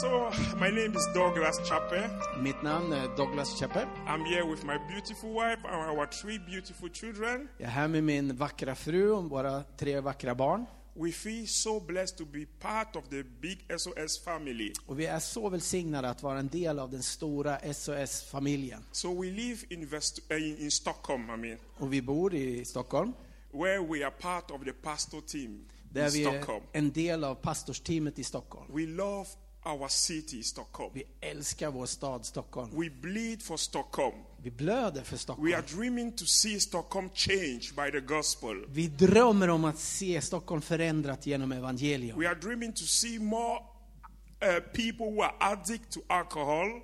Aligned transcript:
So, 0.00 0.30
my 0.60 0.70
name 0.70 0.94
is 0.96 1.06
Douglas 1.14 1.68
Chappe. 1.68 2.10
Mitt 2.42 2.62
namn 2.62 2.92
är 2.92 3.16
Douglas 3.16 3.58
Chappe. 3.60 3.86
I'm 4.06 4.24
here 4.24 4.44
with 4.50 4.64
my 4.64 4.78
beautiful 4.88 5.30
wife 5.34 5.58
and 5.64 5.98
our 5.98 6.06
three 6.06 6.38
beautiful 6.38 6.88
children. 6.90 7.48
Jag 7.58 7.66
är 7.66 7.70
här 7.70 7.88
med 7.88 8.04
min 8.04 8.36
vackra 8.36 8.74
fru 8.74 9.10
och 9.10 9.24
våra 9.30 9.62
tre 9.62 10.00
vackra 10.00 10.34
barn. 10.34 10.66
We 10.94 11.12
feel 11.12 11.46
so 11.48 11.80
blessed 11.80 12.18
to 12.18 12.24
be 12.24 12.46
part 12.60 12.96
of 12.96 13.08
the 13.08 13.22
big 13.22 13.66
SOS 13.78 14.24
family. 14.24 14.72
Och 14.86 15.00
vi 15.00 15.06
är 15.06 15.18
så 15.18 15.48
välsignade 15.48 16.10
att 16.10 16.22
vara 16.22 16.38
en 16.38 16.48
del 16.48 16.78
av 16.78 16.90
den 16.90 17.02
stora 17.02 17.58
SOS-familjen. 17.74 18.84
So, 18.92 19.20
we 19.22 19.30
live 19.30 19.58
in, 19.68 19.86
Vest- 19.86 20.32
uh, 20.32 20.48
in, 20.48 20.58
in 20.58 20.70
Stockholm, 20.70 21.30
I 21.30 21.36
mean, 21.36 21.58
Och 21.78 21.92
vi 21.92 22.02
bor 22.02 22.34
i 22.34 22.64
Stockholm, 22.64 23.12
where 23.52 23.78
we 23.78 24.04
are 24.06 24.10
part 24.10 24.50
of 24.50 24.64
the 24.64 24.72
pastor 24.72 25.20
team 25.20 25.64
där 25.90 26.10
vi 26.10 26.24
är 26.24 26.62
en 26.72 26.92
del 26.92 27.24
av 27.24 27.34
pastorsteamet 27.34 28.18
i 28.18 28.24
Stockholm. 28.24 28.66
We 28.74 28.86
love 28.86 29.26
our 29.66 29.88
city, 29.88 30.42
Stockholm. 30.42 30.90
Vi 30.94 31.04
älskar 31.20 31.70
vår 31.70 31.86
stad 31.86 32.26
Stockholm. 32.26 32.70
We 32.80 32.90
bleed 32.90 33.42
for 33.42 33.56
Stockholm. 33.56 34.14
Vi 34.42 34.50
blöder 34.50 35.02
för 35.02 35.12
We 35.12 35.18
Stockholm. 35.18 35.54
are 35.54 35.62
dreaming 35.76 36.12
to 36.12 36.24
see 36.24 36.60
Stockholm 36.60 37.10
change 37.14 37.60
by 37.76 37.90
the 37.92 38.00
gospel. 38.00 38.64
Vi 38.68 38.86
drömmer 38.88 39.48
om 39.50 39.64
att 39.64 39.78
se 39.78 40.20
Stockholm 40.20 40.62
förändrat 40.62 41.26
genom 41.26 41.52
evangelium. 41.52 42.18
We 42.20 42.28
are 42.28 42.34
dreaming 42.34 42.72
to 42.72 42.84
see 42.84 43.18
more 43.18 43.58
uh, 43.58 44.60
people 44.72 45.06
who 45.06 45.22
are 45.22 45.34
addict 45.38 45.90
to 45.90 46.00
alcohol, 46.06 46.80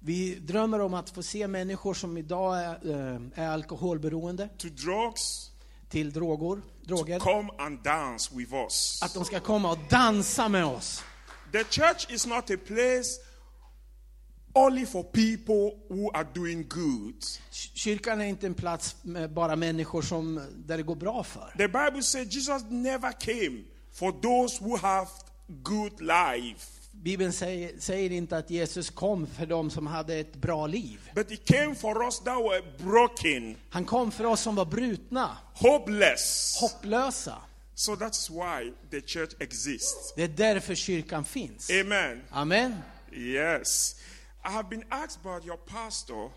Vi 0.00 0.34
drömmer 0.34 0.78
om 0.80 0.94
att 0.94 1.10
få 1.10 1.22
se 1.22 1.48
människor 1.48 1.94
som 1.94 2.16
idag 2.18 2.58
är, 2.58 2.90
eh, 2.90 3.20
är 3.44 3.48
alkoholberoende 3.48 4.48
to 4.58 4.68
drugs, 4.68 5.50
till 5.88 6.12
droger, 6.12 6.60
droger. 6.84 7.18
come 7.18 7.50
and 7.58 7.82
dance 7.82 8.30
with 8.36 8.54
us. 8.54 9.00
Att 9.02 9.14
de 9.14 9.24
ska 9.24 9.40
komma 9.40 9.70
och 9.72 9.78
dansa 9.90 10.48
med 10.48 10.64
oss. 10.64 11.04
The 11.52 11.64
church 11.64 12.10
is 12.10 12.26
not 12.26 12.50
a 12.50 12.56
place 12.66 13.20
only 14.54 14.86
for 14.86 15.02
people 15.04 15.70
who 15.88 16.10
are 16.14 16.26
doing 16.34 16.66
good. 16.68 17.24
Kyrkan 17.74 18.20
är 18.20 18.24
inte 18.24 18.46
en 18.46 18.54
plats 18.54 18.96
med 19.02 19.32
bara 19.32 19.56
människor 19.56 20.02
som, 20.02 20.40
där 20.56 20.76
det 20.76 20.82
går 20.82 20.94
bra 20.96 21.24
för. 21.24 21.54
The 21.56 21.68
Bible 21.68 22.02
says 22.02 22.34
Jesus 22.34 22.62
never 22.70 23.12
came 23.12 23.64
for 23.92 24.12
those 24.12 24.64
who 24.64 24.76
have 24.76 25.08
good 25.62 26.00
life, 26.00 26.66
Bibeln 26.92 27.32
säger, 27.32 27.78
säger 27.78 28.10
inte 28.12 28.36
att 28.36 28.50
Jesus 28.50 28.90
kom 28.90 29.26
för 29.26 29.46
de 29.46 29.70
som 29.70 29.86
hade 29.86 30.14
ett 30.14 30.36
bra 30.36 30.66
liv. 30.66 31.10
but 31.14 31.30
he 31.30 31.36
came 31.36 31.74
for 31.74 32.04
us 32.04 32.18
that 32.18 32.36
were 32.38 32.62
broken, 32.78 33.56
Han 33.70 33.84
kom 33.84 34.10
för 34.10 34.24
oss 34.24 34.40
som 34.40 34.54
var 34.54 34.64
brutna, 34.64 35.36
hopeless. 35.54 36.56
hopplösa. 36.60 37.36
So 37.78 37.96
that's 37.96 38.30
why 38.30 38.72
the 38.90 39.00
church 39.00 39.34
exists. 39.38 40.12
Det 40.16 40.22
är 40.22 40.28
därför 40.28 40.74
kyrkan 40.74 41.24
finns. 41.24 41.70
Amen. 41.70 42.22
Amen. 42.30 42.76
Yes. 43.12 43.96
I 44.44 44.48
have 44.48 44.68
been 44.68 44.84
asked 44.90 45.22
by 45.22 45.46
your 45.46 45.56
pastor 45.56 46.30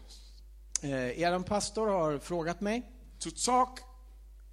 Eh, 0.84 1.22
er 1.22 1.39
pastor 1.39 1.88
har 1.88 2.19
frågat 2.19 2.62
mig 2.62 2.84
to 3.19 3.30
talk 3.31 3.80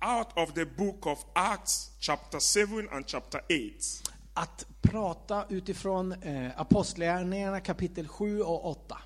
out 0.01 0.27
of 0.37 0.55
the 0.55 0.65
book 0.65 1.07
of 1.07 1.25
Acts, 1.35 1.91
chapter 2.01 2.41
7 2.41 2.89
and 2.93 3.05
chapter 3.07 3.41
8. 3.41 4.11
att 4.35 4.67
prata 4.83 5.47
utifrån 5.49 6.13
eh, 6.13 6.61
Apostlagärningarna 6.61 7.61
kapitel 7.61 8.09
7 8.09 8.43
och 8.43 8.67
8. 8.67 8.99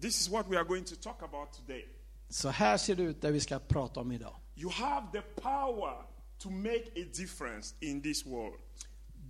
This 0.00 0.20
is 0.20 0.28
what 0.28 0.46
we 0.48 0.56
are 0.56 0.64
going 0.64 0.84
to 0.84 0.94
talk 0.96 1.22
about 1.22 1.52
today. 1.52 1.88
Så 2.28 2.48
här 2.48 2.76
ser 2.76 2.94
det 2.94 3.02
ut 3.02 3.22
det 3.22 3.30
vi 3.30 3.40
ska 3.40 3.58
prata 3.58 4.00
om 4.00 4.12
idag. 4.12 4.36
You 4.56 4.70
have 4.70 5.06
the 5.12 5.40
power 5.40 6.09
to 6.42 6.50
make 6.50 6.84
a 6.96 7.04
difference 7.16 7.74
in 7.80 8.02
this 8.02 8.26
world. 8.26 8.60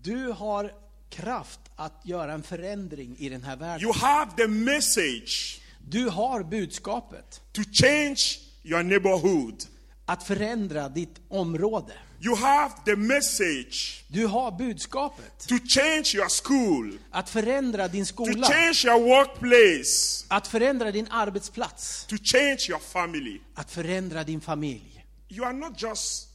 Du 0.02 0.32
har 0.32 0.72
kraft 1.10 1.60
att 1.76 2.00
göra 2.04 2.32
en 2.32 2.42
förändring 2.42 3.16
i 3.18 3.28
den 3.28 3.42
här 3.42 3.56
världen. 3.56 3.82
You 3.82 3.92
have 3.96 4.30
the 4.36 4.46
message 4.48 5.60
Du 5.88 6.08
har 6.08 6.42
budskapet 6.42 7.40
to 7.52 7.62
change 7.72 8.20
your 8.64 8.82
neighborhood. 8.82 9.64
att 10.06 10.22
förändra 10.22 10.88
ditt 10.88 11.20
område. 11.28 11.92
You 12.22 12.36
have 12.36 12.72
the 12.84 12.96
message 12.96 14.04
Du 14.08 14.26
har 14.26 14.50
budskapet 14.58 15.38
to 15.48 15.54
change 15.68 16.04
your 16.14 16.28
school, 16.44 16.98
att 17.10 17.30
förändra 17.30 17.88
din 17.88 18.04
to 18.04 18.08
skola, 18.12 18.46
change 18.48 18.80
your 18.84 19.00
workplace, 19.00 20.24
att 20.28 20.46
förändra 20.48 20.90
din 20.92 21.06
arbetsplats, 21.10 22.06
to 22.06 22.16
change 22.22 22.58
your 22.68 22.80
family. 22.80 23.40
att 23.54 23.70
förändra 23.70 24.24
din 24.24 24.40
familj. 24.40 25.04
You 25.28 25.44
are 25.46 25.52
not 25.52 25.82
just 25.82 26.29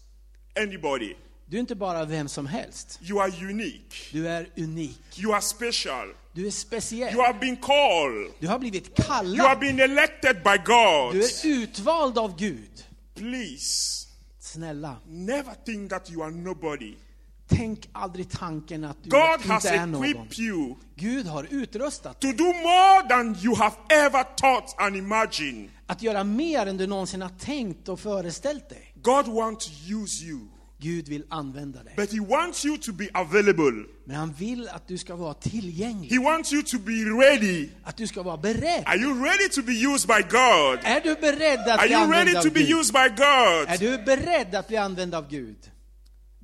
anybody. 0.63 1.13
Du 1.47 1.57
är 1.57 1.61
inte 1.61 1.75
bara 1.75 2.05
vem 2.05 2.27
som 2.27 2.45
helst. 2.45 2.99
You 3.01 3.21
are 3.21 3.31
unique. 3.49 3.95
Du 4.11 4.27
är 4.27 4.49
unik. 4.57 5.19
You 5.19 5.33
are 5.33 5.41
special. 5.41 6.07
Du 6.33 6.47
är 6.47 6.51
speciell. 6.51 7.13
You 7.13 7.23
have 7.25 7.39
been 7.39 7.57
called. 7.57 8.31
Du 8.39 8.47
har 8.47 8.59
blivit 8.59 8.87
You 8.99 9.07
have 9.07 9.23
kallad. 9.23 9.59
been 9.59 9.79
elected 9.79 10.35
by 10.43 10.57
God. 10.65 11.13
Du 11.13 11.23
är 11.23 11.45
utvald 11.63 12.17
av 12.17 12.37
Gud. 12.37 12.83
Please, 13.15 14.07
Snälla, 14.39 14.95
never 15.07 15.53
think 15.65 15.89
that 15.89 16.11
you 16.11 16.23
are 16.23 16.31
nobody. 16.31 16.95
tänk 17.47 17.89
aldrig 17.91 18.29
tanken 18.31 18.83
att 18.83 18.97
du 19.03 19.09
God 19.09 19.21
has 19.45 19.65
inte 19.65 19.69
är 19.77 19.85
någon. 19.85 20.05
equipped 20.05 20.39
you 20.39 20.75
Gud 20.95 21.25
har 21.27 21.47
utrustat 21.51 22.19
to 22.21 22.27
do 22.31 22.43
more 22.43 23.07
than 23.09 23.37
you 23.43 23.55
have 23.55 23.75
ever 23.89 24.23
thought 24.23 24.75
and 24.77 24.95
imagined. 24.95 25.69
att 25.87 26.01
göra 26.01 26.23
mer 26.23 26.65
än 26.65 26.77
du 26.77 26.87
någonsin 26.87 27.21
har 27.21 27.29
tänkt 27.39 27.89
och 27.89 27.99
föreställt 27.99 28.69
dig. 28.69 28.94
God 29.05 29.27
wants 29.27 29.65
to 29.65 29.71
use 30.01 30.25
you, 30.25 30.39
Gud 30.79 31.07
vill 31.09 31.25
använda 31.29 31.83
dig. 31.83 31.93
but 31.95 32.11
He 32.11 32.19
wants 32.19 32.65
you 32.65 32.77
to 32.77 32.93
be 32.93 33.09
available. 33.13 33.85
Men 34.05 34.15
han 34.15 34.33
vill 34.33 34.69
att 34.69 34.87
du 34.87 34.97
ska 34.97 35.15
vara 35.15 35.33
tillgänglig. 35.33 36.09
He 36.11 36.19
wants 36.19 36.53
you 36.53 36.63
to 36.63 36.79
be 36.79 36.91
ready. 36.91 37.69
Att 37.83 37.97
du 37.97 38.07
ska 38.07 38.23
vara 38.23 38.37
beredd. 38.37 38.83
Are 38.85 38.97
you 38.97 39.23
ready 39.23 39.49
to 39.49 39.61
be 39.61 39.71
used 39.73 40.07
by 40.07 40.21
God? 40.29 40.79
Är 40.83 41.01
du 41.01 41.15
beredd 41.15 41.59
att 41.59 41.79
Are 41.79 41.87
bli 41.87 41.95
you 41.95 42.11
ready 42.11 42.33
to 42.33 42.51
be 42.53 42.63
Gud? 42.63 42.77
used 42.79 42.93
by 42.93 43.09
God? 43.09 43.67
Är 43.69 43.77
du 43.77 43.97
beredd 44.03 44.55
att 44.55 44.67
bli 44.67 44.77
använd 44.77 45.15
av 45.15 45.29
Gud? 45.29 45.71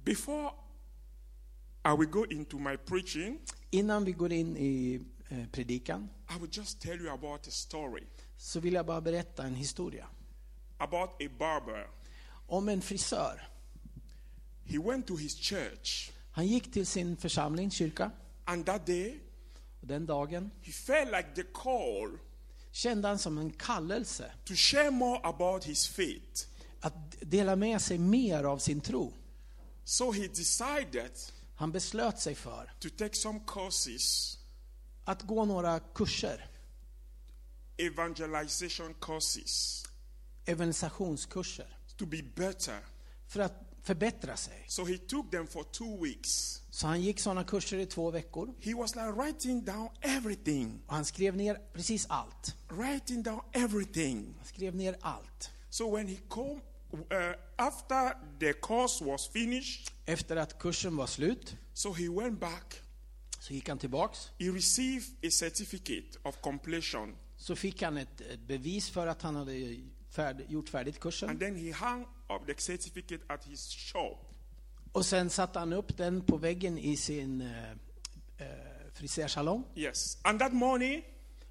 Before 0.03 0.51
I 1.85 1.95
will 1.97 2.09
go 2.09 2.25
into 2.25 2.57
my 2.59 2.77
preaching, 2.77 3.39
Innan 3.73 4.05
vi 4.05 4.11
går 4.11 4.31
in 4.31 4.57
i 4.57 5.01
eh, 5.29 5.37
predikan 5.51 6.09
I 6.29 6.39
will 6.41 6.49
just 6.51 6.81
tell 6.81 7.01
you 7.01 7.09
about 7.13 7.47
a 7.47 7.51
story 7.51 8.03
så 8.37 8.59
vill 8.59 8.73
jag 8.73 8.85
bara 8.85 9.01
berätta 9.01 9.43
en 9.43 9.55
historia. 9.55 10.05
about 10.77 11.09
a 11.09 11.29
barber. 11.39 11.87
Om 12.51 12.69
en 12.69 12.81
frisör. 12.81 13.49
He 14.65 14.77
went 14.77 15.07
to 15.07 15.15
his 15.17 15.35
church, 15.35 16.11
Han 16.31 16.47
gick 16.47 16.73
till 16.73 16.85
sin 16.85 17.17
församling, 17.17 17.71
kyrka, 17.71 18.11
and 18.45 18.65
that 18.65 18.85
day 18.85 19.19
och 19.81 19.87
den 19.87 20.05
dagen 20.05 20.51
he 20.61 20.71
felt 20.71 21.11
like 21.11 21.29
the 21.35 21.43
call 21.43 22.17
kände 22.71 23.07
han 23.07 23.19
som 23.19 23.37
en 23.37 23.51
kallelse 23.51 24.31
to 24.45 24.53
share 24.55 24.91
more 24.91 25.19
about 25.23 25.63
his 25.63 25.87
faith. 25.87 26.47
att 26.79 26.93
dela 27.21 27.55
med 27.55 27.81
sig 27.81 27.97
mer 27.97 28.43
av 28.43 28.57
sin 28.57 28.81
tro. 28.81 29.13
So 29.83 30.11
he 30.11 30.27
decided 30.27 31.11
Han 31.55 31.71
beslöt 31.71 32.19
sig 32.19 32.35
för 32.35 32.71
to 32.79 32.89
take 32.97 33.15
some 33.15 33.39
courses, 33.47 34.37
att 35.05 35.21
gå 35.21 35.45
några 35.45 35.79
kurser, 35.79 36.49
evangelization 37.77 38.93
courses, 38.99 39.83
evangelisationskurser, 40.45 41.77
to 42.01 42.05
be 42.05 42.21
better. 42.35 42.79
för 43.27 43.39
att 43.39 43.53
förbättra 43.83 44.37
sig. 44.37 44.65
So 44.67 44.85
he 44.85 44.97
took 44.97 45.31
them 45.31 45.47
for 45.47 45.63
two 45.63 46.03
weeks. 46.03 46.61
Så 46.69 46.87
han 46.87 47.01
gick 47.01 47.19
sådana 47.19 47.43
kurser 47.43 47.77
i 47.77 47.85
två 47.85 48.11
veckor. 48.11 48.53
He 48.59 48.73
was 48.75 48.95
like 48.95 49.07
writing 49.11 49.65
down 49.65 49.89
everything, 50.01 50.81
Och 50.87 50.95
han 50.95 51.05
skrev 51.05 51.35
ner 51.35 51.57
precis 51.73 52.05
allt. 52.09 52.55
writing 52.69 53.23
down 53.23 53.41
everything. 53.51 54.33
Han 54.37 54.45
skrev 54.47 54.75
ner 54.75 54.95
allt. 55.01 55.49
So 55.69 55.95
when 55.95 56.07
he 56.07 56.15
come 56.29 56.61
uh, 56.93 57.35
after 57.55 58.13
the 58.39 58.53
course 58.53 59.05
was 59.05 59.27
finished, 59.27 59.91
Efter 60.05 60.35
att 60.35 60.59
kursen 60.59 60.95
var 60.95 61.07
slut 61.07 61.55
so 61.73 61.93
he 61.93 62.09
went 62.09 62.39
back. 62.39 62.81
så 63.39 63.53
gick 63.53 63.67
han 63.69 63.77
tillbaks. 63.77 64.29
He 64.39 64.45
received 64.51 65.25
a 65.25 65.29
certificate 65.31 66.19
of 66.23 66.41
completion, 66.41 67.15
Så 67.37 67.55
fick 67.55 67.81
han 67.81 67.97
ett 67.97 68.21
ett 68.21 68.39
bevis 68.47 68.89
för 68.89 69.07
att 69.07 69.21
han 69.21 69.35
hade 69.35 69.51
färd, 70.11 70.45
gjort 70.49 70.69
färdigt 70.69 70.99
kursen. 70.99 71.29
and 71.29 71.39
then 71.39 71.55
he 71.55 71.71
hung 71.71 72.01
up 72.29 72.45
the 72.47 72.53
certificate 72.61 73.23
at 73.27 73.45
his 73.45 73.69
shop. 73.69 74.17
Och 74.91 75.05
sen 75.05 75.29
satte 75.29 75.59
han 75.59 75.73
upp 75.73 75.97
den 75.97 76.21
på 76.21 76.37
väggen 76.37 76.77
i 76.77 76.97
sin 76.97 77.41
eh, 77.41 77.71
eh, 78.37 78.47
frisörsalong. 78.93 79.63
Yes, 79.75 80.17
and 80.21 80.39
that 80.39 80.53
morning 80.53 81.03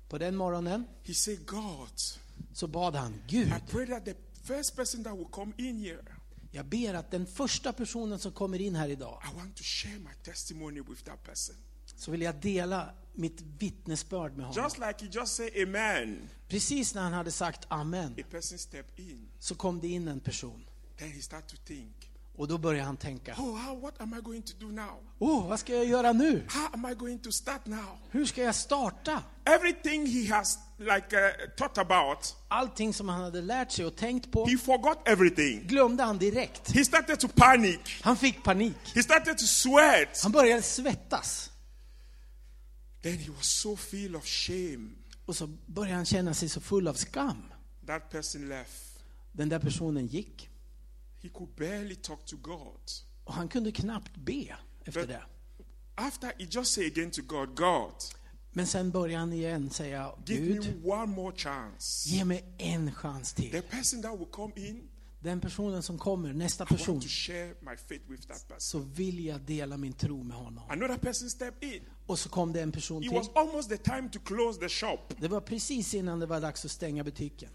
På 0.09 0.19
den 0.19 0.37
morgonen 0.37 0.85
he 1.03 1.15
said, 1.15 1.47
"God, 1.47 1.89
så 2.53 2.67
bad 2.67 2.95
han, 2.95 3.15
I 3.15 3.21
Gud, 3.29 3.53
pray 3.71 3.87
that 3.87 4.05
the 4.05 4.15
first 4.45 4.77
person 4.77 5.05
that 5.05 5.19
will 5.19 5.29
come 5.31 5.53
in 5.57 5.79
here, 5.79 6.03
jag 6.51 6.67
ber 6.67 6.95
att 6.95 7.11
den 7.11 7.27
första 7.27 7.73
personen 7.73 8.19
som 8.19 8.33
kommer 8.33 8.61
in 8.61 8.75
här 8.77 8.89
idag, 8.89 9.23
I 9.33 9.37
want 9.37 9.57
to 9.57 9.63
share 9.65 9.99
my 9.99 10.15
testimony 10.25 10.81
with 10.81 11.03
that 11.05 11.23
person." 11.25 11.57
så 11.97 12.11
vill 12.11 12.23
jag 12.23 12.35
dela 12.35 12.95
mitt 13.15 13.41
vittnesbörd 13.59 14.37
med 14.37 14.47
honom. 14.47 14.63
Just 14.65 14.79
like 14.79 14.95
he 15.05 15.11
just 15.13 15.35
said 15.37 15.51
amen, 15.63 16.29
Precis 16.49 16.95
när 16.95 17.03
han 17.03 17.13
hade 17.13 17.31
sagt 17.31 17.67
amen 17.69 18.15
a 18.21 18.25
person 18.31 18.59
stepped 18.59 18.99
in. 19.07 19.29
så 19.39 19.55
kom 19.55 19.81
det 19.81 19.89
in 19.89 20.09
en 20.09 20.21
person. 20.21 20.65
Then 20.99 21.13
he 21.13 21.23
started 21.23 21.49
to 21.49 21.57
think, 21.67 22.11
Och 22.37 22.49
då 22.49 22.59
börjar 22.59 22.85
han 22.85 22.97
tänka, 22.97 23.35
Oh, 23.39 23.57
how, 23.57 23.81
what 23.81 24.01
am 24.01 24.15
I 24.19 24.21
going 24.23 24.43
to 24.43 24.53
do 24.61 24.67
now? 24.67 24.99
oh, 25.19 25.49
vad 25.49 25.61
ska 25.61 25.75
jag 25.75 25.85
göra 25.85 26.13
nu? 26.13 26.45
How 26.49 26.69
am 26.73 26.87
I 26.93 26.95
going 26.95 27.19
to 27.19 27.33
start 27.33 27.67
now? 27.67 27.99
Hur 28.11 28.27
ska 28.27 28.43
jag 28.43 28.55
starta? 28.55 29.23
Everything 29.45 30.07
he 30.07 30.35
has 30.35 30.59
like 30.79 31.17
uh, 31.17 31.31
thought 31.57 31.79
about, 31.79 32.37
Allting 32.49 32.95
som 32.95 33.09
han 33.09 33.21
hade 33.21 33.41
lärt 33.43 33.73
sig 33.73 33.85
och 33.87 33.97
tänkt 33.97 34.33
på 34.33 34.47
he 34.47 34.57
forgot 34.59 34.99
everything. 35.09 35.67
glömde 35.67 36.03
han 36.03 36.19
direkt. 36.19 36.71
He 36.71 36.85
started 36.85 37.21
to 37.21 37.29
panic. 37.37 37.79
Han 38.03 38.17
fick 38.17 38.43
panik. 38.43 38.77
He 38.95 39.03
started 39.03 39.39
to 39.39 39.45
sweat. 39.47 40.21
Han 40.23 40.33
började 40.33 40.63
svettas. 40.63 41.51
Then 43.03 43.19
he 43.19 43.31
was 43.31 43.47
so 43.47 43.77
full 43.77 44.17
of 44.17 44.27
shame. 44.27 44.91
Och 45.27 45.37
så 45.37 45.47
började 45.67 45.95
han 45.97 46.05
känna 46.05 46.35
sig 46.35 46.49
så 46.49 46.61
full 46.61 46.89
av 46.89 46.95
skam. 46.95 47.43
That 47.87 48.11
person 48.11 48.49
left. 48.49 48.99
Den 49.33 49.49
där 49.49 49.59
personen 49.59 50.07
gick. 50.07 50.49
He 51.23 51.29
could 51.29 51.51
barely 51.57 51.95
talk 51.95 52.27
to 52.27 52.37
God. 52.37 52.81
Och 53.25 53.35
han 53.35 53.49
kunde 53.49 53.73
knappt 53.73 54.17
be 54.17 54.57
efter 54.85 55.01
But 55.01 55.09
det. 55.09 55.23
after 55.95 56.33
he 56.39 56.47
just 56.51 56.73
say 56.73 56.87
again 56.87 57.11
to 57.11 57.23
God, 57.23 57.57
God, 57.57 57.93
Men 58.53 58.67
sen 58.67 58.91
började 58.91 59.19
han 59.21 59.33
igen 59.33 59.71
säga, 59.71 60.13
give 60.27 60.47
Gud, 60.47 60.67
me 60.85 60.93
one 60.93 61.07
more 61.07 61.37
chance. 61.37 62.09
ge 62.09 62.25
mig 62.25 62.45
en 62.59 62.93
chans 62.95 63.33
The 63.33 63.51
till. 63.51 63.63
person 63.63 64.03
that 64.03 64.19
will 64.19 64.27
come 64.31 64.53
in, 64.57 64.89
Den 65.23 65.41
personen 65.41 65.83
som 65.83 65.99
kommer, 65.99 66.33
nästa 66.33 66.67
person, 66.67 66.95
want 66.95 67.03
to 67.03 67.09
share 67.09 67.55
my 67.61 67.77
faith 67.89 68.11
with 68.11 68.27
that 68.29 68.49
person. 68.49 68.61
så 68.61 68.79
vill 68.79 69.25
jag 69.27 69.41
dela 69.41 69.77
min 69.77 69.93
tro 69.93 70.23
med 70.23 70.37
honom. 70.37 70.65
Another 70.69 70.97
person 70.99 71.31
stepped 71.31 71.75
in. 71.75 71.83
Och 72.11 72.19
så 72.19 72.29
kom 72.29 72.53
det 72.53 72.61
en 72.63 72.73
person 72.73 73.03
It 73.03 73.09
till. 73.09 73.19
was 73.19 73.31
almost 73.35 73.69
the 73.69 73.77
time 73.77 74.09
to 74.13 74.19
close 74.25 74.61
the 74.61 74.69
shop. 74.69 74.99
Det 75.19 75.29
var 75.29 75.41
precis 75.41 75.95
innan 75.95 76.21
det 76.21 76.27
var 76.27 76.41
dags 76.41 76.65
att 76.65 76.71
stänga 76.71 77.05
butiken. 77.05 77.51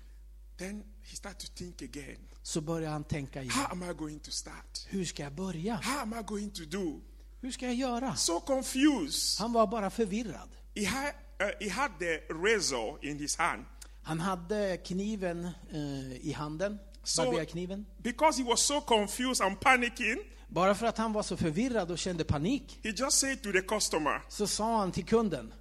Then 0.58 0.84
he 1.04 1.16
started 1.16 1.40
to 1.40 1.48
think 1.56 1.82
again. 1.82 2.18
Så 2.44 2.62
började 2.62 2.94
han 2.94 3.04
tänka 3.04 3.42
igen. 3.42 3.52
How 3.52 3.66
am 3.72 3.84
I 3.92 3.94
going 3.94 4.20
to 4.20 4.32
start? 4.32 4.86
Hur 4.88 5.06
ska 5.06 5.24
jag 5.24 5.34
börja? 5.34 5.76
How 5.76 6.00
am 6.02 6.14
I 6.20 6.24
going 6.24 6.50
to 6.52 6.64
do? 6.66 7.02
Hur 7.42 7.52
ska 7.52 7.66
jag 7.66 7.76
göra? 7.76 8.16
So 8.16 8.40
confused. 8.40 9.40
Han 9.40 9.54
var 9.54 9.68
bara 9.68 9.90
förvirrad. 9.90 10.50
He 10.76 10.86
had, 10.86 11.06
uh, 11.42 11.48
he 11.60 11.70
had 11.70 11.92
the 12.00 12.18
razor 12.34 13.06
in 13.06 13.20
his 13.20 13.36
hand. 13.38 13.66
Han 14.04 14.20
hade 14.20 14.78
kniven 14.78 15.46
eh, 15.72 16.28
i 16.28 16.32
handen, 16.38 16.80
So, 17.04 17.24
barberkniven. 17.24 17.86
because 17.98 18.42
he 18.44 18.50
was 18.50 18.62
so 18.62 18.82
confused 18.82 19.42
and 19.46 19.60
panicking, 19.60 20.18
Bara 20.48 20.76
för 20.76 20.86
att 20.86 20.98
han 20.98 21.14
var 21.14 21.24
så 21.24 21.38
förvirrad 21.38 21.92
och 21.92 21.98
kände 21.98 22.24
panik 22.24 22.80
he 22.84 22.90
just 22.90 23.20
said 23.20 23.44
to 23.44 23.52
the 23.52 23.62
customer, 23.62 24.22
så 24.30 24.48
sa 24.48 24.78
han 24.78 24.92
till 24.92 25.06
kunden. 25.06 25.54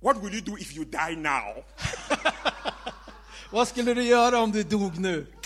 What 0.00 0.16
will 0.16 0.34
you 0.34 0.40
do 0.40 0.58
if 0.58 0.76
you 0.76 0.84
die 0.84 1.16
now? 1.16 1.64
Vad 3.50 3.68
skulle 3.68 3.94
du 3.94 4.02
göra 4.02 4.38
om 4.38 4.52
du 4.52 4.62
dog 4.62 4.98
nu? 4.98 5.26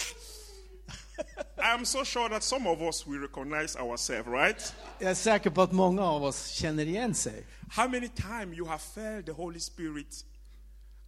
I'm 1.57 1.85
so 1.85 2.05
sure 2.05 2.29
that 2.29 2.43
some 2.43 2.71
of 2.71 2.81
us 2.81 3.07
will 3.07 3.21
recognize 3.21 3.79
ourselves, 3.79 4.27
right? 4.27 4.75
Jag 4.99 5.11
är 5.11 5.15
säker 5.15 5.51
på 5.51 5.63
att 5.63 5.73
många 5.73 6.03
av 6.03 6.25
oss 6.25 6.49
känner 6.49 6.87
igen 6.87 7.15
sig. 7.15 7.47
How 7.71 7.89
many 7.89 8.09
times 8.09 8.59
you 8.59 8.69
have 8.69 8.79
felt 8.79 9.27
the 9.27 9.33
Holy 9.33 9.61
Spirit 9.61 10.25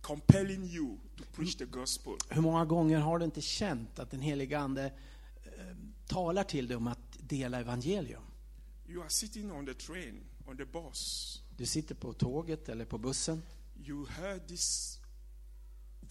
compelling 0.01 0.65
you 0.65 0.99
to 1.17 1.25
preach 1.37 1.57
the 1.57 1.65
gospel? 1.65 2.13
Hur 2.29 2.41
många 2.41 2.65
gånger 2.65 2.99
har 2.99 3.19
du 3.19 3.25
inte 3.25 3.41
känt 3.41 3.99
att 3.99 4.11
den 4.11 4.21
helige 4.21 4.59
Ande 4.59 4.85
eh, 4.85 5.77
talar 6.07 6.45
till 6.45 6.69
dig 6.69 6.77
om 6.77 6.87
att 6.87 7.04
dela 7.29 7.61
evangelium? 7.61 8.23
You 8.89 9.03
are 9.03 9.11
sitting 9.11 9.53
on 9.53 9.67
the 9.67 9.75
train, 9.75 10.21
on 10.47 10.57
the 10.57 10.65
bus. 10.65 11.43
Du 11.57 11.67
sitter 11.67 11.95
på 11.95 12.13
tåget 12.13 12.69
eller 12.69 12.85
på 12.85 12.99
bussen. 12.99 13.43
You 13.87 14.07
heard 14.07 14.49
this 14.49 15.01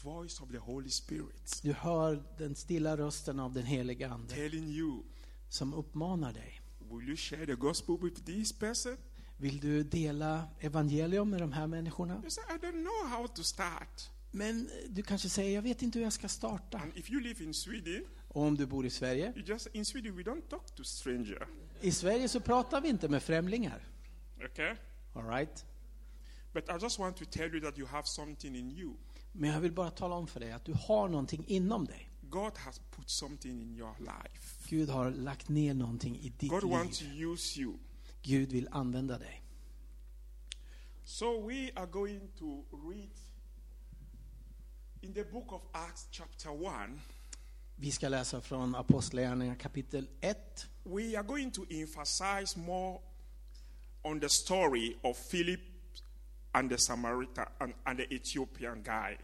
voice 0.03 0.41
of 0.41 0.49
the 0.49 0.57
Holy 0.57 0.89
Spirit 0.89 1.59
Du 1.63 1.73
hör 1.73 2.23
den 2.37 2.55
stilla 2.55 2.97
rösten 2.97 3.39
av 3.39 3.53
den 3.53 3.65
helige 3.65 4.09
Ande 4.09 4.33
telling 4.33 4.69
you, 4.69 5.03
som 5.49 5.73
uppmanar 5.73 6.33
dig. 6.33 6.61
Will 6.79 7.07
you 7.07 7.17
share 7.17 7.45
the 7.45 7.55
gospel 7.55 7.97
with 8.01 8.25
this 8.25 8.53
person? 8.53 8.97
Vill 9.37 9.59
du 9.59 9.83
dela 9.83 10.47
evangelium 10.59 11.29
med 11.29 11.41
de 11.41 11.51
här 11.51 11.67
människorna? 11.67 12.13
You 12.13 12.29
say, 12.29 12.43
I 12.49 12.57
don't 12.57 12.83
know 12.83 13.09
how 13.09 13.27
to 13.27 13.43
start. 13.43 14.09
Men 14.31 14.69
du 14.89 15.03
kanske 15.03 15.29
säger, 15.29 15.55
jag 15.55 15.61
vet 15.61 15.81
inte 15.81 15.99
hur 15.99 16.03
jag 16.03 16.13
ska 16.13 16.27
starta. 16.27 16.77
And 16.77 16.97
if 16.97 17.11
you 17.11 17.21
live 17.21 17.43
in 17.43 17.53
Sweden, 17.53 18.05
om 18.33 18.57
du 18.57 18.65
bor 18.65 18.85
i 18.85 18.89
Sverige? 18.89 19.33
just 19.45 19.67
in 19.73 19.85
Sweden 19.85 20.15
we 20.17 20.23
don't 20.23 20.49
talk 20.49 20.75
to 20.75 20.83
stranger. 20.83 21.47
I 21.81 21.91
Sverige 21.91 22.27
så 22.27 22.39
pratar 22.39 22.81
vi 22.81 22.89
inte 22.89 23.07
med 23.09 23.23
främlingar. 23.23 23.87
Okay? 24.45 24.75
All 25.13 25.23
right? 25.27 25.65
But 26.53 26.69
I 26.69 26.77
just 26.81 26.99
want 26.99 27.17
to 27.17 27.25
tell 27.25 27.53
you 27.53 27.61
that 27.61 27.77
you 27.77 27.87
have 27.87 28.03
something 28.05 28.55
in 28.55 28.71
you. 28.71 28.93
Men 29.31 29.49
jag 29.49 29.61
vill 29.61 29.71
bara 29.71 29.91
tala 29.91 30.15
om 30.15 30.27
för 30.27 30.39
dig 30.39 30.51
att 30.51 30.65
du 30.65 30.73
har 30.73 31.07
någonting 31.09 31.43
inom 31.47 31.85
dig. 31.85 32.09
God 32.21 32.57
has 32.57 32.81
put 32.91 33.09
something 33.09 33.61
in 33.61 33.77
your 33.77 33.95
life. 33.99 34.69
Gud 34.69 34.89
har 34.89 35.11
lagt 35.11 35.49
ner 35.49 35.73
någonting 35.73 36.19
i 36.19 36.29
ditt 36.29 36.49
God 36.49 36.63
wants 36.63 36.99
to 36.99 37.05
liv. 37.05 37.27
use 37.27 37.61
you. 37.61 37.77
Gud 38.21 38.51
vill 38.51 38.67
använda 38.71 39.17
dig. 39.17 39.43
So 41.03 41.47
we 41.47 41.71
are 41.75 41.85
going 41.85 42.31
to 42.39 42.65
read 42.71 43.09
in 45.01 45.13
the 45.13 45.23
book 45.23 45.51
of 45.53 45.61
Acts, 45.71 46.07
chapter 46.11 46.49
1. 46.49 46.99
Vi 47.75 47.91
ska 47.91 48.09
läsa 48.09 48.41
från 48.41 48.75
Apostlagärningarna 48.75 49.55
kapitel 49.55 50.09
1. 50.21 50.67
We 50.83 51.17
are 51.17 51.23
going 51.23 51.51
to 51.51 51.65
emphasize 51.69 52.59
more 52.59 52.99
on 54.01 54.19
the 54.19 54.29
story 54.29 54.97
of 55.01 55.17
Philip 55.31 55.59
and 56.51 56.69
the 56.69 56.77
Samaritan 56.77 57.45
and, 57.59 57.73
and 57.83 57.99
the 57.99 58.15
Ethiopian 58.15 58.83
guy. 58.83 59.17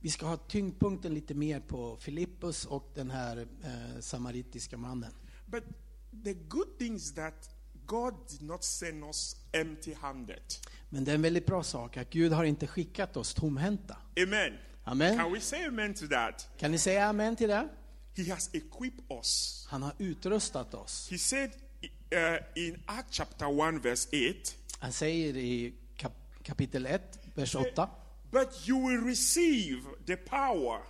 Vi 0.00 0.10
ska 0.10 0.26
ha 0.26 0.36
tyngdpunkten 0.36 1.14
lite 1.14 1.34
mer 1.34 1.60
på 1.60 1.96
Filippus 1.96 2.64
och 2.64 2.92
den 2.94 3.10
här 3.10 3.36
eh, 3.64 4.00
samaritiska 4.00 4.76
mannen. 4.76 5.12
But 5.46 5.64
the 6.24 6.34
good 6.34 6.78
thing 6.78 6.94
is 6.94 7.14
that 7.14 7.50
God 7.86 8.14
did 8.30 8.42
not 8.42 8.64
send 8.64 9.04
us 9.04 9.36
empty 9.52 9.94
handed. 9.94 10.42
Men 10.88 11.04
det 11.04 11.10
är 11.10 11.14
en 11.14 11.22
väldigt 11.22 11.46
bra 11.46 11.62
sak 11.62 11.96
att 11.96 12.10
Gud 12.10 12.32
har 12.32 12.44
inte 12.44 12.66
skickat 12.66 13.16
oss 13.16 13.34
tomhänta. 13.34 13.96
Amen. 14.22 14.52
Amen. 14.84 15.18
Can 15.18 15.32
we 15.32 15.40
say 15.40 15.64
amen 15.64 15.94
to 15.94 16.06
that? 16.06 16.48
Kan 16.58 16.70
ni 16.70 16.78
säga 16.78 17.06
amen 17.06 17.36
till 17.36 17.48
det? 17.48 17.68
He 18.16 18.30
has 18.30 18.50
equipped 18.52 19.10
us. 19.20 19.64
Han 19.70 19.82
har 19.82 19.94
utrustat 19.98 20.74
oss. 20.74 21.08
He 21.10 21.18
said 21.18 21.50
uh, 22.12 22.18
in 22.54 22.82
Acts 22.86 23.16
chapter 23.16 23.46
1, 23.46 23.80
verse 23.82 24.08
8, 24.12 24.54
Han 24.78 24.92
säger 24.92 25.36
i 25.36 25.74
kap 25.96 26.12
kapitel 26.42 26.86
1, 26.86 27.00
vers 27.34 27.54
8. 27.54 27.88
But 28.30 28.68
you 28.68 28.88
will 28.88 29.00
receive 29.04 29.80
the 30.06 30.16
power 30.16 30.80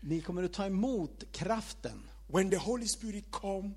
Ni 0.00 0.20
kommer 0.20 0.42
att 0.42 0.52
ta 0.52 0.66
emot 0.66 1.24
kraften 1.32 2.02
when 2.26 2.50
the 2.50 2.56
Holy 2.56 2.86
Spirit 2.86 3.24
come 3.30 3.70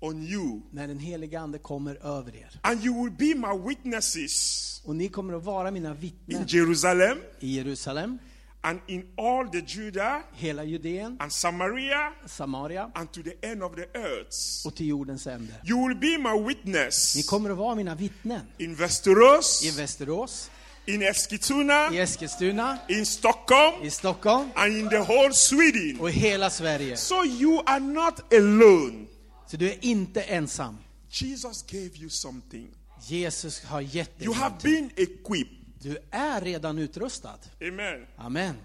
on 0.00 0.22
you. 0.22 0.60
när 0.70 0.88
den 0.88 0.98
heliga 0.98 1.40
Ande 1.40 1.58
kommer 1.58 1.94
över 1.94 2.36
er. 2.36 2.60
And 2.62 2.84
you 2.84 3.04
will 3.04 3.12
be 3.12 3.34
my 3.34 3.68
witnesses 3.68 4.82
Och 4.84 4.96
ni 4.96 5.08
kommer 5.08 5.34
att 5.34 5.44
vara 5.44 5.70
mina 5.70 5.90
in 5.90 5.96
vittnen 6.00 6.44
Jerusalem 6.46 7.18
i 7.40 7.56
Jerusalem, 7.56 8.18
and 8.62 8.80
in 8.86 9.04
all 9.16 9.48
the 9.52 9.60
Judah 9.62 10.22
hela 10.32 10.64
Judeen, 10.64 11.16
and 11.20 11.32
Samaria 11.32 12.12
Samaria 12.26 12.90
and 12.94 13.12
to 13.12 13.22
the 13.22 13.36
end 13.42 13.62
of 13.62 13.74
the 13.76 13.86
earth. 13.98 14.66
och 14.66 14.74
till 14.76 14.86
jordens 14.86 15.26
ände. 15.26 15.52
You 15.64 15.88
will 15.88 15.96
be 15.96 16.18
my 16.18 16.40
Ni 16.40 16.48
witness 16.48 17.26
kommer 17.28 17.50
att 17.50 17.56
vara 17.56 17.74
mina 17.74 17.94
vittnen 17.94 18.40
in 18.58 18.74
Västerås, 18.74 19.64
i 19.64 19.70
Västerås, 19.70 20.50
in 20.86 21.02
Eskilstuna, 21.02 21.94
i 21.94 21.98
Eskilstuna, 21.98 22.78
in 22.88 23.06
Stockholm, 23.06 23.82
i 23.82 23.90
Stockholm 23.90 24.50
and 24.54 24.72
in 24.76 24.88
the 24.88 24.98
whole 24.98 25.32
Sweden. 25.32 26.00
och 26.00 26.08
i 26.10 26.12
hela 26.12 26.50
Sverige. 26.50 26.96
So 26.96 27.24
you 27.24 27.62
are 27.66 27.80
not 27.80 28.32
alone. 28.32 29.06
Så 29.46 29.56
du 29.56 29.68
är 29.70 29.84
inte 29.84 30.22
ensam. 30.22 30.78
Jesus 31.10 31.62
gave 31.70 31.90
you 31.96 32.10
something. 32.10 32.68
Jesus 33.06 33.64
har 33.64 33.80
gett 33.80 34.18
dig 34.18 34.24
You 34.26 34.34
have 34.34 34.54
been 34.62 34.90
equipped. 34.96 35.57
Du 35.80 35.98
är 36.10 36.40
redan 36.40 36.78
utrustad. 36.78 37.38
Amen. 37.60 38.06
Amen. 38.16 38.56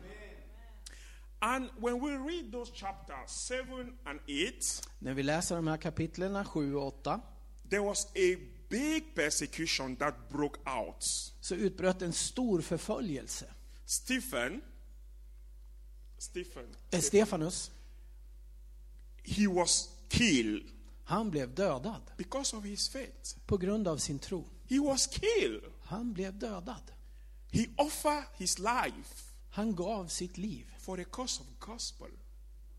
And 1.39 1.69
when 1.77 1.99
we 2.01 2.11
read 2.31 2.51
those 2.51 2.71
chapters 2.75 3.47
7 3.49 3.55
and 4.05 4.19
8, 4.19 4.87
När 4.99 5.13
vi 5.13 5.23
läser 5.23 5.55
de 5.55 5.67
här 5.67 5.77
kapitlen 5.77 6.45
7 6.45 6.75
och 6.75 6.87
8 6.87 7.21
there 7.69 7.81
was 7.81 8.05
a 8.05 8.37
big 8.69 9.15
persecution 9.15 9.95
that 9.95 10.29
broke 10.29 10.59
out. 10.69 11.03
så 11.41 11.55
utbröt 11.55 12.01
en 12.01 12.13
stor 12.13 12.61
förföljelse. 12.61 13.45
Stephen, 13.85 14.61
Stephen, 16.17 16.75
Eh, 16.91 16.99
Stefanus, 16.99 17.71
he 19.23 19.47
was 19.47 19.89
killed 20.09 20.63
han 21.05 21.29
blev 21.31 21.53
dödad 21.55 22.01
because 22.17 22.55
of 22.55 22.63
his 22.65 22.89
faith. 22.89 23.35
på 23.45 23.57
grund 23.57 23.87
av 23.87 23.97
sin 23.97 24.19
tro. 24.19 24.45
He 24.69 24.79
was 24.79 25.07
killed. 25.07 25.63
Han 25.81 26.13
blev 26.13 26.39
dödad. 26.39 26.91
He 27.53 27.67
offered 27.77 28.23
his 28.37 28.59
life 28.59 29.23
Han 29.49 29.75
gav 29.75 30.07
sitt 30.07 30.37
liv 30.37 30.65
for 30.79 30.97
the 30.97 31.03
cause 31.03 31.41
of 31.43 31.47
gospel. 31.59 32.09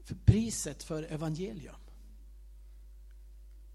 för 0.04 0.14
priset 0.14 0.82
för 0.82 1.02
evangelium. 1.02 1.74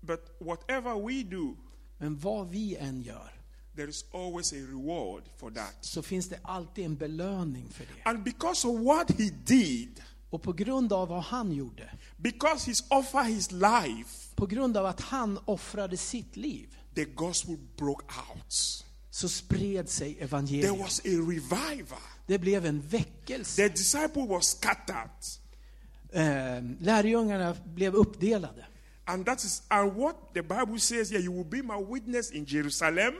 But 0.01 0.35
whatever 0.39 1.07
we 1.07 1.23
do, 1.23 1.55
Men 1.97 2.17
vad 2.19 2.49
vi 2.49 2.75
än 2.75 3.01
gör 3.01 3.33
there 3.75 3.89
is 3.89 4.05
always 4.13 4.53
a 4.53 4.55
reward 4.55 5.23
for 5.37 5.51
that. 5.51 5.75
så 5.81 6.01
finns 6.01 6.29
det 6.29 6.39
alltid 6.43 6.85
en 6.85 6.95
belöning 6.95 7.69
för 7.69 7.85
det. 7.85 8.09
And 8.09 8.23
because 8.23 8.67
of 8.67 8.79
what 8.81 9.11
he 9.11 9.29
did, 9.45 10.01
Och 10.29 10.41
på 10.43 10.53
grund 10.53 10.93
av 10.93 11.07
vad 11.07 11.23
han 11.23 11.51
gjorde, 11.51 11.97
because 12.17 12.71
he's 12.71 12.83
offered 12.89 13.25
his 13.25 13.51
life, 13.51 14.35
på 14.35 14.45
grund 14.45 14.77
av 14.77 14.85
att 14.85 15.01
han 15.01 15.39
offrade 15.45 15.97
sitt 15.97 16.35
liv, 16.35 16.77
the 16.95 17.05
gospel 17.05 17.57
broke 17.77 18.05
out. 18.29 18.85
Så 19.19 19.29
spred 19.29 19.87
sig 19.87 20.13
There 20.15 20.23
evangeliet. 20.25 20.79
was 20.79 20.99
a 20.99 21.03
revival. 21.09 21.99
Det 22.27 22.37
blev 22.41 22.65
en 22.65 22.81
väckelse. 22.89 23.61
The 23.61 23.69
disciple 23.69 24.21
was 24.27 24.45
scattered. 24.45 25.09
Eh, 26.11 26.63
lärjungarna 26.79 27.55
blev 27.75 27.95
uppdelade. 27.95 28.65
And 29.05 29.25
that 29.25 29.43
is 29.43 29.61
and 29.67 29.91
what 29.97 30.15
the 30.33 30.41
Bible 30.41 30.79
says 30.79 31.09
here, 31.11 31.21
you 31.21 31.33
will 31.33 31.45
be 31.45 31.61
my 31.61 31.93
witness 31.93 32.31
in 32.31 32.45
Jerusalem, 32.45 33.13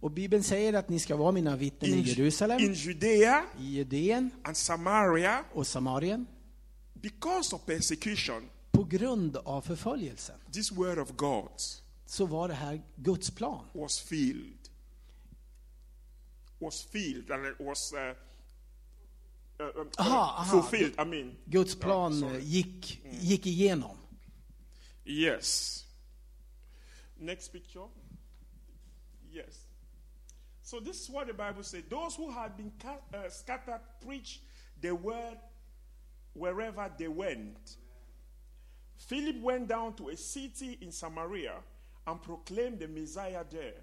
Och 0.00 0.10
Bibeln 0.10 0.42
säger 0.42 0.72
att 0.72 0.88
ni 0.88 0.98
ska 0.98 1.16
vara 1.16 1.32
mina 1.32 1.56
vittnen 1.56 1.90
i 1.94 2.00
Jerusalem, 2.02 2.58
in 2.60 2.72
Judea, 2.74 3.44
i 3.60 3.64
Judeen 3.76 4.30
and 4.44 4.56
Samaria 4.56 5.44
och 5.54 5.66
Samarien. 5.66 6.26
because 6.94 7.56
of 7.56 7.64
persecution. 7.66 8.48
På 8.72 8.84
grund 8.84 9.36
av 9.36 9.60
förföljelsen 9.60 10.36
This 10.52 10.72
word 10.72 10.98
of 10.98 11.08
God 11.16 11.50
så 12.06 12.26
var 12.26 12.48
det 12.48 12.54
här 12.54 12.82
Guds 12.96 13.30
plan. 13.30 13.64
was 13.72 14.00
filled. 14.00 14.59
Was 16.60 16.82
filled 16.82 17.30
and 17.30 17.46
it 17.46 17.60
was 17.60 17.94
uh, 17.96 18.14
uh, 19.58 19.80
um, 19.80 19.88
Aha, 19.98 20.34
aha. 20.38 20.44
fulfilled. 20.50 20.92
I 20.98 21.04
mean, 21.04 21.36
Guds 21.48 21.74
Oh, 21.74 21.78
plan 21.82 22.22
eh, 22.24 22.40
gick, 22.50 22.80
gick 23.26 23.42
igenom. 23.42 23.96
Yes. 25.04 25.84
Next 27.18 27.48
picture. 27.48 27.80
Yes. 29.32 29.64
So 30.62 30.80
this 30.80 31.00
is 31.02 31.10
what 31.10 31.26
the 31.26 31.34
Bible 31.34 31.62
says: 31.62 31.82
those 31.88 32.14
who 32.16 32.30
had 32.30 32.56
been 32.56 32.72
ca- 32.78 33.00
uh, 33.14 33.28
scattered 33.28 33.80
preached 34.06 34.40
the 34.80 34.94
word 34.94 35.38
wherever 36.34 36.90
they 36.98 37.08
went. 37.08 37.76
Philip 38.98 39.40
went 39.40 39.68
down 39.68 39.94
to 39.94 40.10
a 40.10 40.16
city 40.16 40.78
in 40.80 40.92
Samaria 40.92 41.54
and 42.06 42.22
proclaimed 42.22 42.78
the 42.80 42.88
Messiah 42.88 43.44
there. 43.50 43.74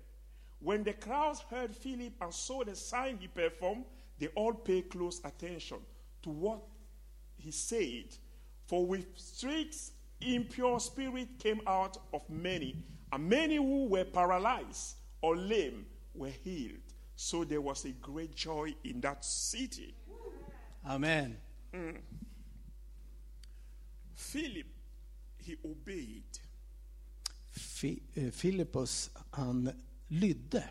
When 0.60 0.84
the 0.84 0.94
crowds 0.94 1.42
heard 1.50 1.76
Philip 1.76 2.14
and 2.22 2.34
saw 2.34 2.64
the 2.64 2.76
sign 2.76 3.18
he 3.20 3.28
performed, 3.28 3.86
they 4.20 4.28
all 4.30 4.54
paid 4.54 4.90
close 4.90 5.22
attention 5.24 5.78
to 6.24 6.30
what 6.30 6.60
he 7.36 7.52
said. 7.52 8.06
For 8.66 8.86
with 8.86 9.06
streaks, 9.16 9.92
impure 10.20 10.80
spirit 10.80 11.40
came 11.40 11.62
out 11.68 11.98
of 12.14 12.28
many, 12.30 12.84
and 13.12 13.30
many 13.30 13.58
who 13.58 13.86
were 13.86 14.04
paralyzed 14.04 14.96
or 15.22 15.36
lame 15.38 15.86
were 16.14 16.30
healed. 16.44 16.82
So 17.16 17.44
there 17.44 17.62
was 17.62 17.86
a 17.86 17.92
great 17.92 18.36
joy 18.36 18.74
in 18.84 19.00
that 19.02 19.24
city. 19.24 19.94
Amen. 20.88 21.38
Philip, 24.16 24.66
he 25.38 25.56
obeyed. 25.64 26.24
Fi- 27.52 28.02
eh, 28.16 28.30
Filippus, 28.32 29.10
han 29.34 29.74
lydde. 30.08 30.64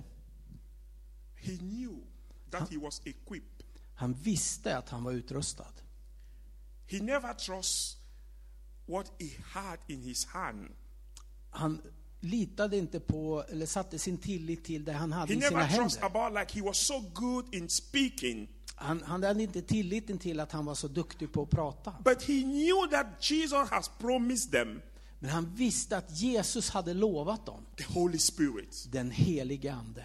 He 1.36 1.56
knew 1.56 1.96
that 2.50 2.70
he 2.70 2.76
was 2.78 3.00
equipped. 3.04 3.62
Han 3.94 4.14
visste 4.14 4.76
att 4.78 4.88
han 4.88 5.04
var 5.04 5.12
utrustad. 5.12 5.72
He 6.86 6.98
never 7.00 7.34
trusts 7.34 7.96
what 8.86 9.12
he 9.20 9.30
had 9.42 9.78
in 9.88 10.02
his 10.02 10.24
hand. 10.26 10.68
Han 11.50 11.82
litade 12.20 12.76
inte 12.78 13.00
på, 13.00 13.44
eller 13.48 13.66
satte 13.66 13.98
sin 13.98 14.18
tillit 14.18 14.64
till 14.64 14.84
det 14.84 14.92
han 14.92 15.12
hade 15.12 15.32
He 15.34 15.38
i 15.38 15.42
sina 15.42 15.62
händer. 15.62 16.04
about 16.04 16.32
like 16.40 16.58
he 16.60 16.66
was 16.66 16.76
so 16.86 17.00
good 17.14 17.54
in 17.54 17.68
speaking, 17.68 18.48
Han, 18.74 19.02
han 19.02 19.22
hade 19.22 19.42
inte 19.42 19.62
tilliten 19.62 20.18
till 20.18 20.40
att 20.40 20.52
han 20.52 20.64
var 20.64 20.74
så 20.74 20.88
duktig 20.88 21.32
på 21.32 21.42
att 21.42 21.50
prata. 21.50 21.94
but 22.04 22.22
he 22.22 22.42
knew 22.42 22.86
that 22.90 23.06
Jesus 23.30 23.70
has 23.70 23.88
promised 23.98 24.50
them 24.52 24.82
Men 25.18 25.30
han 25.30 25.52
visste 25.54 25.96
att 25.96 26.10
Jesus 26.20 26.70
hade 26.70 26.94
lovat 26.94 27.46
dem 27.46 27.66
the 27.76 27.84
Holy 27.84 28.18
Spirit. 28.18 28.86
den 28.92 29.10
helige 29.10 29.72
Ande. 29.72 30.04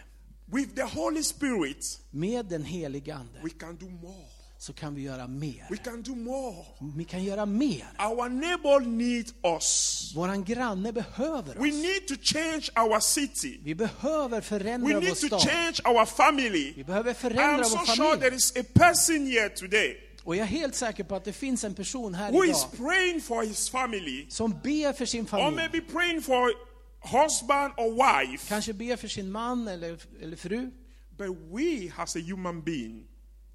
With 0.54 0.76
the 0.76 0.84
Holy 0.84 1.24
Spirit, 1.24 2.00
Med 2.12 2.46
den 2.46 2.64
helige 2.66 3.16
Ande 3.16 3.40
we 3.44 3.50
can 3.60 3.76
do 3.78 3.90
more. 3.90 4.26
så 4.58 4.74
kan 4.74 4.96
vi 4.96 5.02
göra 5.02 5.28
mer. 5.28 5.68
We 5.70 5.78
can 5.78 6.02
do 6.02 6.16
more. 6.16 6.66
Vi 6.96 7.04
kan 7.04 7.24
göra 7.24 7.46
mer. 7.46 7.86
Our 8.00 8.30
neighbor 8.30 8.80
needs 8.80 9.34
us. 9.58 10.12
Våran 10.16 10.44
granne 10.44 10.92
behöver 10.94 11.56
We 11.56 11.70
oss. 11.70 11.76
need 11.76 12.08
to 12.08 12.16
change 12.22 12.70
our 12.76 13.00
city. 13.00 13.60
Vi 13.64 13.76
behöver 13.76 14.36
We 14.38 14.42
förändra 14.42 14.94
vår 14.94 15.02
need 15.02 15.10
to 15.10 15.28
stad. 15.28 15.42
change 15.42 15.76
our 16.00 16.06
family. 16.06 16.74
Vi 16.76 16.84
behöver 16.84 17.14
förändra 17.14 17.44
am 17.56 17.58
vår 17.58 17.64
so 17.64 17.86
sure 17.86 17.96
familj. 17.98 18.20
there 18.22 18.36
is 18.36 18.54
a 18.58 18.64
person 18.74 19.28
here 19.28 19.50
today 19.50 19.98
Och 20.24 20.36
jag 20.36 20.44
är 20.44 20.50
helt 20.50 20.76
säker 20.76 21.04
på 21.04 21.16
att 21.16 21.24
det 21.24 21.34
finns 21.34 21.64
en 21.64 21.74
person 21.74 22.14
här 22.14 22.32
who 22.32 22.44
is 22.44 22.50
idag 22.50 22.78
praying 22.78 23.22
for 23.22 23.44
his 23.44 23.70
family, 23.70 24.30
som 24.30 24.52
ber 24.52 24.94
för 24.94 25.06
sin 25.06 25.24
or 25.24 25.28
familj. 25.28 25.56
maybe 25.56 25.82
praying 25.82 26.22
for 26.22 26.52
husband 27.00 27.74
or 27.78 28.22
wife. 28.22 28.48
Kanske 28.48 28.74
ber 28.74 28.96
för 28.96 29.08
sin 29.08 29.32
man 29.32 29.68
eller, 29.68 30.00
eller 30.22 30.36
fru. 30.38 30.72
But 31.18 31.38
we, 31.52 31.94
as 31.98 32.16
a 32.16 32.20
human 32.20 32.64
being, 32.64 33.08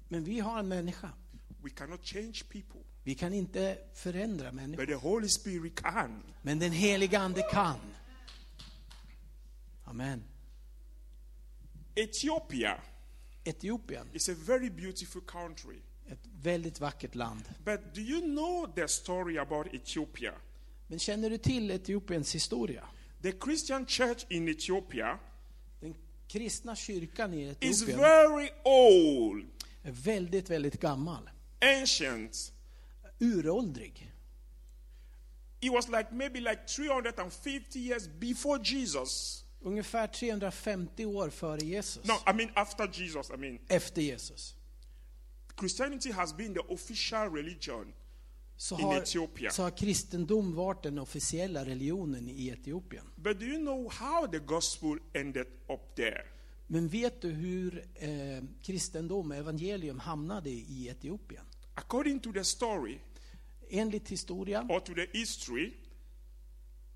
Men 0.09 0.23
vi 0.23 0.39
har 0.39 0.59
en 0.59 0.67
människa. 0.67 1.09
we 1.63 1.69
cannot 1.69 2.05
change 2.05 2.43
people. 2.49 2.81
Vi 3.03 3.15
kan 3.15 3.33
inte 3.33 3.77
förändra 3.93 4.51
människor. 4.51 4.85
But 4.85 5.01
the 5.01 5.07
Holy 5.07 5.27
Spirit 5.29 5.75
can. 5.75 6.23
Men 6.41 6.59
den 6.59 6.71
heliga 6.71 7.19
Ande 7.19 7.41
kan. 7.41 7.79
Amen. 9.85 10.23
Ethiopia 11.95 12.77
Etiopien, 13.43 14.07
is 14.13 14.29
a 14.29 14.35
very 14.45 14.69
beautiful 14.69 15.21
country. 15.21 15.81
Ett 16.07 16.19
väldigt 16.41 16.79
vackert 16.79 17.15
land. 17.15 17.43
But 17.65 17.95
do 17.95 18.01
you 18.01 18.21
know 18.21 18.73
the 18.75 18.87
story 18.87 19.37
about 19.37 19.73
Ethiopia? 19.73 20.33
Men 20.87 20.99
känner 20.99 21.29
du 21.29 21.37
till 21.37 21.71
Etiopiens 21.71 22.35
historia? 22.35 22.87
The 23.21 23.31
Christian 23.43 23.85
church 23.85 24.25
in 24.29 24.47
Ethiopia 24.47 25.19
Den 25.79 25.95
kristna 26.27 26.75
kyrkan 26.75 27.33
i 27.33 27.55
is 27.59 27.83
Etiopien 27.83 27.99
very 27.99 28.49
old, 28.63 29.45
är 29.83 29.91
väldigt, 29.91 30.49
väldigt 30.49 30.79
gammal. 30.81 31.29
ancient. 31.81 32.51
Uråldrig. 33.19 34.11
It 35.59 35.71
was 35.71 35.87
like 35.87 36.07
maybe 36.11 36.39
like 36.39 36.67
350 36.67 37.79
years 37.79 38.07
before 38.07 38.59
Jesus. 38.63 39.43
Ungefär 39.61 40.07
350 40.07 41.05
år 41.05 41.29
före 41.29 41.59
Jesus. 41.65 42.05
No, 42.05 42.13
I 42.31 42.33
mean 42.33 42.49
after 42.55 42.89
Jesus. 42.93 43.29
I 43.29 43.37
mean, 43.37 43.59
Efter 43.67 44.01
Jesus. 44.01 44.55
Christianity 45.59 46.11
has 46.11 46.33
been 46.37 46.53
the 46.53 46.73
official 46.73 47.29
religion 47.29 47.93
Så 48.57 48.75
in 48.75 48.81
har, 48.85 49.01
Ethiopia. 49.01 49.51
så 49.51 49.63
har 49.63 49.69
kristendom 49.71 50.55
varit 50.55 50.83
den 50.83 50.99
officiella 50.99 51.65
religionen 51.65 52.29
i 52.29 52.49
Etiopien. 52.49 53.03
But 53.15 53.39
do 53.39 53.45
you 53.45 53.57
know 53.57 53.89
how 53.89 54.27
the 54.27 54.39
gospel 54.39 54.99
ended 55.13 55.45
up 55.69 55.95
there? 55.95 56.21
Men 56.67 56.87
vet 56.87 57.21
du 57.21 57.29
hur 57.31 57.83
eh, 57.95 58.43
kristendom, 58.63 59.31
evangelium, 59.31 59.99
hamnade 59.99 60.49
i 60.49 60.87
Etiopien? 60.89 61.43
According 61.75 62.19
to 62.19 62.31
the 62.33 62.43
story 62.43 62.99
Enligt 63.69 64.09
historien, 64.09 64.71
or 64.71 64.79
to 64.79 64.93
the 64.93 65.07
history, 65.13 65.73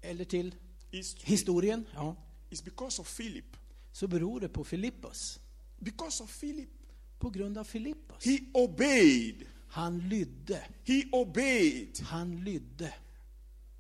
eller 0.02 0.26
till 0.26 0.56
history 0.92 1.26
historien, 1.26 1.86
ja, 1.94 2.16
is 2.50 2.64
because 2.64 3.02
of 3.02 3.16
Philip. 3.18 3.58
så 3.92 4.08
beror 4.08 4.40
det 4.40 4.50
på 4.50 4.64
Filippus. 4.64 5.40
Because 5.80 6.24
of 6.24 6.40
Philip. 6.40 6.70
På 7.22 7.30
grund 7.30 7.58
av 7.58 7.64
Filippus. 7.64 8.26
He 8.26 8.40
obeyed. 8.54 9.46
Han 9.68 10.00
lydde. 10.00 10.62
He 10.84 11.04
obeyed. 11.12 12.00
Han 12.04 12.44
lydde. 12.44 12.94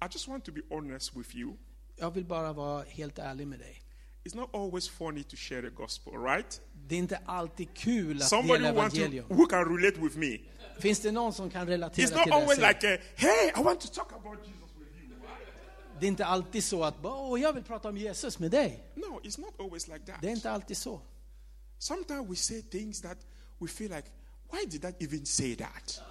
I 0.04 0.08
just 0.12 0.28
want 0.28 0.46
to 0.46 0.52
be 0.52 0.62
honest 0.70 1.16
with 1.16 1.36
you. 1.36 1.54
Jag 1.98 2.12
vill 2.12 2.26
bara 2.26 2.54
vara 2.54 2.84
helt 2.84 3.20
ärlig 3.20 3.48
med 3.48 3.60
dig. 3.60 3.82
It's 4.24 4.36
not 4.36 4.50
always 4.56 4.90
funny 4.90 5.24
to 5.24 5.36
share 5.36 5.62
the 5.62 5.70
gospel, 5.70 6.14
right? 6.14 6.62
Det 6.88 6.96
är 6.96 7.00
inte 7.00 7.20
alltid 7.26 7.74
kul 7.74 8.18
att 8.22 8.28
Somebody 8.28 8.60
dela 8.60 8.74
want 8.74 8.94
to, 8.94 9.00
evangelium. 9.00 9.26
who 9.30 9.46
can 9.46 9.78
relate 9.78 10.02
with 10.02 10.18
me. 10.18 10.38
Finns 10.80 11.00
det 11.00 11.12
någon 11.12 11.34
som 11.34 11.50
kan 11.50 11.68
relatera 11.68 12.06
It's 12.06 12.08
till 12.10 12.18
not 12.18 12.26
det? 12.26 12.30
jag 12.30 12.42
always 12.42 12.56
säger? 12.60 12.74
like, 12.74 12.88
a, 12.96 12.98
hey, 13.16 13.62
I 13.62 13.64
want 13.64 13.82
to 13.82 13.88
talk 13.88 14.14
about 14.14 14.38
Jesus 14.48 14.70
with 14.80 15.04
you. 15.04 15.18
Det 16.00 16.06
är 16.06 16.08
inte 16.08 16.26
alltid 16.26 16.64
så 16.64 16.84
att 16.84 16.96
Åh, 17.06 17.42
jag 17.42 17.54
vill 17.54 17.64
prata 17.64 17.90
om 17.90 17.98
Jesus 17.98 18.40
med 18.40 18.52
dig. 18.52 18.84
No, 18.96 19.20
it's 19.24 19.40
not 19.42 19.60
always 19.60 19.88
like 19.88 20.00
that. 20.06 20.16
Det 20.22 20.28
är 20.28 20.32
inte 20.32 20.52
alltid 20.52 20.78
så. 20.78 21.02
Sometimes 21.82 22.30
we 22.30 22.36
say 22.36 22.62
things 22.62 23.02
that 23.02 23.18
we 23.60 23.68
feel 23.68 23.90
like, 23.90 24.08
why 24.52 24.66
did 24.66 24.86
I 24.86 25.04
even 25.04 25.26
say 25.26 25.56
that? 25.56 26.02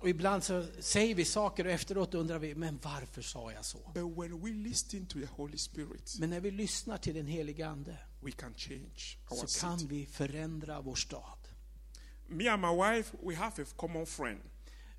Och 0.00 0.08
ibland 0.08 0.44
så 0.44 0.66
säger 0.80 1.14
vi 1.14 1.24
saker 1.24 1.64
och 1.64 1.70
efteråt 1.70 2.14
undrar 2.14 2.38
vi, 2.38 2.54
men 2.54 2.78
varför 2.82 3.22
sa 3.22 3.52
jag 3.52 3.64
så? 3.64 3.78
But 3.94 4.18
when 4.18 4.40
we 4.40 4.50
listen 4.50 5.06
to 5.06 5.18
the 5.18 5.26
Holy 5.26 5.58
Spirit, 5.58 6.16
Men 6.18 6.30
när 6.30 6.40
vi 6.40 6.50
lyssnar 6.50 6.98
till 6.98 7.14
den 7.14 7.26
helige 7.26 7.68
Ande 7.68 7.96
we 8.20 8.30
can 8.30 8.54
change 8.54 9.16
our 9.30 9.46
så 9.46 9.60
kan 9.60 9.78
city. 9.78 9.94
vi 9.94 10.06
förändra 10.06 10.80
vår 10.80 10.94
stad. 10.94 11.38
Me 12.26 12.48
and 12.48 12.62
my 12.62 12.68
wife, 12.82 13.16
we 13.22 13.34
have 13.36 13.62
a 13.62 13.66
common 13.76 14.06
friend. 14.06 14.40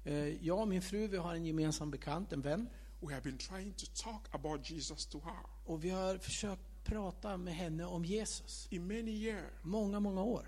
Eh, 0.04 0.14
Jag 0.46 0.60
och 0.60 0.68
min 0.68 0.82
fru, 0.82 1.08
vi 1.08 1.18
har 1.18 1.34
en 1.36 1.46
gemensam 1.46 1.92
bekant, 1.92 2.34
en 2.34 2.42
vän. 2.42 2.70
We 3.00 3.14
have 3.14 3.22
been 3.24 3.38
trying 3.38 3.74
to 3.74 3.86
talk 4.04 4.22
about 4.32 4.70
Jesus 4.70 5.06
to 5.06 5.20
her 5.26 5.46
Och 5.66 5.84
vi 5.84 5.90
har 5.90 6.18
försökt 6.18 6.62
prata 6.88 7.38
med 7.38 7.54
henne 7.56 7.86
om 7.86 8.06
Jesus. 8.06 8.68
in 8.72 8.88
many 8.88 9.12
years. 9.12 9.52
Många, 9.62 10.00
många 10.00 10.24
år. 10.24 10.48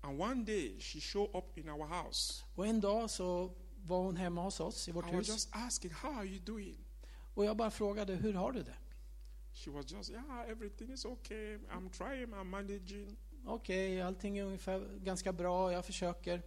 And 0.00 0.20
one 0.20 0.44
day 0.44 0.80
she 0.80 1.00
showed 1.00 1.36
up 1.36 1.58
in 1.58 1.68
our 1.68 1.86
house 1.86 2.44
Och 2.54 2.66
en 2.66 2.80
dag 2.80 3.10
så 3.10 3.50
var 3.86 3.98
hon 4.02 4.16
hemma 4.16 4.42
hos 4.42 4.60
oss 4.60 4.88
i 4.88 4.92
vårt 4.92 5.04
I 5.12 5.16
was 5.16 5.18
hus. 5.18 5.28
just 5.28 5.48
asking, 5.52 5.90
How 5.90 6.10
are 6.12 6.26
you 6.26 6.38
doing? 6.44 6.78
Och 7.34 7.44
jag 7.44 7.56
bara 7.56 7.70
frågade, 7.70 8.14
hur 8.14 8.32
har 8.34 8.52
du 8.52 8.62
det? 8.62 8.76
She 9.54 9.70
was 9.70 9.90
just, 9.92 10.10
Yeah, 10.10 10.50
everything 10.50 10.92
is 10.92 11.04
okay. 11.04 11.56
I'm 11.56 11.90
trying, 11.90 12.26
I'm 12.34 12.44
managing. 12.44 13.16
Okej, 13.46 14.02
allting 14.02 14.38
är 14.38 14.44
ungefär 14.44 14.98
ganska 15.04 15.32
bra, 15.32 15.72
jag 15.72 15.84
försöker. 15.84 16.42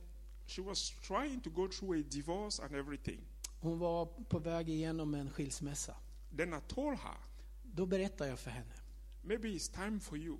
She 0.48 0.62
was 0.62 0.89
trying 1.07 1.41
to 1.41 1.50
go 1.50 1.67
through 1.67 2.00
a 2.00 2.03
divorce 2.12 2.63
and 2.63 2.75
everything. 2.75 3.19
Hon 3.60 3.79
var 3.79 4.05
på 4.05 4.39
väg 4.39 4.69
igenom 4.69 5.13
en 5.15 5.29
skilsmässa. 5.29 5.95
Then 6.38 6.53
I 6.53 6.60
told 6.67 6.98
her, 7.00 7.17
Då 7.63 7.86
berättade 7.86 8.29
jag 8.29 8.39
för 8.39 8.51
henne. 8.51 8.74
Maybe 9.24 9.50
it's 9.50 9.68
time 9.68 10.00
for 10.00 10.18
you 10.18 10.38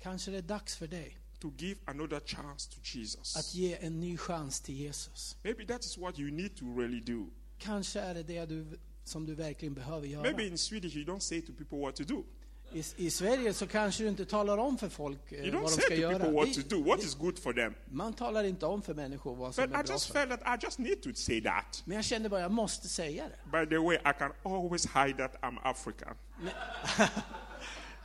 Kanske 0.00 0.30
det 0.30 0.38
är 0.38 0.42
dags 0.42 0.76
för 0.76 0.86
dig 0.86 1.18
to 1.40 1.52
give 1.58 1.80
another 1.84 2.20
chance 2.20 2.70
to 2.70 2.76
att 2.80 2.94
Jesus. 2.94 3.54
ge 3.54 3.76
en 3.80 4.00
ny 4.00 4.16
chans 4.16 4.60
till 4.60 4.74
Jesus. 4.76 5.36
Maybe 5.42 5.66
that 5.66 5.84
is 5.84 5.98
what 5.98 6.18
you 6.18 6.30
need 6.30 6.56
to 6.56 6.64
really 6.80 7.00
do. 7.00 7.26
Kanske 7.58 8.00
är 8.00 8.14
det 8.14 8.22
det 8.22 8.46
du, 8.46 8.78
som 9.04 9.26
du 9.26 9.34
verkligen 9.34 9.74
behöver 9.74 10.06
göra. 10.06 10.22
Maybe 10.22 10.46
in 10.46 10.58
Swedish, 10.58 10.96
you 10.96 11.04
don't 11.04 11.20
say 11.20 11.40
to 11.42 11.52
people 11.52 11.78
what 11.78 11.96
to 11.96 12.04
do. 12.04 12.24
I, 12.72 12.84
I 12.96 13.10
Sverige 13.10 13.54
så 13.54 13.66
kanske 13.66 14.02
du 14.02 14.08
inte 14.08 14.24
talar 14.24 14.58
om 14.58 14.78
för 14.78 14.88
folk 14.88 15.32
eh, 15.32 15.38
You 15.44 15.50
vad 15.50 15.62
don't 15.62 15.64
de 15.64 15.70
say 15.70 15.80
ska 15.82 15.94
to 15.94 16.00
göra. 16.00 16.18
people 16.18 16.32
what 16.32 16.54
to 16.54 16.60
do, 16.68 16.82
what 16.84 17.04
is 17.04 17.14
good 17.14 17.38
for 17.38 17.52
them. 17.52 17.74
Man 17.90 18.12
talar 18.14 18.44
inte 18.44 18.66
om 18.66 18.82
för 18.82 18.94
människor 18.94 19.34
vad 19.36 19.54
som 19.54 19.64
But 19.64 19.74
är 19.74 19.80
I 19.80 19.84
bra 19.84 19.92
just 19.94 20.06
för 20.06 20.14
felt 20.14 20.40
that 20.40 20.60
I 20.62 20.64
just 20.66 20.78
need 20.78 21.02
to 21.02 21.10
say 21.14 21.42
that. 21.42 21.82
Men 21.86 21.96
jag 21.96 22.04
kände 22.04 22.28
bara, 22.28 22.40
jag 22.40 22.52
måste 22.52 22.88
säga 22.88 23.24
det. 23.28 23.58
By 23.58 23.70
the 23.70 23.78
way, 23.78 23.96
I 23.96 24.18
can 24.18 24.32
always 24.42 24.86
hide 24.86 25.14
that 25.18 25.34
I'm 25.42 25.58
African. 25.62 26.16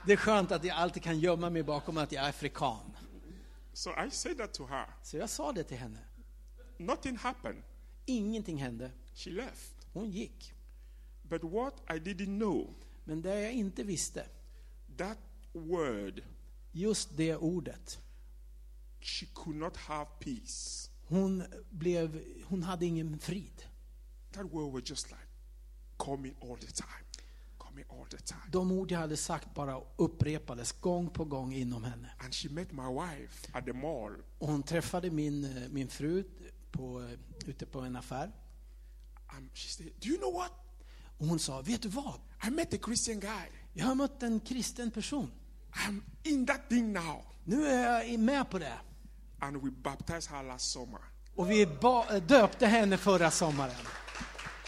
Det 0.05 0.13
är 0.13 0.17
skönt 0.17 0.51
att 0.51 0.63
jag 0.63 0.77
alltid 0.77 1.03
kan 1.03 1.19
gömma 1.19 1.49
mig 1.49 1.63
bakom 1.63 1.97
att 1.97 2.11
jag 2.11 2.25
är 2.25 2.29
afrikan. 2.29 2.95
So 3.73 3.89
I 4.05 4.11
said 4.11 4.37
that 4.37 4.53
to 4.53 4.65
her. 4.67 4.85
Så 5.03 5.17
jag 5.17 5.29
sa 5.29 5.51
det 5.51 5.63
till 5.63 5.77
henne. 5.77 5.99
Nothing 6.77 7.17
happened. 7.17 7.63
Ingenting 8.05 8.57
hände. 8.57 8.91
She 9.15 9.29
left. 9.29 9.73
Hon 9.93 10.09
gick. 10.11 10.53
But 11.23 11.43
what 11.43 11.73
I 11.89 11.93
didn't 11.99 12.37
know, 12.39 12.75
Men 13.03 13.21
det 13.21 13.39
jag 13.41 13.53
inte 13.53 13.83
visste, 13.83 14.25
that 14.97 15.17
word, 15.53 16.21
just 16.71 17.17
det 17.17 17.35
ordet. 17.35 17.99
she 19.01 19.25
could 19.33 19.55
not 19.55 19.77
have 19.77 20.05
peace. 20.19 20.89
Hon, 21.07 21.43
blev, 21.69 22.23
hon 22.45 22.63
hade 22.63 22.85
ingen 22.85 23.19
frid. 23.19 23.63
That 24.31 24.45
word 24.53 24.73
was 24.73 24.89
just 24.89 25.11
like 25.11 25.27
coming 25.97 26.35
all 26.41 26.57
the 26.57 26.67
time. 26.67 26.67
Coming 26.67 26.67
all 26.67 26.67
the 26.67 26.71
time. 26.71 27.58
De 28.51 28.71
ord 28.71 28.91
jag 28.91 28.99
hade 28.99 29.17
sagt 29.17 29.53
bara 29.55 29.81
upprepades 29.97 30.71
gång 30.71 31.09
på 31.09 31.25
gång 31.25 31.53
inom 31.53 31.83
henne. 31.83 32.11
Och 34.39 34.47
hon 34.47 34.63
träffade 34.63 35.09
min, 35.09 35.57
eh, 35.57 35.69
min 35.69 35.87
fru 35.87 36.23
på, 36.71 37.01
eh, 37.01 37.49
ute 37.49 37.65
på 37.65 37.79
en 37.79 37.95
affär. 37.95 38.31
She 39.53 39.69
said, 39.69 39.91
Do 39.99 40.07
you 40.07 40.17
know 40.17 40.33
what? 40.33 40.51
Och 41.17 41.27
hon 41.27 41.39
sa, 41.39 41.61
vet 41.61 41.81
du 41.81 41.89
vad? 41.89 42.19
I 42.47 42.49
met 42.49 42.73
a 42.73 42.77
Christian 42.85 43.19
guy. 43.19 43.49
Jag 43.73 43.85
har 43.85 43.95
mött 43.95 44.23
en 44.23 44.39
kristen 44.39 44.91
person. 44.91 45.31
I'm 45.71 46.01
in 46.23 46.45
that 46.45 46.69
thing 46.69 46.93
now. 46.93 47.25
Nu 47.43 47.65
är 47.65 48.03
jag 48.03 48.19
med 48.19 48.49
på 48.49 48.59
det. 48.59 48.79
And 49.39 49.57
we 49.57 49.71
baptized 49.71 50.31
her 50.31 50.43
last 50.43 50.71
summer. 50.71 50.99
Och 51.35 51.51
vi 51.51 51.67
döpte 52.27 52.67
henne 52.67 52.97
förra 52.97 53.31
sommaren. 53.31 53.75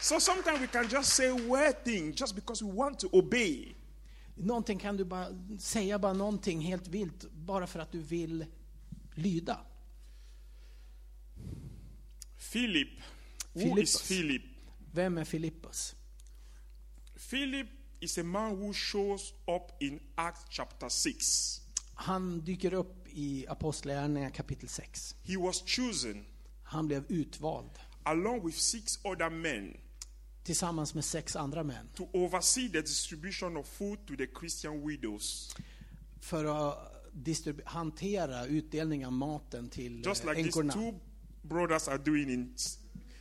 So 0.01 0.19
sometimes 0.19 0.59
we 0.59 0.67
can 0.67 0.89
just 0.89 1.13
say 1.13 1.31
weird 1.31 1.83
things 1.83 2.15
just 2.15 2.35
because 2.35 2.65
we 2.65 2.71
want 2.71 2.99
to 2.99 3.09
obey. 3.13 3.75
Någonting 4.35 4.79
kan 4.79 4.97
du 4.97 5.03
bara 5.03 5.27
säga 5.59 5.99
bara 5.99 6.13
någonting 6.13 6.61
helt 6.61 6.87
vilt 6.87 7.25
bara 7.33 7.67
för 7.67 7.79
att 7.79 7.91
du 7.91 7.99
vill 7.99 8.45
lyda. 9.15 9.59
Philip. 12.51 12.89
Who 13.53 13.79
is 13.79 14.07
Philip? 14.07 14.41
Vem 14.91 15.17
är 15.17 15.25
Filippus? 15.25 15.95
Philip 17.29 17.67
is 17.99 18.17
a 18.17 18.23
man 18.23 18.55
who 18.55 18.73
shows 18.73 19.33
up 19.47 19.81
in 19.81 19.99
Acts 20.15 20.45
chapter 20.49 20.89
6. 20.89 21.61
Han 21.95 22.41
dyker 22.41 22.73
upp 22.73 23.07
i 23.07 23.45
Apostlagärningarna 23.47 24.31
kapitel 24.31 24.69
6. 24.69 25.15
He 25.23 25.37
was 25.37 25.63
chosen 25.65 26.25
Han 26.63 26.87
blev 26.87 27.05
utvald 27.07 27.79
along 28.03 28.45
with 28.45 28.57
six 28.57 28.99
other 29.03 29.29
men 29.29 29.77
tillsammans 30.43 30.93
med 30.93 31.05
sex 31.05 31.35
andra 31.35 31.63
män 31.63 31.87
to 31.95 32.09
oversee 32.13 32.69
the 32.69 32.81
distribution 32.81 33.57
of 33.57 33.67
food 33.67 34.07
to 34.07 34.15
the 34.17 34.27
Christian 34.39 34.87
widows. 34.87 35.55
för 36.19 36.45
att 36.69 36.87
hantera 37.65 38.45
utdelning 38.45 39.05
av 39.05 39.11
maten 39.11 39.69
till 39.69 40.03
Just 40.05 40.23
eh, 40.23 40.29
like 40.29 40.43
these 40.43 40.59
änkorna. 40.59 40.73
two 40.73 40.99
brothers 41.41 41.87
are 41.87 41.97
doing 41.97 42.29
in. 42.33 42.55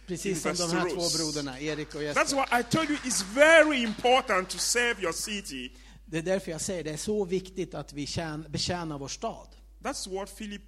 Precis 0.07 0.43
som 0.43 0.55
de 0.57 0.77
här 0.77 0.91
två 0.91 1.19
broderna, 1.19 1.61
Erik 1.61 1.95
och 1.95 2.01
That's 2.01 2.19
Jesper. 2.19 2.37
why 2.37 2.61
I 2.61 2.63
told 2.63 2.91
you 2.91 2.99
it's 2.99 3.25
very 3.35 3.83
important 3.83 4.49
to 4.51 4.59
serve 4.59 5.03
your 5.03 5.13
city. 5.13 5.73
Det 6.07 6.19
är 6.19 6.23
därför 6.23 6.51
jag 6.51 6.61
säger 6.61 6.85
det 6.85 6.91
är 6.91 6.97
så 6.97 7.25
viktigt 7.25 7.75
att 7.75 7.93
vi 7.93 8.07
tjän- 8.07 8.47
betjänar 8.51 8.99
vår 8.99 9.09
stad. 9.09 9.49
That's 9.83 10.11
what 10.15 10.37
Philip 10.39 10.63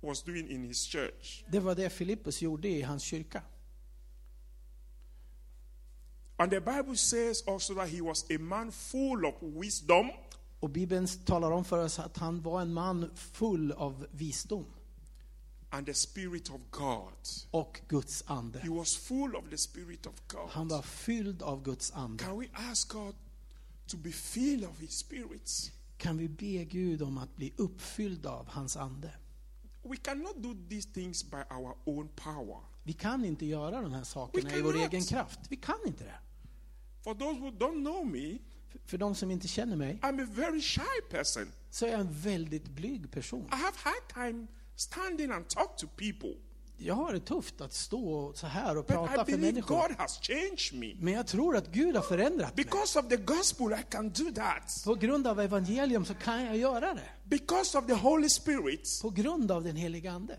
was 0.00 0.22
doing 0.22 0.50
in 0.50 0.64
his 0.64 0.86
church. 0.86 1.44
Det 1.50 1.60
var 1.60 1.74
det 1.74 1.90
Filippus 1.90 2.42
gjorde 2.42 2.68
i 2.68 2.82
hans 2.82 3.02
kyrka. 3.02 3.42
And 6.40 6.50
the 6.50 6.60
Bible 6.60 6.96
says 6.96 7.42
also 7.46 7.74
that 7.74 7.88
he 7.88 8.00
was 8.00 8.24
a 8.30 8.38
man 8.38 8.72
full 8.72 9.24
of 9.26 9.34
wisdom 9.40 10.10
Och 10.60 10.70
Bibeln 10.70 11.06
talar 11.24 11.50
om 11.50 11.64
för 11.64 11.84
oss 11.84 11.98
att 11.98 12.16
han 12.16 12.42
var 12.42 12.60
en 12.62 12.72
man 12.72 13.10
full 13.14 13.72
av 13.72 14.06
visdom 14.10 14.64
and 15.70 15.86
the 15.86 15.94
Spirit 15.94 16.50
of 16.50 16.60
God. 16.70 17.12
och 17.50 17.80
Guds 17.88 18.24
ande. 18.26 18.58
He 18.58 18.68
was 18.68 18.96
full 18.96 19.36
of 19.36 19.44
the 19.50 19.58
Spirit 19.58 20.06
of 20.06 20.14
Han 20.50 20.68
God. 20.68 20.76
var 20.76 20.82
fylld 20.82 21.42
av 21.42 21.62
Guds 21.62 21.92
ande. 21.92 22.24
Can 22.24 22.38
we 22.40 22.46
ask 22.52 22.92
God 22.92 23.14
to 23.86 23.96
be 23.96 24.10
filled 24.12 24.64
of 24.70 24.80
His 24.80 24.92
Spirit? 24.92 25.72
Kan 25.98 26.16
vi 26.18 26.28
be 26.28 26.64
Gud 26.64 27.02
om 27.02 27.18
att 27.18 27.36
bli 27.36 27.52
uppfylld 27.56 28.26
av 28.26 28.48
hans 28.48 28.76
ande? 28.76 29.10
We 29.82 29.96
cannot 29.96 30.36
do 30.42 30.54
these 30.70 30.88
things 30.88 31.30
by 31.30 31.36
our 31.50 31.76
own 31.84 32.08
power. 32.16 32.60
Vi 32.82 32.92
kan 32.92 33.24
inte 33.24 33.46
göra 33.46 33.82
de 33.82 33.92
här 33.92 34.04
sakerna 34.04 34.56
i 34.56 34.62
vår 34.62 34.76
egen 34.76 35.02
kraft. 35.04 35.40
Vi 35.48 35.56
kan 35.56 35.78
inte 35.86 36.04
det. 36.04 36.18
For 37.04 37.14
those 37.14 37.40
who 37.40 37.50
don't 37.50 37.84
know 37.84 38.06
me, 38.06 38.38
För- 38.86 38.98
de 38.98 39.14
som 39.14 39.30
inte 39.30 39.48
känner 39.48 39.76
mig 39.76 39.98
I'm 40.02 40.22
a 40.24 40.26
very 40.34 40.60
shy 40.60 41.00
person. 41.10 41.52
så 41.70 41.86
är 41.86 41.90
jag 41.90 42.00
en 42.00 42.12
väldigt 42.20 42.68
blyg 42.68 43.10
person. 43.10 43.40
I 43.52 43.54
have 43.56 43.76
hard 43.76 44.14
time 44.14 44.46
standing 44.76 45.30
and 45.30 45.48
talk 45.48 45.76
to 45.76 45.86
people. 45.96 46.34
Jag 46.80 46.94
har 46.94 47.12
det 47.12 47.20
tufft 47.20 47.60
att 47.60 47.72
stå 47.72 48.32
så 48.34 48.46
här 48.46 48.76
och 48.76 48.84
But 48.84 48.96
prata 48.96 49.22
I 49.22 49.32
för 49.32 49.38
människor. 49.38 49.88
God 49.88 49.96
has 49.98 50.20
changed 50.22 50.72
me. 50.80 50.94
Men 51.04 51.14
jag 51.14 51.26
tror 51.26 51.56
att 51.56 51.72
Gud 51.72 51.96
har 51.96 52.02
förändrat 52.02 52.56
mig. 52.56 52.64
Because 52.64 52.98
of 52.98 53.08
the 53.08 53.16
gospel, 53.16 53.72
I 53.72 53.82
can 53.90 54.08
do 54.10 54.24
that. 54.34 54.82
På 54.84 54.94
grund 54.94 55.26
av 55.26 55.40
evangelium 55.40 56.04
så 56.04 56.14
kan 56.14 56.44
jag 56.44 56.56
göra 56.56 56.94
det. 56.94 57.08
Because 57.24 57.78
of 57.78 57.86
the 57.86 57.94
Holy 57.94 58.28
Spirit, 58.28 58.88
På 59.02 59.10
grund 59.10 59.50
av 59.50 59.64
den 59.64 59.76
heliga 59.76 60.12
Ande. 60.12 60.38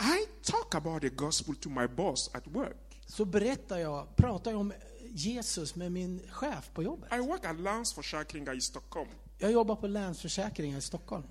I 0.00 0.26
talk 0.50 0.74
about 0.74 1.02
the 1.02 1.08
gospel 1.08 1.56
to 1.56 1.68
my 1.68 1.86
boss 1.86 2.30
at 2.34 2.46
work. 2.46 3.00
Så 3.06 3.24
berättar 3.24 3.78
jag, 3.78 4.16
pratar 4.16 4.50
jag 4.50 4.60
om 4.60 4.72
Jesus 5.10 5.74
med 5.76 5.92
min 5.92 6.20
chef 6.30 6.70
på 6.74 6.82
jobbet. 6.82 7.12
I 7.12 7.18
work 7.18 7.44
at 7.44 7.60
Länsförsäkringar 7.60 8.56
i 8.56 8.60
Stockholm. 8.60 9.08
Jag 9.38 9.52
jobbar 9.52 9.76
på 9.76 9.86
Länsförsäkringar 9.86 10.78
i 10.78 10.80
Stockholm. 10.80 11.24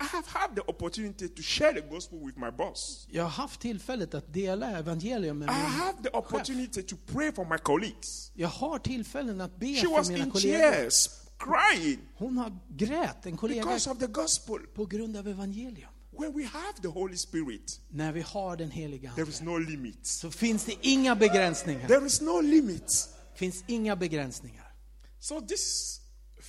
I 0.00 0.04
have 0.04 0.24
had 0.26 0.54
the 0.56 0.60
opportunity 0.66 1.28
to 1.28 1.42
share 1.42 1.72
the 1.72 1.80
gospel 1.88 2.18
with 2.26 2.38
my 2.38 2.50
boss. 2.50 3.06
Jag 3.10 3.22
har 3.22 3.30
haft 3.30 3.60
tillfället 3.60 4.14
att 4.14 4.32
dela 4.32 4.78
evangelium 4.78 5.38
med 5.38 5.48
I 5.48 5.52
min 5.52 5.60
have 5.60 5.92
the 6.02 6.10
chef. 6.10 6.14
opportunity 6.14 6.82
to 6.82 6.96
pray 7.06 7.32
for 7.32 7.44
my 7.44 7.58
colleagues. 7.58 8.30
Jag 8.34 8.48
har 8.48 8.78
tillfällen 8.78 9.40
att 9.40 9.56
be 9.56 9.66
She 9.74 9.88
was 9.88 10.06
för 10.06 10.12
mina 10.12 10.24
in 10.24 10.30
kollegor. 10.30 10.58
tears, 10.72 11.08
crying 11.38 11.98
Hon 12.16 12.38
har 12.38 12.58
grät, 12.68 13.26
en 13.26 13.36
kollega, 13.36 13.62
because 13.62 13.90
of 13.90 13.98
the 13.98 14.06
gospel. 14.06 14.58
på 14.74 14.86
grund 14.86 15.16
av 15.16 15.28
evangelium. 15.28 15.90
When 16.16 16.32
we 16.34 16.44
have 16.44 16.82
the 16.82 16.88
Holy 16.88 17.16
Spirit, 17.16 17.80
När 17.88 18.12
vi 18.12 18.20
har 18.20 18.56
den 18.56 18.70
heliga 18.70 19.12
there 19.14 19.28
is 19.28 19.40
Ande 19.40 19.52
no 19.52 19.58
limit. 19.58 20.06
så 20.06 20.30
finns 20.30 20.64
det 20.64 20.74
inga 20.82 21.14
begränsningar. 21.16 21.88
There 21.88 22.06
is 22.06 22.20
no 22.20 22.40
limit. 22.40 23.08
finns 23.34 23.64
inga 23.66 23.96
begränsningar. 23.96 24.72
So 25.18 25.40
this 25.40 26.00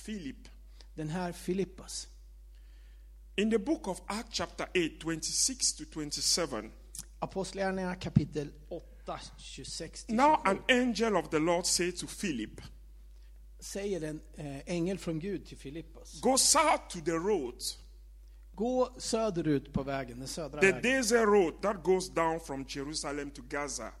Philip, 0.04 0.48
Den 0.94 1.08
här 1.08 1.32
Filippus, 1.32 2.08
in 3.36 3.50
the 3.50 3.58
book 3.58 3.88
of 3.88 4.00
Acts 4.06 4.30
chapter 4.36 4.66
8, 4.74 4.88
26 5.02 5.72
to 5.72 5.84
27, 5.84 6.70
Apostlagärningarna 7.18 7.94
kapitel 7.94 8.48
8, 8.68 9.20
26 9.38 10.04
till 10.04 10.14
now 10.16 10.36
27, 10.44 10.50
an 10.50 10.80
angel 10.82 11.16
of 11.16 11.28
the 11.30 11.38
Lord 11.38 11.66
said 11.66 11.96
to 11.96 12.06
Philip, 12.06 12.60
säger 13.60 14.00
en 14.04 14.20
eh, 14.34 14.58
ängel 14.66 14.98
från 14.98 15.18
Gud 15.18 15.46
till 15.46 15.58
Filippus. 15.58 16.20
Go 16.20 16.38
south 16.38 16.88
to 16.88 17.00
the 17.04 17.10
road, 17.12 17.54
Gå 18.56 18.88
söderut 18.98 19.72
på 19.72 19.82
vägen, 19.82 20.18
den 20.18 20.28
södra 20.28 20.60
the 20.60 20.72
vägen. 20.72 21.04
road 21.26 21.62
that 21.62 21.82
goes 21.84 22.10
down 22.14 22.40
from 22.40 22.64
Jerusalem 22.68 23.30
to 23.30 23.42
Gaza. 23.48 23.92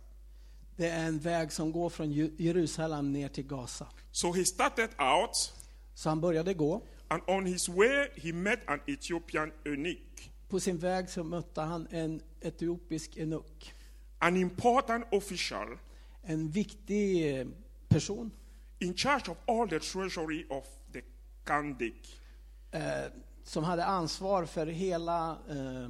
Det 0.76 0.88
är 0.88 1.06
en 1.06 1.18
väg 1.18 1.52
som 1.52 1.72
går 1.72 1.88
från 1.90 2.12
Ju- 2.12 2.34
Jerusalem 2.38 3.12
ner 3.12 3.28
till 3.28 3.46
Gaza. 3.46 3.86
So 4.12 4.32
he 4.32 4.44
started 4.44 4.88
out, 4.98 5.52
Så 5.94 6.08
han 6.08 6.20
började 6.20 6.54
gå. 6.54 6.82
and 7.08 7.22
on 7.26 7.46
his 7.46 7.68
way, 7.68 8.08
he 8.16 8.32
met 8.32 8.60
an 8.68 8.80
Ethiopian 8.86 9.52
eunuch. 9.64 10.30
På 10.48 10.60
sin 10.60 10.78
väg 10.78 11.10
så 11.10 11.24
mötte 11.24 11.60
han 11.60 11.86
en 11.90 12.20
etiopisk 12.40 13.16
enuk. 13.16 13.72
an 14.18 14.36
important 14.36 15.04
official 15.12 15.78
En 16.22 16.50
viktig 16.50 17.38
eh, 17.40 17.46
person 17.88 18.30
in 18.78 18.94
charge 18.96 19.30
of 19.30 19.36
all 19.46 19.68
the 19.68 19.78
treasury 19.80 20.46
of 20.50 20.64
the 20.92 21.02
Kandik. 21.44 22.20
eh, 22.72 22.80
som 23.46 23.64
hade 23.64 23.84
ansvar 23.84 24.44
för 24.44 24.66
hela 24.66 25.30
eh, 25.48 25.88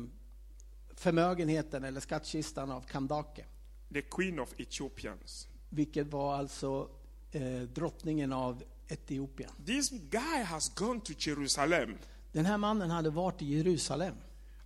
förmögenheten 0.95 1.85
eller 1.85 2.01
skattkistan 2.01 2.71
av 2.71 2.81
Kandake. 2.81 3.45
the 3.93 4.03
queen 4.03 4.39
of 4.41 4.55
Ethiopians. 4.61 5.49
Vilket 5.71 6.07
var 6.07 6.35
alltså 6.35 6.89
eh, 7.33 7.61
drottningen 7.61 8.33
av 8.33 8.63
Etiopien. 8.89 9.51
This 9.67 9.91
guy 9.91 10.43
has 10.43 10.75
gone 10.75 11.01
to 11.01 11.13
Jerusalem 11.19 11.99
Den 12.33 12.47
här 12.47 12.59
mannen 12.59 12.91
hade 12.91 13.11
varit 13.11 13.43
i 13.43 13.47
Jerusalem 13.57 14.15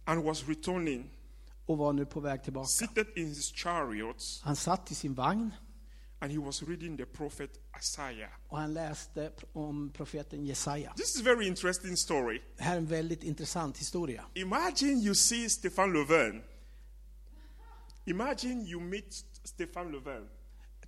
and 0.04 0.24
was 0.24 0.48
returning, 0.48 1.10
och 1.66 1.78
var 1.78 1.92
nu 1.92 2.06
på 2.06 2.20
väg 2.20 2.42
tillbaka. 2.44 2.66
seated 2.66 3.06
in 3.16 3.28
his 3.28 3.52
chariots, 3.52 4.42
Han 4.44 4.56
satt 4.56 4.90
i 4.90 4.94
sin 4.94 5.14
vagn 5.14 5.50
and 6.22 6.32
he 6.32 6.38
was 6.38 6.62
reading 6.62 6.96
the 6.96 7.06
prophet 7.06 7.50
Isaiah. 7.80 8.30
och 8.48 8.58
han 8.58 8.74
läste 8.74 9.32
om 9.52 9.90
profeten 9.90 10.46
Jesaja. 10.46 10.92
This 10.96 11.14
is 11.14 11.20
a 11.20 11.24
very 11.24 11.46
interesting 11.46 11.96
story. 11.96 12.40
Det 12.56 12.62
här 12.62 12.72
är 12.72 12.78
en 12.78 12.86
väldigt 12.86 13.22
intressant 13.22 13.78
historia. 13.78 14.24
Imagine 14.34 15.00
you 15.02 15.14
see 15.14 15.48
Stefan 15.50 15.92
Löfven. 15.92 16.42
Imagine 18.04 18.66
you 18.66 18.80
meet 18.80 19.14
Stefan 19.44 19.92
Löfven 19.92 20.28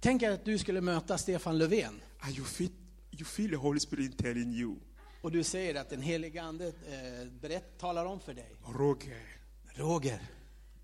Tänk 0.01 0.23
er 0.23 0.31
att 0.31 0.45
du 0.45 0.59
skulle 0.59 0.81
möta 0.81 1.19
Stefan 1.19 1.59
Löfven 1.59 2.01
and 2.21 2.37
you 2.37 2.45
feel, 2.47 2.71
you 3.11 3.25
feel 3.25 3.51
the 3.51 3.57
Holy 3.57 3.81
Spirit 3.81 4.19
telling 4.19 4.53
you, 4.55 4.77
och 5.21 5.33
du 5.33 5.45
säger 5.45 5.75
att 5.75 5.91
den 5.91 6.03
helige 6.03 6.43
Ande 6.43 6.67
eh, 6.67 7.29
berätt, 7.41 7.79
talar 7.79 8.05
om 8.05 8.21
för 8.21 8.35
dig. 8.35 8.55
Roger, 8.67 9.23
Roger, 9.75 10.21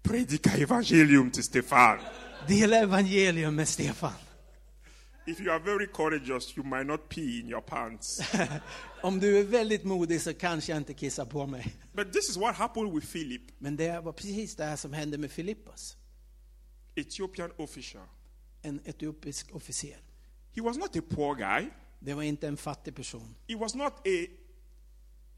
predika 0.03 0.51
evangelium 0.51 1.31
to 1.31 1.43
Stefan. 1.43 1.99
dela 2.49 2.77
evangelium 2.77 3.55
med 3.55 3.69
Stefan. 3.69 4.13
If 5.29 5.41
you 5.41 5.53
are 5.53 5.59
very 5.59 5.87
courageous, 5.87 6.57
you 6.57 6.67
might 6.67 6.87
not 6.87 7.09
pee 7.09 7.41
in 7.41 7.49
your 7.49 7.61
pants. 7.61 8.21
Om 9.03 9.21
du 9.21 9.39
är 9.39 9.45
väldigt 9.45 9.85
modig 9.85 10.21
så 10.21 10.35
kanske 10.35 10.73
jag 10.73 10.77
inte 10.81 10.95
kissar 10.95 11.25
på 11.25 11.47
mig. 11.47 11.75
but 11.93 12.13
this 12.13 12.31
is 12.31 12.37
what 12.37 12.57
happened 12.57 12.95
with 12.95 13.07
Philip, 13.13 13.43
Men 13.59 13.77
det 13.77 14.01
var 14.01 14.13
precis 14.13 14.57
det 14.57 14.65
här 14.65 14.77
som 14.77 14.93
hände 14.93 15.19
med 15.19 15.31
Filippos, 15.31 15.97
Ethiopian 16.95 17.51
official. 17.57 18.07
en 18.63 18.81
etiopisk 18.85 19.55
officer. 19.55 19.97
He 20.57 20.63
was 20.63 20.77
not 20.77 20.97
a 20.97 21.03
poor 21.11 21.35
guy. 21.35 21.71
Det 22.01 22.15
var 22.15 22.23
inte 22.23 22.49
en 22.49 22.57
fattig 22.57 22.95
person. 22.97 23.35
He 23.49 23.57
was 23.57 23.75
not 23.75 23.93
a, 23.93 24.27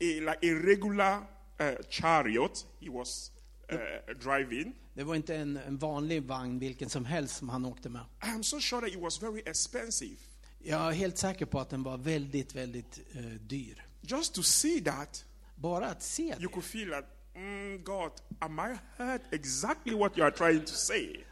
a 0.01 0.21
like 0.21 0.39
a 0.43 0.55
regular 0.67 1.19
uh, 1.61 1.75
chariot 1.89 2.67
he 2.81 2.91
was 2.91 3.33
uh, 3.73 4.17
driving. 4.19 4.75
Det 4.95 5.05
var 5.05 5.15
inte 5.15 5.37
en, 5.37 5.57
en 5.57 5.79
vanlig 5.79 6.23
vagn, 6.23 6.59
vilken 6.59 6.89
som 6.89 7.05
helst, 7.05 7.37
som 7.37 7.49
han 7.49 7.65
åkte 7.65 7.89
med. 7.89 8.03
I 8.25 8.29
am 8.29 8.43
so 8.43 8.61
sure 8.61 8.81
that 8.81 8.91
it 8.91 9.01
was 9.03 9.23
very 9.23 9.43
expensive. 9.47 10.17
Jag 10.63 10.89
är 10.89 10.93
helt 10.93 11.19
säker 11.19 11.47
på 11.47 11.61
att 11.61 11.71
den 11.71 11.83
var 11.83 11.99
väldigt, 11.99 12.55
väldigt 12.55 13.01
eh, 13.15 13.23
dyr. 13.25 13.87
Just 14.01 14.35
to 14.35 14.43
see 14.43 14.81
that, 14.81 15.25
Bara 15.55 15.87
att 15.87 16.03
se 16.03 16.23
you 16.23 16.37
det 16.39 16.47
could 16.47 16.65
feel 16.65 16.91
that, 16.91 17.05
mm, 17.35 17.85
God, 17.85 18.13
am 18.39 18.59
I 18.59 18.79
heard 18.97 19.21
exactly 19.31 19.95
what 19.95 20.19
you 20.19 20.27
are 20.27 20.37
trying 20.37 20.61
to 20.61 20.73
say? 20.73 21.25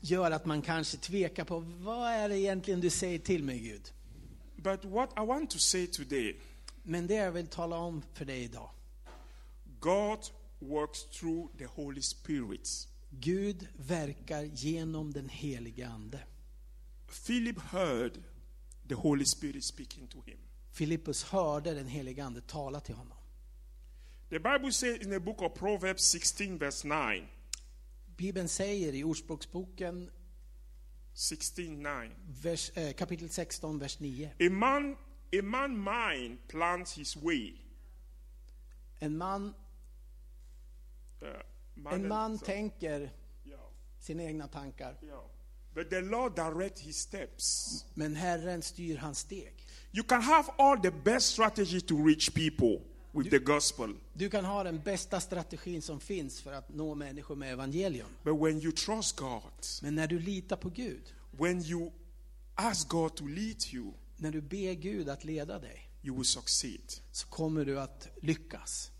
gör 0.00 0.30
att 0.30 0.46
man 0.46 0.62
kanske 0.62 0.96
tvekar 0.96 1.44
på 1.44 1.58
vad 1.58 2.10
är 2.10 2.28
det 2.28 2.38
egentligen 2.38 2.80
du 2.80 2.90
säger 2.90 3.18
till 3.18 3.44
mig, 3.44 3.58
Gud? 3.58 3.92
But 4.56 4.84
what 4.84 5.10
I 5.16 5.26
want 5.26 5.50
to 5.50 5.58
say 5.58 5.86
today, 5.86 6.40
Men 6.82 7.06
det 7.06 7.14
jag 7.14 7.32
vill 7.32 7.46
tala 7.46 7.76
om 7.76 8.02
för 8.12 8.24
dig 8.24 8.42
idag. 8.44 8.70
God 9.80 10.18
works 10.68 11.02
through 11.02 11.48
the 11.58 11.66
Holy 11.66 12.02
Spirit. 12.02 12.68
Gud 13.10 13.66
verkar 13.76 14.44
genom 14.44 15.12
den 15.12 15.28
helige 15.28 15.86
Ande. 15.86 16.18
Philip 17.08 17.58
heard 17.58 18.22
the 18.88 18.94
Holy 18.94 19.24
Spirit 19.24 19.64
speaking 19.64 20.08
to 20.08 20.22
him. 20.26 20.38
Filippus 20.72 21.22
hörde 21.22 21.74
den 21.74 21.86
helige 21.86 22.24
Ande 22.24 22.40
tala 22.40 22.80
till 22.80 22.94
honom. 22.94 23.16
The 24.30 24.38
Bible 24.38 24.72
says 24.72 24.98
in 24.98 25.10
the 25.10 25.20
book 25.20 25.42
of 25.42 25.54
Proverbs 25.54 26.02
16, 26.02 26.58
verse 26.58 26.88
9, 26.88 27.28
Bibeln 28.16 28.48
säger 28.48 28.94
i 28.94 29.04
Ordspråksboken 29.04 30.10
16, 31.14 31.82
9, 31.82 32.10
vers, 32.42 32.72
eh, 32.74 32.92
kapitel 32.94 33.28
16, 33.28 33.80
vers 33.80 34.00
9. 34.00 34.30
a 34.40 34.48
man, 34.48 34.96
a 35.38 35.42
man 35.42 35.76
mind 35.76 36.38
plans 36.48 36.94
his 36.94 37.16
way. 37.16 37.52
En 39.00 39.16
man, 39.16 39.54
en 41.90 42.08
man 42.08 42.38
tänker 42.38 43.10
sina 43.98 44.22
egna 44.22 44.48
tankar. 44.48 44.96
But 45.74 45.90
the 45.90 46.00
Lord 46.00 46.34
direct 46.34 46.78
his 46.78 46.96
steps. 46.96 47.84
men 47.94 48.16
Herren 48.16 48.62
styr 48.62 48.96
hans 48.96 49.18
steg. 49.18 49.54
You 49.92 50.04
can 50.04 50.22
have 50.22 50.48
all 50.58 50.80
the 50.82 50.90
best 50.90 51.26
strategy 51.26 51.80
to 51.80 52.06
reach 52.06 52.34
people 52.34 52.80
with 53.12 53.30
the 53.30 53.38
gospel. 53.38 53.94
Du 54.12 54.30
kan 54.30 54.44
ha 54.44 54.64
den 54.64 54.80
bästa 54.80 55.20
strategin 55.20 55.82
som 55.82 56.00
finns 56.00 56.40
för 56.40 56.52
att 56.52 56.68
nå 56.68 56.94
människor 56.94 57.36
med 57.36 57.52
evangelium. 57.52 58.08
But 58.22 58.40
when 58.40 58.60
you 58.62 58.72
trust 58.72 59.16
God, 59.16 59.42
Men 59.82 59.94
när 59.94 60.06
du 60.06 60.18
litar 60.18 60.56
på 60.56 60.70
Gud, 60.70 61.14
when 61.30 61.62
you 61.64 61.92
ask 62.54 62.88
God 62.88 63.16
to 63.16 63.26
lead 63.26 63.56
you, 63.72 63.92
när 64.16 64.30
du 64.30 64.40
ber 64.40 64.72
Gud 64.72 65.08
att 65.08 65.24
leda 65.24 65.58
dig, 65.58 65.90
you 66.02 66.16
will 66.16 66.24
succeed. 66.24 66.92
så 67.12 67.26
kommer 67.26 67.64
du 67.64 67.80
att 67.80 68.08
lyckas. 68.22 68.90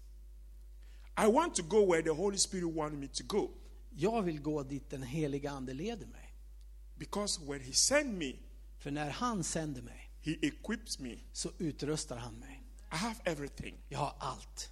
I 1.16 1.26
want 1.28 1.54
to 1.54 1.62
go 1.62 1.84
where 1.86 2.02
the 2.02 2.10
Holy 2.14 2.38
Spirit 2.38 2.74
wanted 2.74 2.98
me 2.98 3.08
to 3.08 3.22
go. 3.24 3.50
Jag 3.96 4.22
vill 4.22 4.40
gå 4.40 4.62
dit 4.62 4.90
den 4.90 5.02
heliga 5.02 5.50
Ande 5.50 5.74
leder 5.74 6.06
mig. 6.06 6.34
Because 6.98 7.40
when 7.44 7.60
He 7.60 7.72
sent 7.72 8.14
me, 8.18 8.32
För 8.78 8.90
när 8.90 9.10
han 9.10 9.44
sänder 9.44 9.82
mig, 9.82 10.10
He 10.20 10.32
equips 10.42 10.98
me. 10.98 11.16
så 11.32 11.50
utrustar 11.58 12.16
han 12.16 12.34
mig. 12.34 12.62
I 12.92 12.96
have 12.96 13.16
everything. 13.24 13.74
Jag 13.88 13.98
har 13.98 14.14
allt. 14.18 14.70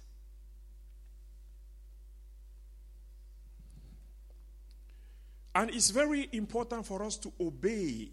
And 5.55 5.69
it's 5.69 5.91
very 5.91 6.29
important 6.31 6.85
for 6.85 7.03
us 7.03 7.17
to 7.17 7.31
obey. 7.39 8.09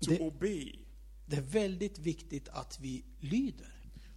To 0.00 0.10
The- 0.10 0.20
obey. 0.20 0.78
Det 1.26 1.36
är 1.36 1.40
väldigt 1.40 1.98
viktigt 1.98 2.48
att 2.48 2.80
vi 2.80 3.04
lyder. 3.20 3.72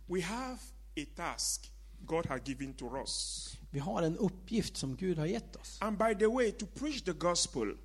We 0.05 0.21
have 0.21 0.59
a 0.97 1.05
task 1.15 1.71
God 2.05 2.25
has 2.25 2.41
given 2.45 2.73
to 2.73 2.97
us. 3.01 3.45
Vi 3.71 3.79
har 3.79 4.01
en 4.01 4.17
uppgift 4.17 4.77
som 4.77 4.95
Gud 4.95 5.17
har 5.17 5.25
gett 5.25 5.55
oss. 5.55 5.77
And 5.81 5.97
by 5.97 6.15
the 6.19 6.27
way, 6.27 6.51
to 6.51 6.65
preach 6.65 7.01
the 7.01 7.13
gospel 7.13 7.77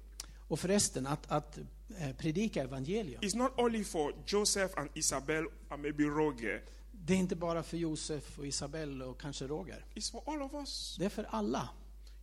Och 0.48 0.61
förresten, 0.61 1.07
att, 1.07 1.31
att 1.31 1.59
eh, 1.98 2.12
predika 2.18 2.62
evangelium, 2.62 3.22
is 3.24 3.35
not 3.35 3.53
only 3.57 3.85
for 3.85 4.14
Joseph 4.27 4.79
and 4.79 4.90
Isabel 4.94 5.44
and 5.68 5.83
maybe 5.83 6.05
Roger, 6.05 6.62
det 6.92 7.14
är 7.14 7.18
inte 7.18 7.37
bara 7.37 7.62
för 7.62 7.77
Josef 7.77 8.38
och 8.38 8.46
Isabelle 8.46 9.05
och 9.05 9.20
kanske 9.20 9.46
Roger. 9.46 9.85
it's 9.94 10.11
for 10.12 10.22
all 10.27 10.42
of 10.42 10.55
us. 10.55 10.96
Det 10.98 11.05
är 11.05 11.09
för 11.09 11.27
alla. 11.31 11.68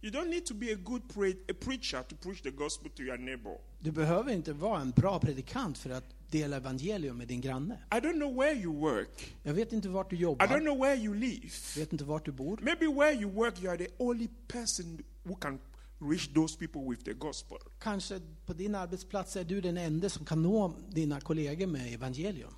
You 0.03 0.11
don't 0.11 0.29
need 0.29 0.45
to 0.45 0.53
be 0.53 0.71
a 0.71 0.75
good 0.75 1.01
pre- 1.13 1.37
a 1.49 1.53
preacher 1.59 2.03
to 2.03 2.15
preach 2.15 2.41
the 2.43 2.51
gospel 2.51 2.91
to 2.91 3.01
your 3.03 3.17
neighbor. 3.17 3.57
Du 3.79 3.91
behöver 3.91 4.31
inte 4.33 4.53
vara 4.53 4.81
en 4.81 4.91
bra 4.91 5.19
predikant 5.19 5.77
för 5.77 5.89
att 5.89 6.03
dela 6.31 6.57
evangelium 6.57 7.17
med 7.17 7.27
din 7.27 7.41
granne. 7.41 7.79
I 7.91 7.95
don't 7.95 8.13
know 8.15 8.35
where 8.35 8.53
you 8.55 8.73
work. 8.79 9.33
Jag 9.43 9.53
vet 9.53 9.73
inte 9.73 9.89
vart 9.89 10.09
du 10.09 10.15
I 10.15 10.19
don't 10.19 10.21
jobbar, 10.21 10.59
know 10.59 10.77
where 10.79 10.95
you 10.95 11.13
live. 11.15 11.49
vet 11.77 11.91
inte 11.91 12.03
vart 12.03 12.25
du 12.25 12.31
bor. 12.31 12.59
Maybe 12.61 12.87
where 12.87 13.13
you 13.13 13.31
work, 13.31 13.61
you 13.63 13.69
are 13.71 13.77
the 13.77 13.87
only 13.97 14.27
person 14.47 15.03
who 15.23 15.35
can 15.35 15.59
reach 15.99 16.33
those 16.33 16.57
people 16.57 16.81
with 16.89 17.03
the 17.03 17.13
gospel. 17.13 17.57
Kanske 17.79 18.19
på 18.45 18.53
din 18.53 18.75
arbetsplats 18.75 19.35
är 19.35 19.43
du 19.43 19.61
den 19.61 19.77
enda 19.77 20.09
som 20.09 20.25
kan 20.25 20.41
nå 20.43 20.73
dina 20.89 21.21
kollegor 21.21 21.67
med 21.67 21.93
evangelium. 21.93 22.53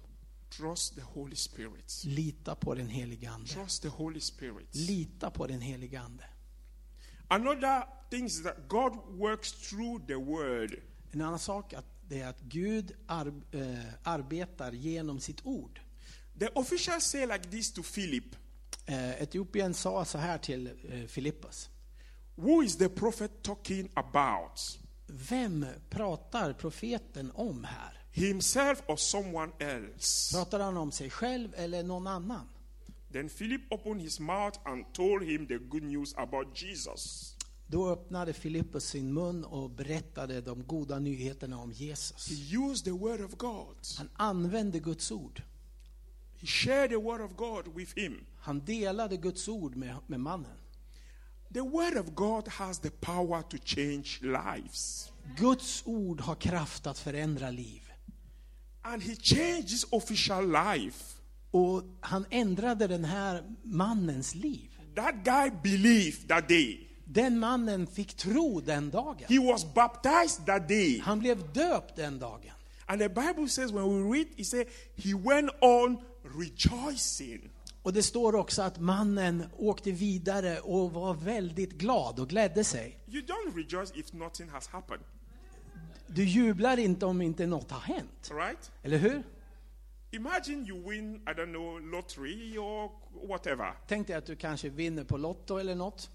Trust 0.49 0.95
the 0.95 1.01
Holy 1.01 1.35
Spirit. 1.35 2.01
Lita 2.05 2.55
på 2.55 2.75
den 2.75 2.87
helige 2.87 3.29
Ande. 3.29 3.49
Trust 3.49 3.81
the 3.81 3.87
Holy 3.89 4.19
Spirit. 4.19 4.75
Lita 4.75 5.29
på 5.31 5.47
den 5.47 5.61
helige 5.61 5.99
Ande. 5.99 6.23
Another 7.33 7.83
thing 8.09 8.25
is 8.25 8.43
that 8.43 8.67
God 8.67 8.93
works 9.07 9.51
through 9.51 10.07
the 10.07 10.15
word. 10.15 10.75
En 11.11 11.21
annan 11.21 11.39
sak 11.39 11.73
att 11.73 11.85
det 12.09 12.19
är 12.19 12.29
att 12.29 12.41
Gud 12.41 12.91
ar, 13.07 13.27
eh, 13.51 13.61
arbetar 14.03 14.71
genom 14.71 15.19
sitt 15.19 15.45
ord. 15.45 15.79
The 16.39 16.47
officials 16.55 17.03
say 17.03 17.25
like 17.25 17.49
this 17.49 17.73
to 17.73 17.83
Philip 17.83 18.35
Eh, 18.85 19.21
Etiopien 19.21 19.73
sa 19.73 20.05
så 20.05 20.17
här 20.17 20.37
till 20.37 20.67
eh, 20.67 21.07
Filippos. 21.07 21.69
Who 22.35 22.63
is 22.63 22.77
the 22.77 22.89
prophet 22.89 23.31
talking 23.41 23.89
about? 23.93 24.79
Vem 25.07 25.65
pratar 25.89 26.53
profeten 26.53 27.31
om 27.35 27.63
här? 27.63 27.99
Himself 28.11 28.81
or 28.87 28.95
someone 28.95 29.51
else? 29.59 30.37
Pratar 30.37 30.59
han 30.59 30.77
om 30.77 30.91
sig 30.91 31.09
själv 31.09 31.53
eller 31.55 31.83
någon 31.83 32.07
annan? 32.07 32.49
Then 33.13 33.29
Philip 33.29 33.61
opened 33.69 34.01
his 34.01 34.19
mouth 34.19 34.59
and 34.65 34.85
told 34.93 35.23
him 35.23 35.47
the 35.47 35.57
good 35.57 35.83
news 35.83 36.13
about 36.17 36.47
Jesus. 36.55 37.35
Då 37.67 37.89
öppnade 37.89 38.33
Filippos 38.33 38.85
sin 38.85 39.13
mun 39.13 39.43
och 39.43 39.69
berättade 39.69 40.41
de 40.41 40.63
goda 40.63 40.99
nyheterna 40.99 41.57
om 41.57 41.71
Jesus. 41.71 42.27
He 42.29 42.57
used 42.57 42.85
the 42.85 42.91
word 42.91 43.21
of 43.21 43.37
God. 43.37 43.75
Han 43.97 44.09
använde 44.13 44.79
Guds 44.79 45.11
ord. 45.11 45.41
He 46.35 46.47
shared 46.47 46.89
the 46.89 46.97
word 46.97 47.21
of 47.21 47.35
God 47.35 47.75
with 47.75 47.97
him. 47.97 48.25
Han 48.39 48.65
delade 48.65 49.17
Guds 49.17 49.47
ord 49.47 49.75
med, 49.75 49.95
med 50.07 50.19
mannen. 50.19 50.57
The 51.53 51.63
Word 51.63 51.97
of 51.97 52.15
God 52.15 52.47
has 52.47 52.79
the 52.79 52.89
power 52.89 53.43
to 53.43 53.57
change 53.63 54.19
lives. 54.23 55.11
Guds 55.37 55.83
ord 55.85 56.21
har 56.21 56.35
kraft 56.35 56.87
att 56.87 56.99
förändra 56.99 57.49
liv. 57.49 57.81
And 58.81 59.03
He 59.03 59.15
changed 59.15 59.69
his 59.69 59.85
official 59.91 60.51
life. 60.51 61.22
Och 61.53 61.83
han 62.01 62.25
ändrade 62.29 62.87
den 62.87 63.05
här 63.05 63.43
mannens 63.63 64.35
liv. 64.35 64.69
That 64.95 65.15
guy 65.23 65.51
believed 65.63 66.27
that 66.27 66.49
day. 66.49 66.89
Den 67.05 67.39
mannen 67.39 67.87
fick 67.87 68.13
tro 68.13 68.61
den 68.61 68.89
dagen. 68.89 69.25
He 69.29 69.39
was 69.51 69.73
baptized 69.73 70.45
that 70.45 70.67
day. 70.67 70.99
Han 70.99 71.19
blev 71.19 71.53
döpt 71.53 71.95
den 71.95 72.19
dagen. 72.19 72.51
And 72.85 73.01
the 73.01 73.09
Bible 73.09 73.47
says, 73.49 73.71
when 73.71 73.83
we 74.11 74.17
read, 74.17 74.27
it 74.35 74.47
said, 74.47 74.67
he 74.95 75.13
went 75.13 75.51
on 75.61 75.97
rejoicing. 76.39 77.49
Och 77.83 77.93
det 77.93 78.03
står 78.03 78.35
också 78.35 78.61
att 78.61 78.79
mannen 78.79 79.43
åkte 79.57 79.91
vidare 79.91 80.59
och 80.59 80.91
var 80.91 81.13
väldigt 81.13 81.71
glad 81.73 82.19
och 82.19 82.29
glädde 82.29 82.63
sig. 82.63 82.99
You 83.07 83.21
don't 83.25 83.55
rejoice 83.55 83.91
if 83.95 84.13
nothing 84.13 84.49
has 84.49 84.67
happened, 84.67 85.03
Du 86.07 86.23
jublar 86.23 86.77
inte 86.79 87.05
om 87.05 87.21
inte 87.21 87.45
något 87.47 87.71
har 87.71 87.79
hänt. 87.79 88.31
right? 88.31 88.71
Eller 88.83 88.97
hur? 88.97 89.23
Imagine 90.13 90.65
you 90.67 90.89
win, 90.89 91.15
I 91.15 91.33
don't 91.33 91.51
know, 91.51 91.79
lottery 91.79 92.57
or 92.57 92.91
whatever. 93.27 93.73
Tänk 93.87 94.07
dig 94.07 94.15
att 94.15 94.25
du 94.25 94.35
kanske 94.35 94.69
vinner 94.69 95.03
på 95.03 95.17
Lotto 95.17 95.57
eller 95.57 95.75
något. 95.75 96.09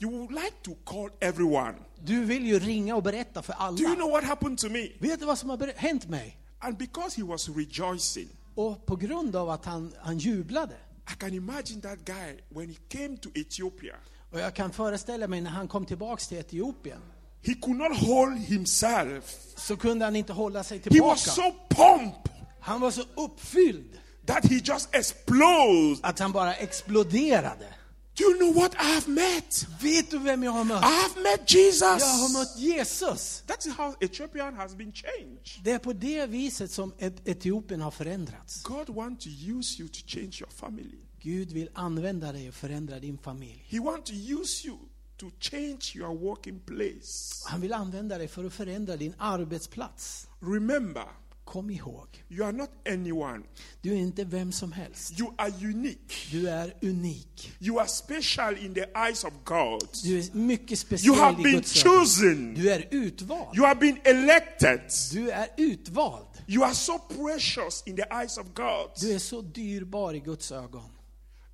You 0.00 0.10
would 0.12 0.30
like 0.30 0.52
to 0.62 0.74
call 0.84 1.10
everyone. 1.20 1.74
Du 2.00 2.24
vill 2.24 2.46
ju 2.46 2.58
ringa 2.58 2.96
och 2.96 3.02
berätta 3.02 3.42
för 3.42 3.52
Do 3.52 3.82
you 3.82 3.86
alla. 3.86 3.94
know 3.96 4.10
what 4.10 4.24
happened 4.24 4.58
to 4.58 4.68
me? 4.68 4.88
Vet 4.98 5.20
du 5.20 5.26
vad 5.26 5.38
som 5.38 5.50
har 5.50 5.72
hänt 5.76 6.08
mig? 6.08 6.38
And 6.58 6.76
because 6.76 7.20
he 7.20 7.26
was 7.26 7.48
rejoicing, 7.48 8.28
Och 8.54 8.86
på 8.86 8.96
grund 8.96 9.36
av 9.36 9.50
att 9.50 9.64
han, 9.64 9.92
han 10.00 10.18
jublade. 10.18 10.74
I 11.12 11.14
can 11.18 11.34
imagine 11.34 11.80
that 11.80 11.98
guy 12.04 12.36
when 12.48 12.68
he 12.68 12.74
came 12.88 13.16
to 13.16 13.28
Ethiopia. 13.34 13.94
Och 14.30 14.40
jag 14.40 14.54
kan 14.54 14.72
föreställa 14.72 15.28
mig 15.28 15.40
när 15.40 15.50
han 15.50 15.68
kom 15.68 15.86
tillbaks 15.86 16.28
till 16.28 16.38
Etiopien. 16.38 17.00
He 17.42 17.54
could 17.54 17.76
not 17.78 17.96
hold 17.98 18.38
himself. 18.38 19.24
Så 19.56 19.76
kunde 19.76 20.04
han 20.04 20.16
inte 20.16 20.32
hålla 20.32 20.64
sig 20.64 20.78
He 20.78 20.82
tillbaka. 20.82 21.10
was 21.10 21.34
so 21.34 21.42
pumped 21.68 22.32
Han 22.60 22.80
var 22.80 22.90
så 22.90 23.02
uppfylld 23.16 23.98
that 24.26 24.44
he 24.44 24.54
just 24.64 24.88
exploded. 24.94 25.98
att 26.02 26.18
han 26.18 26.32
bara 26.32 26.54
exploderade. 26.54 27.74
Do 28.18 28.24
you 28.24 28.38
know 28.38 28.54
what 28.54 28.74
I 28.74 28.94
have 28.94 29.06
met? 29.08 29.66
Vet 29.82 30.10
du 30.10 30.18
vem 30.18 30.42
jag 30.42 30.50
har 30.50 30.64
mött? 30.64 30.82
I 30.82 30.86
have 30.86 31.22
met 31.22 31.54
Jesus. 31.54 31.80
Jag 31.80 32.06
har 32.06 32.32
mött 32.38 32.58
Jesus. 32.58 33.44
That's 33.46 33.68
how 33.76 33.94
Ethiopian 34.00 34.54
has 34.54 34.74
been 34.74 34.92
changed. 34.92 35.64
Det 35.64 35.70
är 35.70 35.78
på 35.78 35.92
det 35.92 36.26
viset 36.26 36.70
som 36.70 36.92
Et- 36.98 37.28
Etiopien 37.28 37.80
har 37.80 37.90
förändrats. 37.90 38.62
God 38.62 38.88
wants 38.88 39.24
to 39.24 39.30
use 39.30 39.80
you 39.82 39.88
to 39.88 39.98
change 40.06 40.36
your 40.40 40.50
family. 40.50 40.98
Gud 41.20 41.52
vill 41.52 41.70
använda 41.74 42.32
dig 42.32 42.48
och 42.48 42.54
förändra 42.54 42.98
din 43.00 43.18
familj. 43.18 43.66
He 43.68 43.78
wants 43.80 44.10
to 44.10 44.16
use 44.16 44.66
you 44.68 44.78
to 45.16 45.26
change 45.40 45.80
your 45.94 46.18
working 46.18 46.60
place. 46.60 47.44
Han 47.48 47.60
vill 47.60 47.72
använda 47.72 48.18
dig 48.18 48.28
för 48.28 48.44
att 48.44 48.52
förändra 48.52 48.96
din 48.96 49.14
arbetsplats. 49.18 50.26
Remember, 50.40 51.06
Kom 51.48 51.70
ihåg, 51.70 52.24
you 52.28 52.46
are 52.46 52.52
not 52.52 52.70
anyone. 52.88 53.42
du 53.80 53.92
är 53.92 53.96
inte 53.96 54.24
vem 54.24 54.52
som 54.52 54.72
helst. 54.72 55.20
You 55.20 55.34
are 55.38 55.52
unique. 55.62 56.14
Du 56.30 56.48
är 56.48 56.74
unik. 56.82 57.52
You 57.60 57.80
are 57.80 57.88
special 57.88 58.56
in 58.58 58.74
the 58.74 58.84
eyes 59.06 59.24
of 59.24 59.32
God. 59.44 59.88
Du 60.04 60.18
är 60.18 60.36
mycket 60.36 60.70
You 60.70 60.76
speciell 60.76 61.14
have 61.14 61.40
i 61.40 61.42
been 61.42 61.54
Guds 61.54 61.82
chosen. 61.82 62.54
Du 62.54 62.70
är 62.70 62.88
utvald. 62.90 63.56
You 63.56 63.66
have 63.66 63.80
been 63.80 63.98
elected. 64.04 64.80
Du 65.12 65.30
är 65.30 65.48
utvald. 65.56 66.26
You 66.46 66.64
are 66.64 66.74
so 66.74 66.98
precious 66.98 67.82
in 67.86 67.96
the 67.96 68.06
eyes 68.22 68.38
of 68.38 68.46
God. 68.54 68.90
Du 69.00 69.12
är 69.12 69.18
så 69.18 69.40
dyrbar 69.40 70.14
i 70.14 70.20
Guds 70.20 70.52
ögon. 70.52 70.90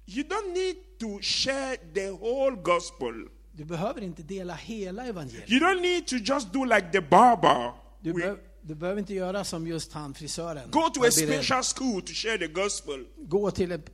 You 0.07 0.25
don't 0.25 0.53
need 0.55 0.77
to 0.99 1.19
share 1.23 1.77
the 1.95 2.11
whole 2.11 2.57
gospel. 2.57 3.29
Du 3.53 3.65
behöver 3.65 4.01
inte 4.01 4.23
dela 4.23 4.55
hela 4.55 5.07
evangeliet. 5.07 5.51
You 5.51 5.61
don't 5.61 5.81
need 5.81 6.07
to 6.07 6.17
just 6.17 6.53
do 6.53 6.65
like 6.65 6.91
the 6.93 7.01
barber. 7.01 7.73
Du, 8.01 8.13
be, 8.13 8.37
du 8.67 8.75
behöver 8.75 8.99
inte 9.01 9.15
göra 9.15 9.45
som 9.45 9.67
just 9.67 9.93
han, 9.93 10.15
frisören. 10.15 10.71
Go 10.71 10.81
to 10.95 11.03
a 11.05 11.11
special 11.11 11.63
school 11.77 12.03
to 12.03 12.13
share 12.13 12.39
the 12.39 12.47
gospel. 12.47 13.07
Gå 13.19 13.51
till, 13.51 13.73
ett, 13.73 13.91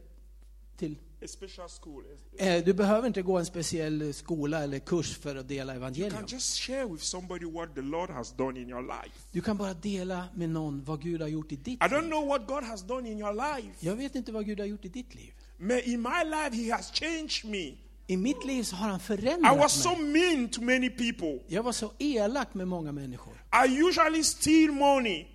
till 0.76 0.96
A 1.22 1.26
special 1.28 1.68
school. 1.68 2.04
eh, 2.38 2.64
Du 2.64 2.72
behöver 2.72 3.06
inte 3.06 3.22
gå 3.22 3.38
en 3.38 3.46
speciell 3.46 4.14
skola 4.14 4.62
eller 4.62 4.78
kurs 4.78 5.16
för 5.16 5.36
att 5.36 5.48
dela 5.48 5.72
You 5.72 5.76
evangelium. 5.82 6.10
can 6.12 6.24
just 6.28 6.58
share 6.60 6.84
with 6.86 7.02
somebody 7.04 7.44
what 7.46 7.74
the 7.74 7.80
Lord 7.82 8.10
has 8.10 8.32
done 8.36 8.60
in 8.60 8.68
your 8.70 8.82
life. 8.82 9.16
Du 9.32 9.40
kan 9.40 9.56
bara 9.56 9.74
dela 9.74 10.24
med 10.34 10.50
någon 10.50 10.84
vad 10.84 11.02
Gud 11.02 11.20
har 11.20 11.28
gjort 11.28 11.52
i 11.52 11.56
ditt 11.56 11.68
I 11.68 11.76
don't 11.86 12.00
liv. 12.00 12.10
know 12.10 12.26
what 12.28 12.46
God 12.46 12.64
has 12.64 12.82
done 12.86 13.08
in 13.10 13.18
your 13.18 13.32
life. 13.56 13.70
Jag 13.80 13.96
vet 13.96 14.14
inte 14.14 14.32
vad 14.32 14.46
Gud 14.46 14.60
har 14.60 14.66
gjort 14.66 14.84
i 14.84 14.88
ditt 14.88 15.14
liv. 15.14 15.32
May 15.58 15.80
in 15.80 16.00
my 16.02 16.24
life, 16.24 16.56
He 16.56 16.72
has 16.72 16.90
changed 16.94 17.44
me. 17.50 17.72
I 18.10 18.16
mitt 18.16 18.44
liv 18.44 18.62
så 18.62 18.76
har 18.76 18.88
han 18.88 18.96
I 18.96 19.02
förändrat 19.02 19.58
was 19.58 19.82
so 19.82 19.96
mig. 19.96 20.06
mean 20.36 20.48
to 20.48 20.60
many 20.60 20.90
people. 20.90 21.38
Jag 21.46 21.62
var 21.62 21.72
så 21.72 21.92
elak 21.98 22.54
med 22.54 22.68
många 22.68 22.92
människor. 22.92 23.32
I 23.66 23.80
usually 23.88 24.24
steal 24.24 24.72
money. 24.72 25.26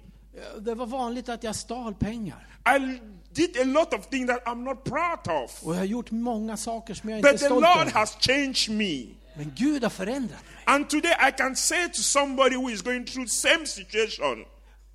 Det 0.59 0.75
var 0.75 0.85
vanligt 0.85 1.29
att 1.29 1.43
jag 1.43 1.55
stal 1.55 1.93
pengar. 1.95 2.47
I 2.77 2.99
did 3.33 3.57
a 3.61 3.63
lot 3.63 3.93
of 3.93 4.07
things 4.09 4.27
that 4.27 4.43
I'm 4.45 4.63
not 4.63 4.83
proud 4.83 5.43
of. 5.43 5.63
Och 5.63 5.73
jag 5.73 5.77
har 5.79 5.85
gjort 5.85 6.11
många 6.11 6.57
saker 6.57 6.93
som 6.93 7.09
jag 7.09 7.19
inte 7.19 7.29
är 7.29 7.31
But 7.33 7.39
the 7.39 7.45
stolt 7.45 7.61
Lord 7.61 7.77
över. 7.87 7.91
has 7.91 8.17
changed 8.19 8.69
me. 8.77 9.05
Men 9.37 9.53
Gud 9.55 9.83
har 9.83 9.89
förändrat 9.89 10.43
mig. 10.45 10.63
And 10.75 10.89
today 10.89 11.11
I 11.29 11.31
can 11.37 11.55
say 11.55 11.87
to 11.89 12.01
somebody 12.01 12.55
who 12.55 12.69
is 12.69 12.81
going 12.81 13.05
through 13.05 13.27
same 13.27 13.65
situation, 13.65 14.45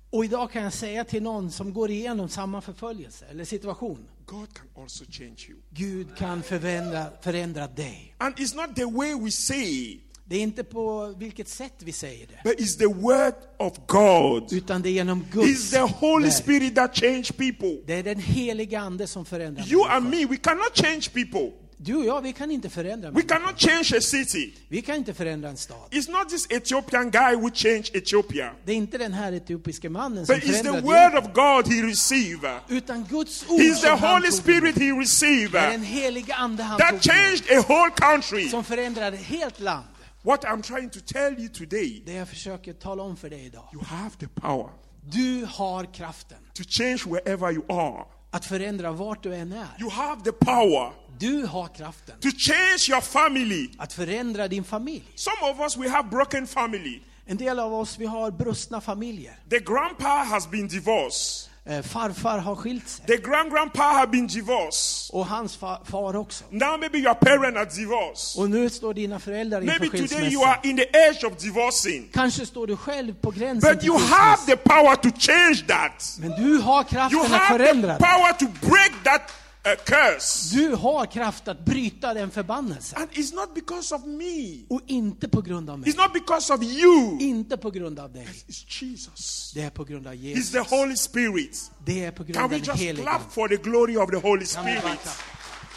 Och 0.09 0.25
idag 0.25 0.51
kan 0.51 0.63
jag 0.63 0.73
säga 0.73 1.03
till 1.03 1.23
någon 1.23 1.51
som 1.51 1.73
går 1.73 1.91
igenom 1.91 2.29
samma 2.29 2.61
förföljelse 2.61 3.25
eller 3.31 3.45
situation. 3.45 4.07
God 4.31 4.47
can 4.53 4.83
also 4.83 5.05
change 5.09 5.45
you. 5.49 5.57
Gud 5.69 6.17
kan 6.17 6.43
förändra, 6.43 7.05
förändra 7.21 7.67
dig. 7.67 8.15
And 8.17 8.35
it's 8.35 8.55
not 8.55 8.75
the 8.75 8.85
way 8.85 9.13
we 9.25 9.31
say, 9.31 9.99
Det 10.25 10.35
är 10.37 10.41
inte 10.41 10.63
på 10.63 11.13
vilket 11.17 11.47
sätt 11.47 11.73
vi 11.79 11.91
säger 11.91 12.27
det. 12.27 12.39
but 12.49 12.59
it's 12.59 12.77
the 12.77 12.87
word 12.87 13.33
of 13.59 13.73
God. 13.87 14.53
Utan 14.53 14.81
det 14.81 14.89
är 14.89 14.91
genom 14.91 15.23
It's 15.23 15.31
Guds 15.31 15.71
the 15.71 15.79
Holy 15.79 16.25
verk. 16.25 16.35
Spirit 16.35 16.75
that 16.75 16.95
change 16.95 17.23
people. 17.37 17.77
Det 17.85 17.93
är 17.93 18.03
den 18.03 18.19
heliga 18.19 18.79
Ande 18.79 19.07
som 19.07 19.25
förändrar 19.25 19.67
You 19.67 19.87
and 19.89 20.03
människor. 20.09 20.27
me, 20.29 20.31
we 20.31 20.37
cannot 20.37 20.75
change 20.77 21.09
people. 21.13 21.51
Du 21.83 21.95
och 21.95 22.05
jag, 22.05 22.21
vi 22.21 22.33
kan 22.33 22.51
inte 22.51 22.69
förändra 22.69 23.11
We 23.11 23.21
cannot 23.21 23.59
change 23.59 23.97
a 23.97 24.01
city. 24.01 24.53
Vi 24.67 24.81
kan 24.81 24.95
inte 24.95 25.13
förändra 25.13 25.49
en 25.49 25.57
stad. 25.57 25.77
It's 25.91 26.11
not 26.11 26.29
this 26.29 26.47
Ethiopian 26.49 27.11
guy 27.11 27.35
who 27.35 27.49
changed 27.53 27.95
Ethiopia, 27.95 28.51
Det 28.65 28.71
är 28.71 28.75
inte 28.75 28.97
den 28.97 29.13
här 29.13 29.31
etiopiske 29.33 29.89
mannen 29.89 30.25
som 30.25 30.35
but 30.35 30.43
it's 30.43 30.61
the 30.63 30.81
word 30.81 31.15
of 31.15 31.33
God 31.33 31.73
he 31.73 31.81
received. 31.81 32.59
Utan 32.67 33.03
Guds 33.09 33.45
ord 33.49 33.59
It's 33.61 33.81
the 33.81 34.07
Holy 34.07 34.31
Spirit 34.31 34.75
he 34.77 34.91
received 35.01 35.51
Det 35.51 35.59
är 35.59 35.71
den 35.71 35.83
heliga 35.83 36.35
Ande 36.35 36.63
han 36.63 36.79
that 36.79 37.03
changed 37.03 37.59
a 37.59 37.63
whole 37.67 37.91
country. 37.95 38.49
Som 38.49 38.63
förändrar 38.63 39.11
ett 39.11 39.23
helt 39.23 39.59
land. 39.59 39.85
What 40.23 40.43
I'm 40.45 40.61
trying 40.61 40.89
to 40.89 40.99
tell 41.05 41.39
you 41.39 41.49
today, 41.49 42.03
Det 42.05 42.13
jag 42.13 42.27
försöker 42.29 42.73
tala 42.73 43.03
om 43.03 43.17
för 43.17 43.29
dig 43.29 43.45
idag. 43.45 43.69
you 43.73 43.83
have 43.83 44.11
the 44.19 44.27
power 44.27 44.69
Du 45.03 45.45
har 45.49 45.93
kraften 45.93 46.37
to 46.53 46.63
change 46.69 46.99
wherever 47.05 47.51
you 47.51 47.63
are. 47.71 48.05
att 48.31 48.45
förändra 48.45 48.91
vart 48.91 49.23
du 49.23 49.35
än 49.35 49.51
är. 49.51 49.67
You 49.79 49.89
have 49.91 50.21
the 50.23 50.31
power 50.31 50.91
Du 51.21 51.45
har 51.45 51.67
kraften 51.67 52.15
to 52.21 52.29
change 52.37 52.85
your 52.89 53.01
family. 53.01 53.69
att 53.77 53.93
förändra 53.93 54.47
din 54.47 54.63
familj. 54.63 55.03
Some 55.15 55.51
of 55.51 55.59
us 55.59 55.77
we 55.77 55.89
have 55.89 56.09
broken 56.09 56.47
family. 56.47 57.01
En 57.25 57.37
del 57.37 57.59
av 57.59 57.73
oss, 57.73 57.97
vi 57.99 58.05
har 58.05 58.31
brustna 58.31 58.81
familjer. 58.81 59.33
The 59.49 59.59
grandpa 59.59 60.07
has 60.07 60.49
been 60.51 60.67
divorced. 60.67 61.47
Eh, 61.65 61.81
farfar 61.81 62.37
har 62.39 62.55
skilt 62.55 62.89
sig. 62.89 63.05
The 63.05 63.17
grand 63.17 63.51
grandpa 63.51 63.83
have 63.83 64.07
been 64.11 64.27
divorced. 64.27 65.09
Och 65.15 65.25
hans 65.25 65.55
fa 65.57 65.81
far 65.85 66.15
också. 66.15 66.43
Now 66.49 66.77
maybe 66.79 66.97
your 66.97 67.13
parent 67.13 67.57
are 67.57 67.65
divorced. 67.65 68.41
Och 68.43 68.49
nu 68.49 68.69
står 68.69 68.93
dina 68.93 69.19
föräldrar 69.19 69.61
inför 69.61 69.79
Maybe 69.79 69.97
today 70.07 70.33
you 70.33 70.43
are 70.45 70.55
skilsmässa. 70.61 70.69
in 70.69 70.77
the 70.77 70.97
edge 70.97 71.23
of 71.25 71.37
divorcing. 71.43 72.09
Kanske 72.13 72.45
står 72.45 72.67
du 72.67 72.77
själv 72.77 73.13
på 73.21 73.31
gränsen 73.31 73.73
But 73.75 73.83
you 73.83 73.97
have 73.99 74.37
skilsmässa. 74.37 74.45
the 74.45 74.57
power 74.57 74.95
to 74.95 75.09
change 75.19 75.63
that. 75.67 76.15
Men 76.19 76.31
du 76.43 76.57
har 76.57 76.75
You 76.81 76.89
kraften 76.89 77.19
att 77.19 77.27
have 77.31 77.57
förändra 77.57 77.97
the 77.97 78.03
det. 78.03 78.09
power 78.09 78.33
to 78.33 78.45
break 78.67 78.91
that 79.03 79.21
uh, 79.65 79.75
curse. 79.85 80.55
Du 80.55 80.75
har 80.75 81.05
kraft 81.05 81.47
att 81.47 81.65
bryta 81.65 82.13
den 82.13 82.31
förbannelsen. 82.31 83.01
And 83.01 83.11
it's 83.11 83.35
not 83.35 83.55
because 83.55 83.95
of 83.95 84.05
me. 84.05 84.65
Och 84.69 84.81
inte 84.87 85.27
på 85.27 85.41
grund 85.41 85.69
av 85.69 85.79
mig. 85.79 85.89
It's 85.89 85.97
not 85.97 86.13
because 86.13 86.53
of 86.53 86.63
you. 86.63 87.19
Inte 87.19 87.57
på 87.57 87.71
grund 87.71 87.99
av 87.99 88.13
dig. 88.13 88.27
It's 88.47 88.83
Jesus. 88.83 89.51
Det 89.55 89.61
är 89.61 89.69
på 89.69 89.83
grund 89.83 90.07
av 90.07 90.13
It's 90.13 90.51
the 90.51 90.75
Holy 90.75 90.95
Spirit. 90.95 91.71
Det 91.85 92.05
är 92.05 92.11
på 92.11 92.23
grund 92.23 92.35
Can 92.35 92.43
av 92.43 92.49
we 92.49 92.57
just 92.57 92.71
helige 92.71 93.03
clap 93.03 93.33
for 93.33 93.47
the 93.47 93.57
glory 93.57 93.97
of 93.97 94.09
the 94.09 94.17
Holy 94.17 94.45
Kan 94.45 94.65
vi 94.65 94.73
bara 94.73 94.95
Spirit? 94.95 95.17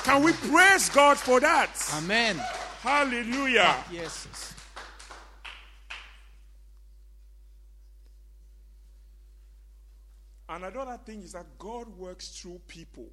Can 0.05 0.23
we 0.23 0.33
praise 0.33 0.93
God 0.95 1.19
for 1.19 1.41
that? 1.41 1.91
Amen. 1.99 2.41
Hallelujah. 2.81 3.75
Jesus. 3.91 4.55
Another 10.49 10.99
thing 11.05 11.23
is 11.23 11.33
that 11.33 11.47
God 11.59 11.89
works 11.99 12.29
through 12.29 12.61
people. 12.69 13.11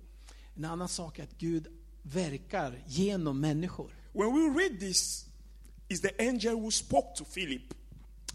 En 0.61 0.65
annan 0.65 0.87
sak 0.89 1.19
är 1.19 1.23
att 1.23 1.37
Gud 1.37 1.67
verkar 2.03 2.83
genom 2.87 3.39
människor. 3.39 3.91
When 4.13 4.33
we 4.33 4.59
read 4.63 4.79
this, 4.79 5.25
is 5.89 6.01
the 6.01 6.11
angel 6.29 6.53
who 6.55 6.71
spoke 6.71 7.15
to 7.17 7.25
Philip. 7.25 7.61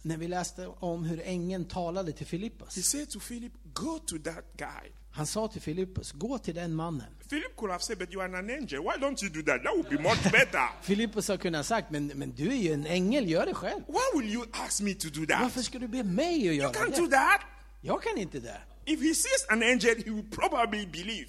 När 0.03 0.17
vi 0.17 0.29
läste 0.29 0.67
om 0.67 1.05
hur 1.05 1.23
ängeln 1.25 1.65
talade 1.65 2.12
till 2.12 2.27
He 2.27 2.31
Filippus. 2.31 2.87
said 2.91 3.11
to 3.11 3.21
Philip, 3.21 3.53
Go 3.75 3.99
to 4.07 4.19
that 4.19 4.45
guy. 4.57 4.91
Han 5.11 5.27
sa 5.27 5.49
till 5.49 5.61
Filippus, 5.62 6.12
gå 6.12 6.39
till 6.39 6.55
den 6.55 6.75
mannen. 6.75 7.07
Philip 7.29 7.57
could 7.57 7.71
have 7.71 7.83
said, 7.83 7.99
But 7.99 8.12
you 8.12 8.23
are 8.23 8.39
an 8.39 8.51
angel. 8.51 8.81
Why 8.83 8.97
don't 9.01 9.23
you 9.23 9.33
do 9.33 9.43
that? 9.53 9.62
That 9.62 9.77
would 9.77 9.89
be 9.89 10.03
much 10.03 10.23
better. 10.33 10.69
Filippus 10.83 11.29
har 11.29 11.37
kunnat 11.37 11.67
sagt, 11.67 11.91
men, 11.91 12.07
men 12.07 12.33
du 12.33 12.49
är 12.53 12.57
ju 12.57 12.73
en 12.73 12.87
ängel, 12.87 13.31
gör 13.31 13.47
det 13.47 13.55
själv. 13.55 13.81
Why 13.89 14.21
will 14.21 14.35
you 14.35 14.45
ask 14.53 14.81
me 14.83 14.95
to 14.95 15.09
do 15.09 15.27
that? 15.27 15.41
Varför 15.43 15.62
ska 15.62 15.79
du 15.79 15.89
be 15.89 16.03
mig 16.03 16.35
att 16.39 16.45
You 16.45 16.53
göra 16.55 16.73
can't 16.73 16.97
do 16.97 17.05
det? 17.07 17.11
that. 17.17 17.41
Jag 17.81 18.03
kan 18.03 18.19
inte 18.19 18.41
det. 18.41 18.61
If 18.85 19.01
he 19.01 19.15
sees 19.15 19.47
an 19.49 19.62
angel, 19.62 19.97
he 20.05 20.11
will 20.11 20.31
probably 20.31 20.87
believe. 20.87 21.29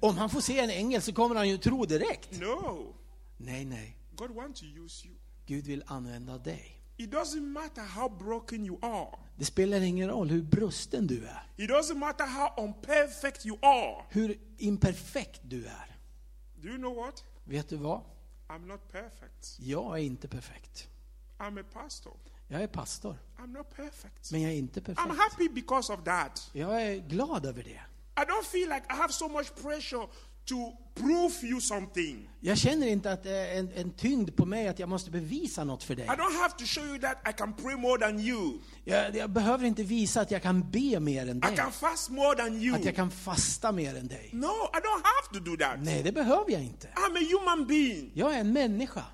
Om 0.00 0.18
han 0.18 0.30
får 0.30 0.40
se 0.40 0.58
en 0.58 0.70
ängel 0.70 1.02
så 1.02 1.12
kommer 1.12 1.34
han 1.34 1.48
ju 1.48 1.58
tro 1.58 1.84
direkt. 1.84 2.40
No. 2.40 2.94
Nej, 3.36 3.64
nej. 3.64 3.96
God 4.16 4.30
wants 4.30 4.60
to 4.60 4.66
use 4.66 5.06
you. 5.08 5.16
Gud 5.46 5.64
vill 5.66 5.82
använda 5.86 6.38
dig. 6.38 6.72
It 6.96 7.10
doesn't 7.10 7.40
matter 7.40 7.82
how 7.82 8.08
broken 8.08 8.64
you 8.66 8.78
are. 8.82 9.18
Det 9.36 9.44
spelar 9.44 9.80
ingen 9.80 10.08
roll 10.08 10.30
hur 10.30 10.42
brusten 10.42 11.06
du 11.06 11.26
är, 11.26 11.46
It 11.56 11.70
doesn't 11.70 11.94
matter 11.94 12.26
how 12.26 12.64
unperfect 12.64 13.46
you 13.46 13.58
are. 13.62 14.04
hur 14.10 14.38
imperfekt 14.58 15.40
du 15.44 15.66
är. 15.66 15.96
Do 16.56 16.68
you 16.68 16.76
know 16.76 16.94
what? 16.96 17.24
Vet 17.44 17.68
du 17.68 17.76
vad? 17.76 18.00
I'm 18.48 18.66
not 18.66 18.92
perfect. 18.92 19.56
Jag 19.58 19.98
är 19.98 20.02
inte 20.02 20.28
perfekt. 20.28 20.88
I'm 21.38 21.60
a 21.60 21.64
pastor. 21.72 22.16
Jag 22.48 22.62
är 22.62 22.66
pastor, 22.66 23.16
I'm 23.38 23.46
not 23.46 23.76
perfect. 23.76 24.32
men 24.32 24.42
jag 24.42 24.52
är 24.52 24.56
inte 24.56 24.80
I'm 24.80 24.84
perfekt. 24.94 25.18
happy 25.18 25.48
because 25.48 25.92
of 25.92 26.04
that. 26.04 26.50
Jag 26.52 26.82
är 26.82 26.96
glad 26.96 27.46
över 27.46 27.62
det. 27.62 27.80
I 28.16 28.24
don't 28.24 28.44
feel 28.44 28.68
like 28.68 28.84
I 28.90 28.96
have 28.96 29.12
so 29.12 29.28
much 29.28 29.54
pressure 29.62 30.06
to 30.46 30.72
prove 30.94 31.34
you 31.42 31.60
something. 31.60 32.30
Jag 32.40 32.58
känner 32.58 32.86
inte 32.86 33.12
att 33.12 33.22
det 33.22 33.36
är 33.36 33.58
en, 33.58 33.72
en 33.72 33.90
tyngd 33.90 34.36
på 34.36 34.46
mig 34.46 34.68
att 34.68 34.78
jag 34.78 34.88
måste 34.88 35.10
bevisa 35.10 35.64
något 35.64 35.82
för 35.84 35.94
dig. 35.94 36.04
I 36.04 36.08
don't 36.08 36.38
have 36.42 36.54
to 36.58 36.64
show 36.64 36.86
you 36.86 36.98
that 36.98 37.16
I 37.28 37.32
can 37.32 37.52
pray 37.52 37.76
more 37.76 38.00
than 38.00 38.20
you. 38.20 38.58
Jag, 38.84 39.16
jag 39.16 39.30
behöver 39.30 39.64
inte 39.66 39.82
visa 39.82 40.20
att 40.20 40.30
jag 40.30 40.42
kan 40.42 40.70
be 40.70 41.00
mer 41.00 41.22
än 41.28 41.36
I 41.36 41.40
dig. 41.40 41.56
can 41.56 41.72
fast 41.72 42.10
more 42.10 42.36
than 42.36 42.62
you. 42.62 42.76
Att 42.76 42.84
jag 42.84 42.96
kan 42.96 43.10
fasta 43.10 43.72
mer 43.72 43.96
än 43.96 44.08
dig. 44.08 44.30
No, 44.32 44.46
I 44.46 44.78
don't 44.78 45.02
have 45.04 45.32
to 45.32 45.40
do 45.50 45.56
that. 45.56 45.76
Nej, 45.78 46.02
det 46.02 46.12
behöver 46.12 46.52
jag 46.52 46.62
inte. 46.62 46.86
I'm 46.86 47.16
a 47.16 47.26
human 47.38 47.66
being. 47.66 48.10
Jag 48.14 48.34
är 48.34 48.40
en 48.40 48.52
människa. 48.52 49.04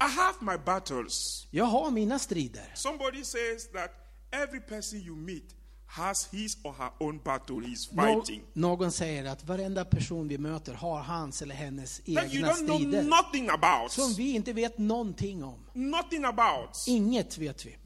I 0.00 0.04
have 0.04 0.34
my 0.40 0.64
battles. 0.64 1.46
Jag 1.50 1.64
har 1.64 1.90
mina 1.90 2.18
strider. 2.18 2.72
Somebody 2.74 3.24
says 3.24 3.70
that 3.72 3.90
every 4.32 4.60
person 4.60 4.98
you 4.98 5.16
meet 5.16 5.55
has 5.86 6.28
his 6.32 6.56
or 6.64 6.72
her 6.72 6.90
own 7.00 7.18
battle 7.24 7.56
he's 7.56 7.88
Nå- 7.92 8.02
fighting. 8.02 8.42
någon 8.52 8.92
säger 8.92 9.24
att 9.24 9.44
varenda 9.44 9.84
person 9.84 10.28
vi 10.28 10.38
möter 10.38 10.74
har 10.74 11.00
hans 11.00 11.42
eller 11.42 11.54
hennes 11.54 11.96
That 11.98 12.06
you 12.08 12.20
egna 12.20 12.54
strider. 12.54 13.02
nothing 13.02 13.48
about. 13.48 13.92
Som 13.92 14.12
vi 14.14 14.30
inte 14.34 14.52
vet 14.52 14.78
någonting 14.78 15.44
om. 15.44 15.58
Nothing 15.74 16.24
about. 16.24 16.84
Inget 16.86 17.38
vet 17.38 17.66
vi. 17.66 17.76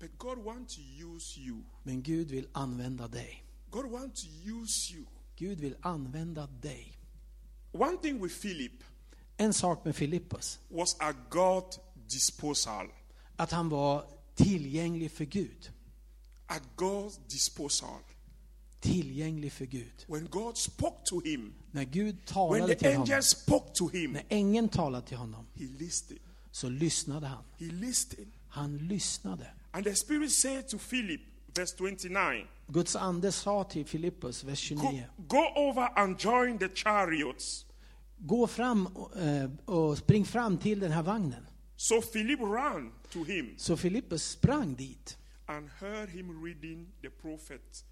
But 0.00 0.18
God 0.18 0.38
wants 0.44 0.74
to 0.76 0.80
use 0.82 1.40
you. 1.40 1.62
Men 1.82 2.02
Gud 2.02 2.30
vill 2.30 2.48
använda 2.52 3.08
dig. 3.08 3.44
God 3.70 3.86
wants 3.90 4.22
to 4.22 4.28
use 4.50 4.94
you. 4.94 5.04
Gud 5.36 5.60
vill 5.60 5.76
använda 5.80 6.46
dig. 6.46 6.98
One 7.72 7.96
thing 8.02 8.22
with 8.22 8.40
Philip 8.40 8.72
En 9.36 9.52
sak 9.52 9.84
med 9.84 9.96
Filippus, 9.96 10.58
was 10.68 10.96
a 11.00 11.12
God 11.30 11.64
disposal. 12.08 12.86
att 13.36 13.50
han 13.52 13.68
var 13.68 14.04
tillgänglig 14.34 15.10
för 15.12 15.24
Gud. 15.24 15.70
At 16.46 16.62
God's 16.76 17.18
disposal. 17.28 17.98
Tillgänglig 18.80 19.52
för 19.52 19.64
Gud. 19.64 20.04
When 20.06 20.28
God 20.30 20.56
spoke 20.56 20.96
to 21.04 21.20
him, 21.20 21.54
När 21.70 21.84
Gud 21.84 22.14
when 22.14 22.24
talade 22.26 22.74
the 22.74 22.78
till 22.78 22.96
honom, 22.96 23.22
spoke 23.22 23.70
to 23.74 23.88
him, 23.88 24.12
när 24.12 24.24
ängeln 24.28 24.68
talade 24.68 25.06
till 25.06 25.16
honom, 25.16 25.46
he 25.54 25.64
listened. 25.78 26.20
så 26.50 26.68
lyssnade 26.68 27.26
han. 27.26 27.44
He 27.58 27.66
listened. 27.66 28.30
Han 28.48 28.78
lyssnade. 28.78 29.46
And 29.70 29.84
the 29.84 29.94
Spirit 29.94 30.32
said 30.32 30.68
to 30.68 30.78
Philip, 30.78 31.20
verse 31.54 31.76
29, 31.78 32.46
Guds 32.66 32.96
ande 32.96 33.32
sa 33.32 33.64
till 33.64 33.86
Filippus, 33.86 34.44
vers 34.44 34.70
go, 34.70 34.76
29, 34.76 35.04
go 35.28 35.52
over 35.56 35.98
and 35.98 36.20
join 36.20 36.58
the 36.58 36.68
chariots. 36.68 37.66
gå 38.18 38.46
fram 38.46 38.86
och, 38.86 39.16
eh, 39.16 39.50
och 39.64 39.98
spring 39.98 40.24
fram 40.24 40.58
till 40.58 40.80
den 40.80 40.92
här 40.92 41.02
vagnen. 41.02 41.46
So 41.76 42.02
Philip 42.02 42.40
ran 42.40 42.92
to 43.12 43.24
him 43.24 43.54
Så 43.56 43.76
Filippus 43.76 44.24
sprang 44.30 44.74
dit 44.74 45.16
and 45.46 45.68
heard 45.80 46.08
him 46.08 46.44
reading 46.44 46.86
the 47.02 47.10
prophet. 47.10 47.84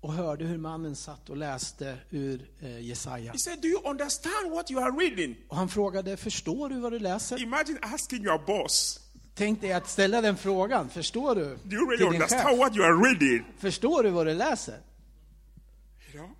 och 0.00 0.12
hörde 0.12 0.44
hur 0.44 0.58
mannen 0.58 0.96
satt 0.96 1.30
och 1.30 1.36
läste 1.36 1.98
ur 2.10 2.50
eh, 2.60 2.80
Jesaja. 2.80 3.32
He 3.32 3.38
said, 3.38 3.60
Do 3.60 3.68
you 3.68 3.90
understand 3.90 4.50
what 4.50 4.70
you 4.70 4.82
are 4.82 4.90
reading? 4.90 5.36
Och 5.48 5.56
han 5.56 5.68
frågade, 5.68 6.16
förstår 6.16 6.68
du 6.68 6.80
vad 6.80 6.92
du 6.92 6.98
läser? 6.98 7.42
Imagine 7.42 7.78
asking 7.82 8.24
your 8.24 8.46
boss, 8.46 9.00
Tänk 9.34 9.60
dig 9.60 9.72
att 9.72 9.88
ställa 9.88 10.20
den 10.20 10.36
frågan, 10.36 10.90
förstår 10.90 11.34
du? 11.34 11.58
Do 11.62 11.76
you 11.76 11.90
really 11.90 12.04
understand 12.04 12.48
chef. 12.48 12.58
what 12.58 12.76
you 12.76 12.84
are 12.84 13.08
reading? 13.08 13.44
Förstår 13.58 14.02
du 14.02 14.10
vad 14.10 14.26
du 14.26 14.34
läser? 14.34 14.80
You 16.12 16.18
know? 16.18 16.30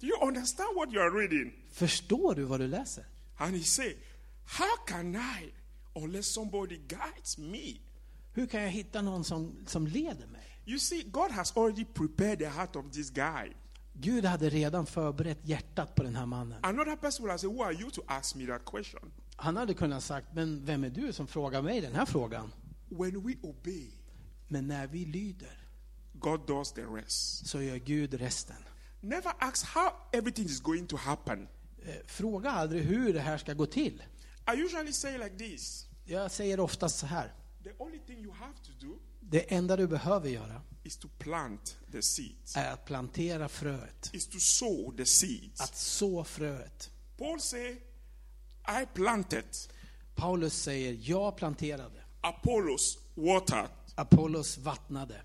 Do 0.00 0.06
you 0.06 0.28
understand 0.28 0.68
what 0.76 0.92
you 0.94 1.02
are 1.02 1.20
reading? 1.22 1.52
Förstår 1.72 2.34
du 2.34 2.42
vad 2.42 2.60
du 2.60 2.66
läser? 2.66 3.04
And 3.36 3.56
he 3.56 3.62
said, 3.64 3.96
How 4.44 4.76
can 4.86 5.14
I 5.14 5.52
unless 5.94 6.26
somebody 6.26 6.76
guides 6.76 7.38
me? 7.38 7.80
Hur 8.32 8.46
kan 8.46 8.62
jag 8.62 8.70
hitta 8.70 9.02
någon 9.02 9.24
som, 9.24 9.56
som 9.66 9.86
leder 9.86 10.26
mig? 10.26 10.58
You 10.66 10.78
see, 10.78 11.02
God 11.02 11.30
has 11.30 11.56
already 11.56 11.84
prepared 11.84 12.38
the 12.38 12.46
heart 12.48 12.76
of 12.76 12.90
this 12.92 13.10
guy. 13.10 13.52
Gud 13.92 14.24
hade 14.24 14.48
redan 14.50 14.86
förberett 14.86 15.38
hjärtat 15.42 15.94
på 15.94 16.02
den 16.02 16.16
här 16.16 16.26
mannen. 16.26 16.58
Another 16.62 16.96
person 16.96 17.24
will 17.24 17.30
have 17.30 17.38
said, 17.38 17.50
Who 17.52 17.62
are 17.62 17.72
you 17.72 17.90
to 17.90 18.02
ask 18.06 18.34
me 18.34 18.46
that 18.46 18.64
question? 18.64 19.10
Han 19.36 19.56
hade 19.56 19.74
kunnat 19.74 20.04
sagt, 20.04 20.26
men 20.34 20.64
vem 20.64 20.84
är 20.84 20.90
du 20.90 21.12
som 21.12 21.26
frågar 21.26 21.62
mig 21.62 21.80
den 21.80 21.94
här 21.94 22.06
frågan? 22.06 22.52
When 22.88 23.26
we 23.26 23.34
obey, 23.42 23.90
Men 24.48 24.68
när 24.68 24.86
vi 24.86 25.04
lyder 25.04 25.58
God 26.14 26.46
does 26.46 26.72
the 26.72 26.82
rest. 26.82 27.46
så 27.46 27.62
gör 27.62 27.76
Gud 27.76 28.14
resten. 28.14 28.56
Never 29.00 29.32
ask 29.38 29.66
how 29.66 29.90
everything 30.12 30.44
is 30.44 30.60
going 30.60 30.86
to 30.86 30.96
happen. 30.96 31.48
Eh, 31.82 31.94
Fråga 32.06 32.50
aldrig 32.50 32.82
hur 32.82 33.12
det 33.12 33.20
här 33.20 33.38
ska 33.38 33.54
gå 33.54 33.66
till. 33.66 34.02
I 34.54 34.60
usually 34.60 34.92
say 34.92 35.18
like 35.18 35.36
this 35.38 35.86
Jag 36.04 36.30
säger 36.30 36.60
oftast 36.60 36.98
så 36.98 37.06
här. 37.06 37.32
The 37.64 37.72
only 37.78 37.98
thing 37.98 38.18
you 38.18 38.32
have 38.32 38.54
to 38.62 38.86
do 38.86 38.98
Det 39.20 39.52
enda 39.52 39.76
du 39.76 39.86
behöver 39.86 40.28
göra 40.28 40.62
is 40.82 40.96
to 40.96 41.08
plant 41.18 41.76
the 41.92 42.02
seeds, 42.02 42.56
är 42.56 42.72
att 42.72 42.84
plantera 42.84 43.48
fröet. 43.48 44.10
is 44.12 44.26
to 44.26 44.38
sow 44.38 44.96
the 44.96 45.04
seeds. 45.06 45.60
Att 45.60 45.76
så 45.76 46.24
fröet. 46.24 46.90
Paul 47.16 47.40
say, 47.40 47.70
I 48.82 48.86
planted, 48.94 49.44
Paulus 50.14 50.62
säger, 50.62 50.98
jag 51.02 51.36
planterade. 51.36 52.04
Apollos 52.20 52.98
watered, 53.14 53.70
Apollos 53.94 54.58
vattnade. 54.58 55.22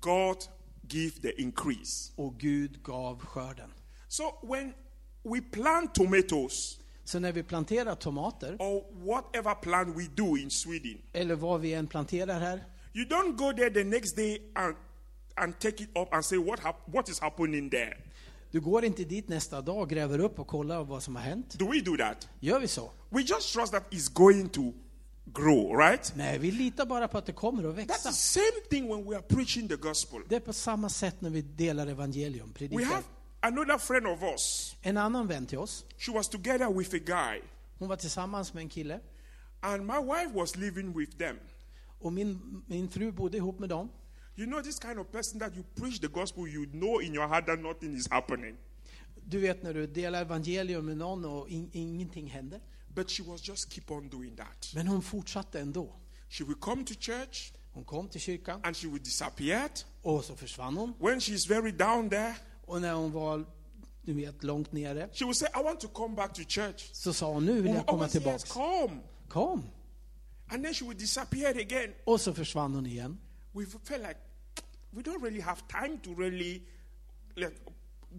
God 0.00 0.36
give 0.82 1.20
the 1.20 1.42
increase. 1.42 2.12
Och 2.16 2.40
Gud 2.40 2.82
gav 2.82 3.20
skörden. 3.20 3.72
So 4.08 4.22
when 4.42 4.74
we 5.22 5.40
plant 5.40 5.94
tomatoes 5.94 6.78
Så 7.08 7.18
när 7.18 7.32
vi 7.32 7.42
planterar 7.42 7.94
tomater, 7.94 8.56
or 8.58 8.84
whatever 9.06 9.54
plant 9.54 9.96
we 9.96 10.06
do 10.14 10.36
in 10.36 10.50
Sweden, 10.50 10.98
eller 11.12 11.34
vad 11.34 11.60
vi 11.60 11.74
än 11.74 11.86
planterar 11.86 12.40
här, 12.40 12.64
you 12.94 13.06
don't 13.08 13.36
go 13.36 13.52
there 13.52 13.70
the 13.70 13.84
next 13.84 14.16
day 14.16 14.42
and 14.54 14.74
and 15.34 15.58
take 15.58 15.82
it 15.84 15.88
up 15.98 16.12
and 16.12 16.24
say 16.24 16.38
what 16.38 16.60
what 16.86 17.08
is 17.08 17.20
happening 17.20 17.70
there. 17.70 17.96
du 18.50 18.60
går 18.60 18.84
inte 18.84 19.04
dit 19.04 19.28
nästa 19.28 19.60
dag 19.60 19.88
gräver 19.88 20.18
upp 20.18 20.38
och 20.38 20.46
kollar 20.46 20.84
vad 20.84 21.02
som 21.02 21.16
har 21.16 21.22
hänt. 21.22 21.58
Do 21.58 21.70
we 21.72 21.80
do 21.80 21.96
that? 21.96 22.28
Gör 22.40 22.60
vi 22.60 22.68
så? 22.68 22.90
We 23.10 23.20
just 23.20 23.54
trust 23.54 23.72
that 23.72 23.84
it's 23.90 24.12
going 24.12 24.48
to 24.48 24.72
grow, 25.24 25.76
right? 25.78 26.12
Nej, 26.16 26.38
vi 26.38 26.50
litar 26.50 26.86
bara 26.86 27.08
på 27.08 27.18
att 27.18 27.26
det 27.26 27.32
kommer 27.32 27.64
att 27.64 27.74
That's 27.74 27.76
växa. 27.76 28.08
the 28.08 28.14
same 28.14 28.60
thing 28.70 28.88
when 28.88 29.10
we 29.10 29.16
are 29.16 29.22
preaching 29.22 29.68
the 29.68 29.76
gospel. 29.76 30.20
Det 30.28 30.36
är 30.36 30.40
på 30.40 30.52
samma 30.52 30.88
sätt 30.88 31.20
när 31.20 31.30
vi 31.30 31.42
delar 31.42 31.86
evangelium, 31.86 32.48
We 32.48 32.54
predikar. 32.58 32.84
have 32.84 33.02
another 33.42 33.78
friend 33.78 34.06
of 34.06 34.22
us. 34.22 34.76
En 34.82 34.96
annan 34.96 35.26
vän 35.26 35.46
till 35.46 35.58
oss, 35.58 35.84
She 35.98 36.12
was 36.12 36.28
together 36.28 36.68
with 36.68 36.94
a 36.94 36.98
guy, 36.98 37.40
hon 37.78 37.88
var 37.88 37.96
tillsammans 37.96 38.54
med 38.54 38.62
en 38.62 38.68
kille 38.68 39.00
and 39.62 39.86
my 39.86 39.98
wife 39.98 40.34
was 40.34 40.56
living 40.56 40.92
with 40.96 41.18
them. 41.18 41.36
och 42.00 42.12
min, 42.12 42.62
min 42.66 42.88
fru 42.88 43.12
bodde 43.12 43.36
ihop 43.36 43.58
med 43.58 43.68
dem. 43.68 43.88
You 44.36 44.46
know, 44.46 44.62
this 44.62 44.78
kind 44.78 44.98
of 44.98 45.06
person 45.12 45.40
that 45.40 45.52
you 45.56 45.64
preach 45.76 46.00
the 46.00 46.08
gospel, 46.08 46.46
you 46.48 46.66
know 46.66 47.00
in 47.00 47.14
your 47.14 47.26
heart 47.28 47.46
that 47.46 47.58
nothing 47.60 47.96
is 47.96 48.06
happening. 48.10 48.56
Du 49.24 49.40
vet 49.40 49.62
när 49.62 49.74
du 49.74 49.86
delar 49.86 50.22
evangelium 50.22 50.86
med 50.86 50.96
någon 50.96 51.24
och 51.24 51.48
in, 51.48 51.70
ingenting 51.72 52.26
händer. 52.30 52.60
But 52.94 53.10
she 53.10 53.22
was 53.22 53.48
just 53.48 53.72
keep 53.72 53.90
on 53.90 54.08
doing 54.08 54.36
that. 54.36 54.72
Men 54.74 54.86
hon 54.88 55.02
fortsatte 55.02 55.60
ändå. 55.60 55.92
She 56.28 56.44
will 56.44 56.56
come 56.60 56.84
to 56.84 56.94
church 57.00 57.52
Hon 57.72 57.84
kom 57.84 58.08
till 58.08 58.20
kyrkan 58.20 58.60
and 58.62 58.76
she 58.76 58.88
will 58.88 59.02
disappear. 59.02 59.68
och 60.02 60.24
så 60.24 60.36
försvann 60.36 60.76
hon. 60.76 60.94
When 60.98 61.20
she's 61.20 61.48
very 61.48 61.72
down 61.72 62.08
there, 62.10 62.34
Och 62.68 62.80
när 62.80 62.92
hon 62.92 63.12
var, 63.12 63.44
du 64.02 64.14
vet, 64.14 64.44
långt 64.44 64.72
nere 64.72 65.08
she 65.12 65.24
will 65.24 65.34
say, 65.34 65.48
I 65.60 65.62
want 65.62 65.80
to 65.80 65.88
come 65.88 66.14
back 66.14 66.34
to 66.34 66.42
church. 66.48 66.90
så 66.92 67.12
sa 67.12 67.32
hon, 67.32 67.44
nu 67.44 67.62
vill 67.62 67.74
jag 67.74 67.86
komma 67.86 68.04
always 68.04 68.14
yes, 68.14 68.22
tillbaks. 68.22 68.52
come. 68.52 69.00
Kom! 69.28 69.62
And 70.48 70.64
then 70.64 70.74
she 70.74 70.84
will 70.84 70.98
disappear 70.98 71.50
again. 71.50 71.94
Och 72.04 72.20
så 72.20 72.34
försvann 72.34 72.74
hon 72.74 72.86
igen. 72.86 73.18
We 73.52 73.66
felt 73.66 74.02
like 74.02 74.16
we 74.90 75.02
don't 75.02 75.22
really 75.22 75.40
have 75.40 75.60
time 75.68 75.98
to 76.04 76.14
really 76.14 76.62
like, 77.34 77.56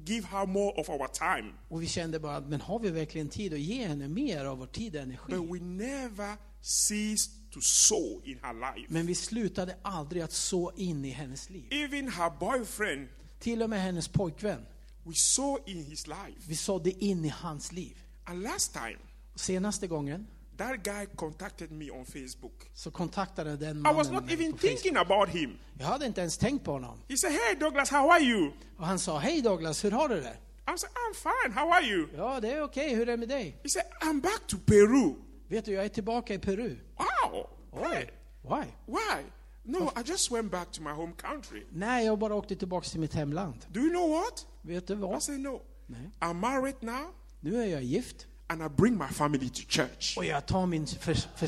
give 0.06 0.28
her 0.28 0.46
more 0.46 0.72
of 0.82 0.90
our 0.90 1.08
time. 1.08 1.54
Och 1.70 1.82
vi 1.82 1.88
kände 1.88 2.20
bara, 2.20 2.40
men 2.40 2.62
har 2.62 2.80
vi 2.80 2.90
verkligen 2.92 3.30
tid 3.30 3.54
att 3.54 3.60
ge 3.60 3.88
henne 3.88 4.08
mer 4.08 4.46
av 4.46 4.58
vår 4.58 4.68
tid 4.68 4.96
och 4.96 5.02
energi? 5.02 5.36
But 5.36 5.52
we 5.52 5.60
never 5.60 6.36
ceased 6.62 7.32
to 7.52 7.62
sow 7.62 8.22
in 8.24 8.40
her 8.44 8.54
life. 8.54 8.94
Men 8.94 9.06
vi 9.06 9.16
slutade 9.16 9.76
aldrig 9.82 10.22
att 10.22 10.32
så 10.32 10.72
in 10.76 11.06
i 11.06 11.10
hennes 11.10 11.50
liv. 11.50 11.68
Even 11.72 12.12
her 12.12 12.30
boyfriend 12.40 13.08
Till 13.40 13.64
och 13.64 13.70
med 13.70 13.82
hennes 13.82 14.08
pojkvän 14.08 14.66
We 15.04 15.16
saw 15.16 15.72
in 15.72 15.84
his 15.84 16.08
life. 16.08 16.42
Vi 16.48 16.56
sådde 16.56 16.92
in 16.92 17.26
i 17.26 17.30
hans 17.30 17.72
liv. 17.72 17.98
And 18.24 18.44
last 18.44 18.74
time, 18.74 18.98
senaste 19.36 19.88
gången 19.88 20.28
that 20.58 20.84
guy 20.84 21.06
contacted 21.16 21.72
me 21.72 21.92
on 21.92 22.06
Facebook. 22.06 22.70
så 22.74 22.92
kontaktade 22.92 23.58
den 23.58 23.78
I 23.78 23.94
was 23.94 24.12
mannen 24.12 24.24
not 24.24 24.32
even 24.32 24.54
thinking 24.54 24.98
about 24.98 25.30
him. 25.30 25.58
Jag 25.80 25.86
hade 25.86 26.06
inte 26.06 26.22
ens 26.22 26.38
tänkt 26.38 26.66
på 26.66 26.72
honom. 26.72 27.02
He 27.10 27.18
said, 27.18 27.34
Hey, 27.34 27.56
Douglas, 27.56 27.90
how 27.90 28.12
are 28.12 28.22
you? 28.24 28.52
Och 28.78 28.86
han 28.86 29.00
sa, 29.00 29.18
hej 29.20 29.42
Douglas, 29.42 29.86
hur 29.86 29.92
har 29.92 30.10
du 30.10 30.22
det? 30.22 30.38
I 30.68 30.78
said, 30.78 30.92
I'm 30.92 31.14
fine. 31.14 31.54
How 31.54 31.72
are 31.72 31.86
you? 31.86 32.08
Ja, 32.16 32.40
det 32.40 32.52
är 32.52 32.62
okej, 32.62 32.96
hur 32.96 33.02
är 33.02 33.06
det 33.06 33.18
med 33.18 33.30
dig? 33.30 33.60
He 33.64 33.70
said, 33.70 33.86
I'm 34.02 34.22
back 34.22 34.48
to 34.48 34.58
Peru. 34.66 35.14
Vet 35.48 35.66
du, 35.66 35.72
jag 35.74 35.86
är 35.86 35.90
tillbaka 35.90 36.34
i 36.34 36.40
Peru. 36.40 36.78
Wow. 36.98 37.50
Oj, 37.72 38.10
why? 38.42 38.66
why? 38.86 39.24
No, 39.70 39.92
I 39.98 40.02
just 40.10 40.32
went 40.32 40.52
back 40.52 40.72
to 40.72 40.82
my 40.82 40.90
home 40.90 41.14
country. 41.22 41.66
Nej, 41.72 42.06
jag 42.06 42.20
bara 42.20 42.36
åkte 42.36 42.56
tillbaka 42.56 42.90
till 42.90 43.00
mitt 43.00 43.14
hemland. 43.14 43.66
Do 43.72 43.80
you 43.80 43.90
know 43.90 44.10
what? 44.10 44.46
Vet 44.62 44.88
du 44.88 44.94
I 44.94 44.98
vad? 44.98 45.24
said, 45.24 45.40
No. 45.40 45.62
Nej. 45.88 46.10
I'm 46.20 46.34
married 46.34 46.76
now, 46.82 47.14
Nu 47.40 47.62
är 47.62 47.66
jag 47.66 47.84
gift 47.84 48.26
and 48.48 48.62
I 48.62 48.70
bring 48.70 48.98
my 48.98 49.08
family 49.08 49.50
to 49.50 49.62
church. 49.68 50.18
och 50.18 50.26
jag 50.26 50.46
tar 50.46 50.66
min 50.66 50.88
för, 50.88 51.14
för, 51.14 51.48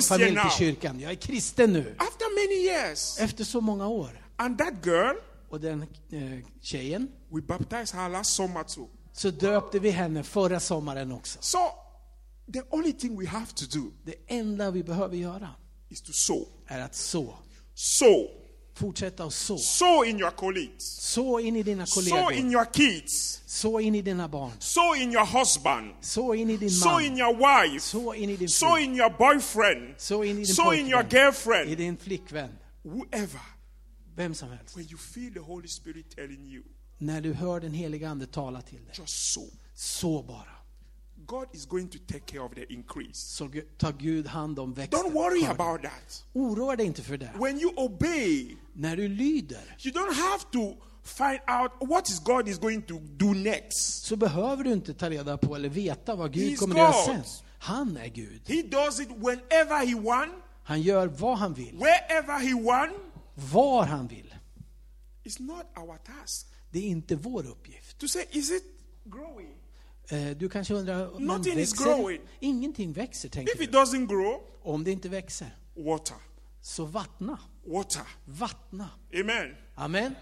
familj 0.00 0.36
till 0.40 0.50
kyrkan. 0.58 1.00
Jag 1.00 1.10
är 1.12 1.16
kristen 1.16 1.72
nu. 1.72 1.94
After 1.98 2.26
many 2.34 2.66
years. 2.68 3.18
Efter 3.20 3.44
så 3.44 3.60
många 3.60 3.88
år. 3.88 4.26
And 4.36 4.58
that 4.58 4.86
girl, 4.86 5.14
Och 5.50 5.60
den 5.60 5.82
eh, 5.82 6.46
tjejen, 6.60 7.08
we 7.28 7.40
baptized 7.40 8.00
her 8.00 8.08
last 8.08 8.34
summer 8.34 8.62
too. 8.64 8.88
så 9.12 9.30
döpte 9.30 9.78
vi 9.78 9.90
henne 9.90 10.22
förra 10.22 10.60
sommaren 10.60 11.12
också. 11.12 11.38
So, 11.42 11.58
the 12.52 12.62
only 12.70 12.92
thing 12.92 13.18
we 13.20 13.26
have 13.26 13.46
to 13.54 13.64
do 13.78 13.90
Det 14.04 14.14
enda 14.26 14.70
vi 14.70 14.82
behöver 14.84 15.16
göra 15.16 15.48
is 15.88 16.02
to 16.02 16.12
sow. 16.12 16.46
är 16.66 16.80
att 16.80 16.94
så. 16.94 17.34
Sow. 17.82 18.28
Fortsätta 18.74 19.24
att 19.24 19.32
så. 19.34 19.58
Sow 19.58 20.04
in 20.06 20.20
your 20.20 20.30
colleagues. 20.30 20.84
Så 20.84 21.40
in 21.40 21.56
i 21.56 21.62
dina 21.62 21.86
Sow 21.86 22.02
in 22.02 22.10
kollegor. 22.10 22.52
your 22.52 22.64
kids. 22.72 23.42
Så 23.46 23.80
in 23.80 23.94
i 23.94 24.02
dina 24.02 24.28
barn. 24.28 24.52
Sow 24.58 24.94
in 24.96 25.12
your 25.12 25.38
husband. 25.38 25.94
Så 26.00 26.34
in 26.34 26.50
i 26.50 26.56
din 26.56 26.70
Sow 26.70 27.00
in 27.00 27.12
man. 27.12 27.18
your 27.18 27.36
wife. 27.36 27.80
Så 27.86 28.12
in 28.14 28.30
i 28.30 28.36
din 28.36 28.48
fru. 28.48 28.76
in 28.78 28.96
your 28.96 29.10
boyfriend. 29.18 29.94
Så 29.98 30.22
in 30.22 30.30
i 30.30 30.44
din 30.44 30.46
Sow 30.46 30.72
in 30.72 30.86
your 30.90 31.02
pojkvän. 31.02 31.16
I 31.16 31.24
girlfriend. 31.24 31.76
din 31.76 31.96
flickvän. 31.96 32.50
Whoever. 32.84 33.40
Vem 34.16 34.34
som 34.34 34.48
helst. 34.50 34.76
When 34.76 34.86
you 34.90 34.98
feel 34.98 35.32
the 35.32 35.40
Holy 35.40 35.68
Spirit 35.68 36.16
telling 36.16 36.52
you, 36.52 36.62
När 36.98 37.20
du 37.20 37.32
hör 37.32 37.60
den 37.60 37.74
heliga 37.74 38.08
Ande 38.08 38.26
tala 38.26 38.62
till 38.62 38.84
dig. 38.84 38.94
just 38.98 39.32
sow. 39.32 39.48
Så 39.74 40.22
bara. 40.22 40.59
God 41.30 41.46
is 41.52 41.66
going 41.66 41.88
to 41.88 41.98
take 41.98 42.26
care 42.26 42.40
of 42.40 42.54
the 42.54 42.72
increase. 42.72 43.14
Så 43.14 43.50
tar 43.78 43.92
Gud 43.92 44.26
hand 44.26 44.58
om 44.58 44.74
växten. 44.74 45.00
Don't 45.00 45.12
worry 45.12 45.44
about 45.46 45.82
that. 45.82 46.24
Oroa 46.32 46.76
dig 46.76 46.86
inte 46.86 47.02
för 47.02 47.16
det. 47.16 47.32
When 47.38 47.60
you 47.60 47.72
obey, 47.76 48.56
När 48.72 48.96
du 48.96 49.08
lyder 49.08 49.76
you 49.84 49.94
don't 49.94 50.14
have 50.14 50.42
to 50.52 50.76
find 51.04 51.40
out 51.60 51.88
what 51.90 52.08
is 52.08 52.20
God 52.20 52.48
is 52.48 52.58
going 52.58 52.82
to 52.82 52.94
do 53.16 53.26
next. 53.34 54.04
så 54.04 54.16
behöver 54.16 54.64
du 54.64 54.72
inte 54.72 54.94
ta 54.94 55.10
reda 55.10 55.38
på 55.38 55.54
eller 55.56 55.68
veta 55.68 56.14
vad 56.14 56.32
Gud 56.32 56.52
He's 56.52 56.56
kommer 56.56 56.74
att 56.74 56.80
göra 57.06 57.22
sen. 57.22 57.22
Han 57.58 57.96
är 57.96 58.08
Gud. 58.08 58.40
He 58.46 58.62
does 58.62 59.00
it 59.00 59.08
whenever 59.08 59.86
he 59.86 59.94
wants, 60.00 60.34
Han 60.64 60.82
gör 60.82 61.06
vad 61.06 61.38
han 61.38 61.54
vill, 61.54 61.76
wherever 61.78 62.38
he 62.38 62.62
wants. 62.64 62.96
var 63.52 63.84
han 63.84 64.06
vill. 64.08 64.34
It's 65.24 65.42
not 65.42 65.66
our 65.76 65.96
task 65.96 66.46
Det 66.70 66.78
är 66.78 66.82
inte 66.88 67.16
vår 67.16 67.46
uppgift. 67.46 67.98
to 67.98 68.08
say, 68.08 68.24
is 68.30 68.50
it 68.50 68.64
growing? 69.04 69.54
Eh, 70.12 70.36
Du 70.36 70.48
kanske 70.48 70.74
undrar, 70.74 71.20
Nothing 71.20 71.58
is 71.58 71.72
growing. 71.72 72.20
Ingenting 72.40 72.92
växer, 72.92 73.28
tänker 73.28 73.54
If 73.54 73.60
it 73.60 73.72
du. 73.72 73.78
doesn't 73.78 74.06
grow, 74.06 74.42
Om 74.62 74.84
det 74.84 74.90
inte 74.92 75.08
växer, 75.08 75.56
water, 75.74 76.16
så 76.60 76.84
vattna. 76.84 77.38
water. 77.64 78.02
Vattna. 78.24 78.90
Amen. 79.20 79.56
Amen. 79.74 80.14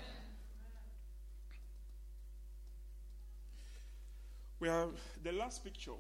We 4.61 4.69
have 4.71 4.93
the 5.23 5.33
last 5.33 5.63
picture. 5.65 5.97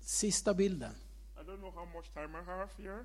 Sista 0.00 0.54
bilden. 0.54 0.94
I 1.36 1.42
don't 1.44 1.58
know 1.58 1.70
how 1.74 1.84
much 1.84 2.12
time 2.14 2.34
I 2.38 2.44
have 2.44 2.68
here. 2.78 3.04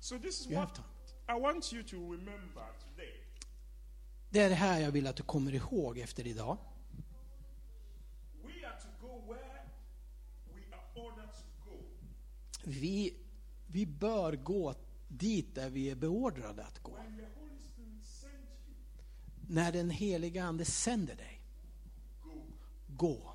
So 0.00 0.18
this 0.18 0.40
is 0.40 0.46
You 0.46 0.56
what. 0.60 0.80
I 1.28 1.34
want 1.40 1.72
you 1.72 1.82
to 1.82 1.96
remember 1.96 2.64
today. 2.90 3.14
Det 4.30 4.40
är 4.40 4.48
det 4.48 4.54
här 4.54 4.80
jag 4.80 4.90
vill 4.92 5.06
att 5.06 5.16
du 5.16 5.22
kommer 5.22 5.54
ihåg 5.54 5.98
efter 5.98 6.26
idag. 6.26 6.56
We 8.42 8.66
are 8.66 8.80
to 8.80 8.88
go 9.06 9.32
where 9.32 9.62
we 10.54 10.74
are 10.74 11.06
ordered 11.06 11.30
to 11.32 11.70
go. 11.70 11.76
Vi, 12.70 13.14
vi 13.66 13.86
bör 13.86 14.36
gå 14.36 14.74
dit 15.08 15.54
där 15.54 15.70
vi 15.70 15.90
är 15.90 15.94
beordrade 15.94 16.64
att 16.64 16.78
gå. 16.78 16.98
När 19.48 19.72
den 19.72 19.90
heliga 19.90 20.44
Ande 20.44 20.64
sänder 20.64 21.16
dig, 21.16 21.40
gå. 22.86 23.34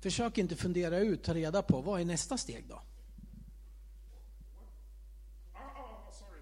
Försök 0.00 0.38
inte 0.38 0.56
fundera 0.56 0.98
ut, 0.98 1.22
ta 1.22 1.34
reda 1.34 1.62
på 1.62 1.80
vad 1.80 2.00
är 2.00 2.04
nästa 2.04 2.38
steg 2.38 2.68
då? 2.68 2.74
Oh, 2.74 2.80
oh, 5.54 6.12
sorry. 6.12 6.40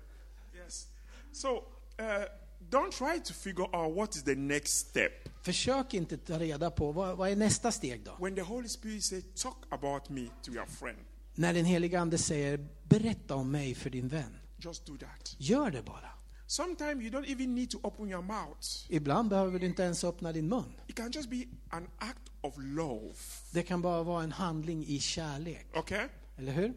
Yes. 0.55 0.89
So 1.33 1.57
uh, 1.57 2.42
don't 2.73 2.91
try 2.93 3.21
to 3.25 3.33
figure 3.35 3.67
out 3.77 3.97
what 3.97 4.17
is 4.17 4.23
the 4.25 4.35
next 4.35 4.79
step. 4.89 5.13
Försök 5.43 5.95
inte 5.95 6.17
ta 6.19 6.39
reda 6.39 6.71
på 6.71 6.93
vad, 6.93 7.17
vad 7.17 7.31
är 7.31 7.37
nästa 7.37 7.73
steg 7.73 8.05
då? 8.05 8.25
When 8.25 8.35
the 8.35 8.43
Holy 8.43 8.69
Spirit 8.69 9.05
says, 9.05 9.25
"Talk 9.43 9.57
about 9.71 10.09
me 10.09 10.27
to 10.43 10.51
your 10.53 10.67
friend," 10.67 10.99
När 11.35 11.55
den 11.55 11.65
heliga 11.65 12.01
Ande 12.01 12.19
säger 12.19 12.69
berätta 12.85 13.35
om 13.35 13.51
mig 13.51 13.75
för 13.75 13.91
din 13.91 14.09
vän. 14.09 14.37
just 14.59 14.87
do 14.87 14.97
that. 14.97 15.37
Gör 15.39 15.71
det 15.71 15.83
bara. 15.83 16.09
Sometimes 16.47 17.03
you 17.03 17.11
don't 17.11 17.27
even 17.33 17.55
need 17.55 17.71
to 17.71 17.79
open 17.83 18.09
your 18.11 18.23
mouth. 18.23 18.67
Ibland 18.89 19.29
behöver 19.29 19.59
du 19.59 19.67
inte 19.67 19.83
ens 19.83 20.05
öppna 20.05 20.33
din 20.33 20.49
mun. 20.49 20.73
It 20.87 20.97
can 20.97 21.11
just 21.11 21.31
be 21.31 21.45
an 21.71 21.89
act 21.99 22.31
of 22.41 22.55
love. 22.59 23.15
Det 23.53 23.63
kan 23.63 23.83
bara 23.83 24.03
vara 24.03 24.23
en 24.25 24.33
handling 24.33 24.85
i 24.87 24.99
kärlek. 25.01 25.67
Okay? 25.77 26.09
Eller 26.39 26.53
hur? 26.53 26.73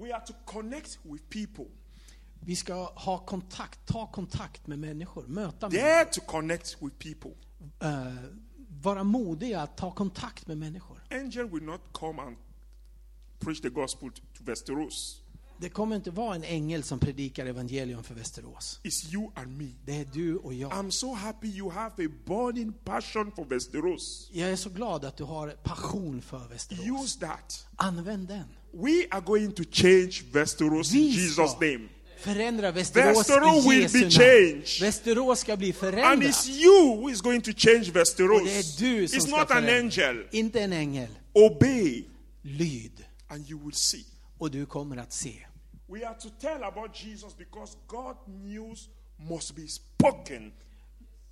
We 0.00 0.14
are 0.14 0.26
to 0.26 0.32
connect 0.46 0.98
with 1.02 1.24
people. 1.28 1.64
Vi 2.44 2.56
ska 2.56 2.74
ha 2.84 3.18
kontakt, 3.18 3.86
ta 3.86 4.06
kontakt 4.06 4.66
med 4.66 4.78
människor, 4.78 5.24
möta 5.26 5.68
människor. 5.68 5.88
Dare 5.88 6.04
to 6.04 6.20
connect 6.20 6.76
with 6.82 6.96
people. 6.98 7.30
Eh, 7.80 8.14
vara 8.82 9.04
modiga 9.04 9.60
att 9.60 9.76
ta 9.76 9.90
kontakt 9.90 10.46
med 10.46 10.58
människor. 10.58 11.02
Angel 11.10 11.50
will 11.50 11.62
not 11.62 11.80
come 11.92 12.22
and 12.22 12.36
preach 13.38 13.60
the 13.60 13.68
gospel 13.68 14.10
to, 14.10 14.22
Västerås. 14.38 15.18
Det 15.58 15.68
kommer 15.68 15.96
inte 15.96 16.10
vara 16.10 16.34
en 16.34 16.44
ängel 16.44 16.82
som 16.82 16.98
predikar 16.98 17.46
evangelium 17.46 18.02
för 18.02 18.14
Västerås. 18.14 18.80
It's 18.82 19.14
you 19.14 19.30
and 19.34 19.58
me. 19.58 19.68
Det 19.84 19.96
är 19.96 20.04
du 20.12 20.36
och 20.36 20.54
jag. 20.54 20.72
I'm 20.72 20.90
so 20.90 21.14
happy 21.14 21.48
you 21.48 21.70
have 21.70 22.06
a 22.06 22.08
burning 22.26 22.72
passion 22.84 23.32
for 23.36 23.44
Västerås. 23.44 24.30
Jag 24.32 24.50
är 24.50 24.56
så 24.56 24.70
glad 24.70 25.04
att 25.04 25.16
du 25.16 25.24
har 25.24 25.48
passion 25.48 26.22
för 26.22 26.48
Västerås. 26.48 27.04
Use 27.04 27.20
that. 27.20 27.66
Använd 27.76 28.28
den. 28.28 28.44
We 28.72 29.06
are 29.10 29.20
going 29.20 29.52
to 29.52 29.62
change 29.70 30.22
Västerås 30.32 30.94
in 30.94 31.00
Vi 31.00 31.28
Jesus' 31.28 31.54
name. 31.60 31.88
Förändra 32.22 32.70
Västerås 32.72 33.18
Västerås 33.18 33.66
i 33.66 33.68
will 33.70 33.82
Jesu 33.82 34.04
be 34.04 34.10
changed. 34.10 34.80
Västerås 34.80 35.40
ska 35.40 35.56
bli 35.56 35.66
And 35.68 35.74
förändrat. 35.76 36.22
it's 36.30 36.48
you 36.48 36.96
who 36.96 37.10
is 37.10 37.20
going 37.20 37.40
to 37.40 37.50
change 37.56 37.88
Och 37.90 37.96
Västerås. 37.96 38.42
det 38.44 38.58
är 38.58 38.80
du 38.90 39.08
som 39.08 39.18
It's 39.18 39.22
ska 39.22 39.30
not 39.38 39.50
an 39.50 39.62
förändra. 39.62 40.06
angel. 40.08 40.26
Inte 40.30 40.60
en 40.60 40.72
ängel. 40.72 41.08
Obey 41.32 42.04
Lyd. 42.42 43.04
and 43.28 43.50
you 43.50 43.60
will 43.64 43.74
see. 43.74 44.04
Och 44.38 44.50
du 44.50 44.66
kommer 44.66 44.96
att 44.96 45.12
se. 45.12 45.32
We 45.88 46.06
are 46.06 46.14
to 46.20 46.28
tell 46.40 46.62
about 46.62 47.04
Jesus 47.04 47.36
because 47.38 47.76
God 47.86 48.16
news 48.28 48.88
must 49.30 49.54
be 49.56 49.68
spoken. 49.68 50.52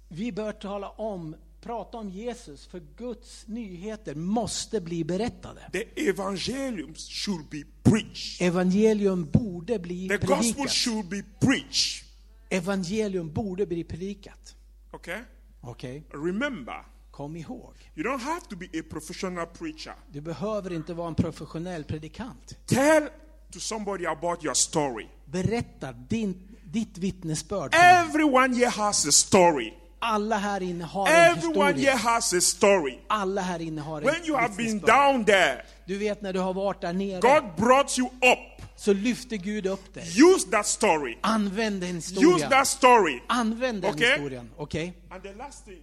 Vi 0.08 0.32
bör 0.32 0.52
tala 0.52 0.88
om, 0.88 1.36
prata 1.60 1.98
om 1.98 2.08
Jesus, 2.10 2.66
för 2.66 2.82
Guds 2.96 3.46
nyheter 3.46 4.14
måste 4.14 4.80
bli 4.80 5.04
berättade. 5.04 5.60
The 5.72 6.08
evangelium 6.10 6.94
should 6.94 7.48
be 7.50 7.62
preached. 7.82 8.40
Evangelium 8.42 9.30
borde 9.30 9.78
bli 9.78 10.08
The 10.08 10.16
gospel 10.16 10.36
predikat. 10.38 10.70
should 10.70 11.08
be 11.08 11.22
preached. 11.40 12.04
Evangelium 12.48 13.32
borde 13.32 13.66
bli 13.66 13.84
predikat. 13.84 14.56
Okay? 14.92 15.20
Okej? 15.60 16.02
Remember, 16.12 16.84
Kom 17.10 17.36
ihåg. 17.36 17.74
you 17.94 18.04
don't 18.06 18.22
have 18.22 18.40
to 18.48 18.56
be 18.56 18.66
a 18.66 18.82
professional 18.90 19.46
preacher. 19.46 19.94
Du 20.12 20.20
behöver 20.20 20.72
inte 20.72 20.94
vara 20.94 21.08
en 21.08 21.14
professionell 21.14 21.84
predikant. 21.84 22.56
Tell 22.66 23.08
to 23.52 23.60
somebody 23.60 24.06
about 24.06 24.44
your 24.44 24.54
story. 24.54 25.08
Berätta 25.24 25.92
din, 25.92 26.48
ditt 26.64 26.98
vittnesbörd. 26.98 27.74
Everyone 27.74 28.54
here 28.56 28.68
has 28.70 29.06
a 29.06 29.12
story. 29.12 29.74
Alla 30.02 30.38
här 30.38 30.62
inne 30.62 30.84
har 30.84 31.08
en 31.08 31.14
Everyone 31.14 31.64
here 31.64 31.72
historia. 31.72 31.96
has 31.96 32.32
a 32.34 32.40
story. 32.40 32.98
Alla 33.08 33.40
här 33.40 33.60
inne 33.60 33.80
har 33.80 34.00
When 34.00 34.14
ett 34.14 34.28
you 34.28 34.36
have 34.36 34.48
been 34.56 34.66
vittnesbörd. 34.66 35.12
down 35.14 35.24
there, 35.24 35.62
Du 35.86 35.98
vet 35.98 36.22
när 36.22 36.32
du 36.32 36.38
har 36.40 36.54
varit 36.54 36.80
där 36.80 36.92
nere, 36.92 37.20
God 37.20 37.54
brought 37.56 37.98
you 37.98 38.06
up. 38.08 38.66
så 38.76 38.92
lyfter 38.92 39.36
Gud 39.36 39.66
upp 39.66 39.94
dig. 39.94 40.04
Use 40.34 40.50
that 40.50 40.66
story. 40.66 41.18
Använd 41.20 41.80
den 41.80 41.96
Use 41.96 42.14
historien. 42.14 42.50
that 42.50 42.66
story. 42.68 43.20
Använd 43.28 43.82
den 43.82 43.94
Okej? 43.94 44.10
historien. 44.10 44.50
Okej? 44.56 44.92
And 45.10 45.22
the 45.22 45.32
last 45.34 45.64
thing, 45.64 45.82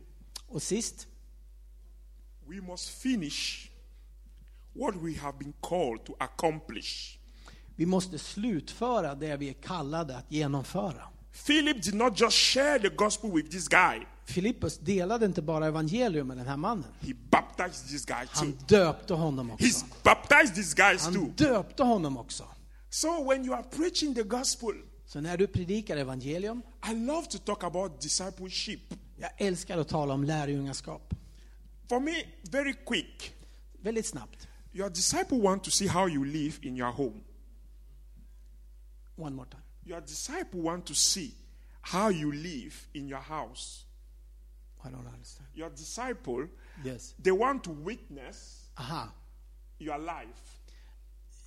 Och 0.50 0.62
sist, 0.62 1.08
we 2.50 2.62
must 2.62 2.90
finish 3.02 3.70
what 4.74 4.96
we 4.96 5.20
have 5.20 5.38
been 5.40 5.54
called 5.62 6.06
to 6.06 6.14
accomplish. 6.20 7.18
vi 7.76 7.86
måste 7.86 8.20
slutföra 8.20 9.16
det 9.16 9.38
vi 9.38 9.50
är 9.50 9.54
kallade 9.54 10.18
att 10.18 10.32
genomföra. 10.32 11.04
Philip 11.46 11.82
did 11.82 11.94
not 11.96 12.20
just 12.20 12.38
share 12.38 12.80
the 12.80 12.90
gospel 12.90 13.30
with 13.32 13.50
this 13.52 13.68
guy, 13.68 14.06
Filippus 14.26 14.78
delade 14.78 15.26
inte 15.26 15.42
bara 15.42 15.68
evangelium 15.68 16.28
med 16.28 16.38
den 16.38 16.48
här 16.48 16.58
mannen. 16.58 16.86
he 17.02 17.14
baptized 17.30 17.88
this 17.90 18.06
guy 18.06 18.26
too. 18.26 18.30
Han 18.34 18.58
döpte 18.68 19.14
honom 19.14 19.52
också. 19.52 19.66
He's 19.66 19.86
baptized 20.04 20.56
these 20.56 20.76
guys 20.76 21.04
Han 21.04 21.14
too. 21.14 21.32
döpte 21.38 21.84
honom 21.84 22.18
också. 22.18 22.44
So 22.90 23.24
when 23.30 23.46
you 23.46 23.54
are 23.56 23.64
preaching 23.64 24.16
the 24.16 24.24
gospel, 24.24 24.74
Så 25.06 25.22
när 25.22 25.38
du 25.38 25.48
predikar 25.48 25.98
evangelium, 25.98 26.62
I 26.92 26.94
love 26.94 27.28
to 27.28 27.38
talk 27.38 27.64
about 27.64 28.02
discipleship. 28.02 28.82
jag 29.18 29.30
älskar 29.38 29.78
att 29.78 29.88
tala 29.88 30.14
om 30.14 30.24
lärjungaskap. 30.24 31.14
For 31.90 32.00
me, 32.00 32.14
very 32.52 32.74
quick, 32.86 33.32
Väldigt 33.82 34.06
snabbt. 34.06 34.48
your 34.74 34.90
disciple 34.90 35.38
want 35.42 35.64
to 35.64 35.72
see 35.72 35.88
how 35.88 36.10
you 36.10 36.26
live 36.26 36.54
in 36.62 36.78
your 36.78 36.92
home. 36.92 37.22
One 39.18 39.36
more 39.36 39.50
time. 39.50 39.62
Your 39.88 40.02
disciple 40.02 40.62
want 40.62 40.86
to 40.86 40.94
see 40.96 41.32
how 41.82 42.10
you 42.12 42.32
live 42.32 42.74
in 42.94 43.08
your 43.08 43.22
house. 43.22 43.86
I 44.84 44.90
don't 44.90 45.08
understand. 45.08 45.48
Your 45.54 45.70
disciple, 45.70 46.48
Yes. 46.86 47.14
they 47.24 47.32
want 47.32 47.64
to 47.64 47.72
witness 47.72 48.70
Aha. 48.76 49.12
your 49.80 49.98
life. 49.98 50.60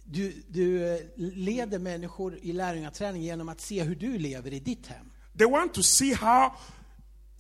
Du, 0.05 0.33
du 0.49 0.83
eh, 0.89 1.01
leder 1.17 1.79
människor 1.79 2.39
i 2.43 2.53
lärjungaträning 2.53 3.23
genom 3.23 3.49
att 3.49 3.61
se 3.61 3.83
hur 3.83 3.95
du 3.95 4.19
lever 4.19 4.53
i 4.53 4.59
ditt 4.61 4.87
hem. 4.87 5.11
They 5.39 5.47
want 5.47 5.75
to 5.75 5.83
see 5.83 6.13
how 6.15 6.53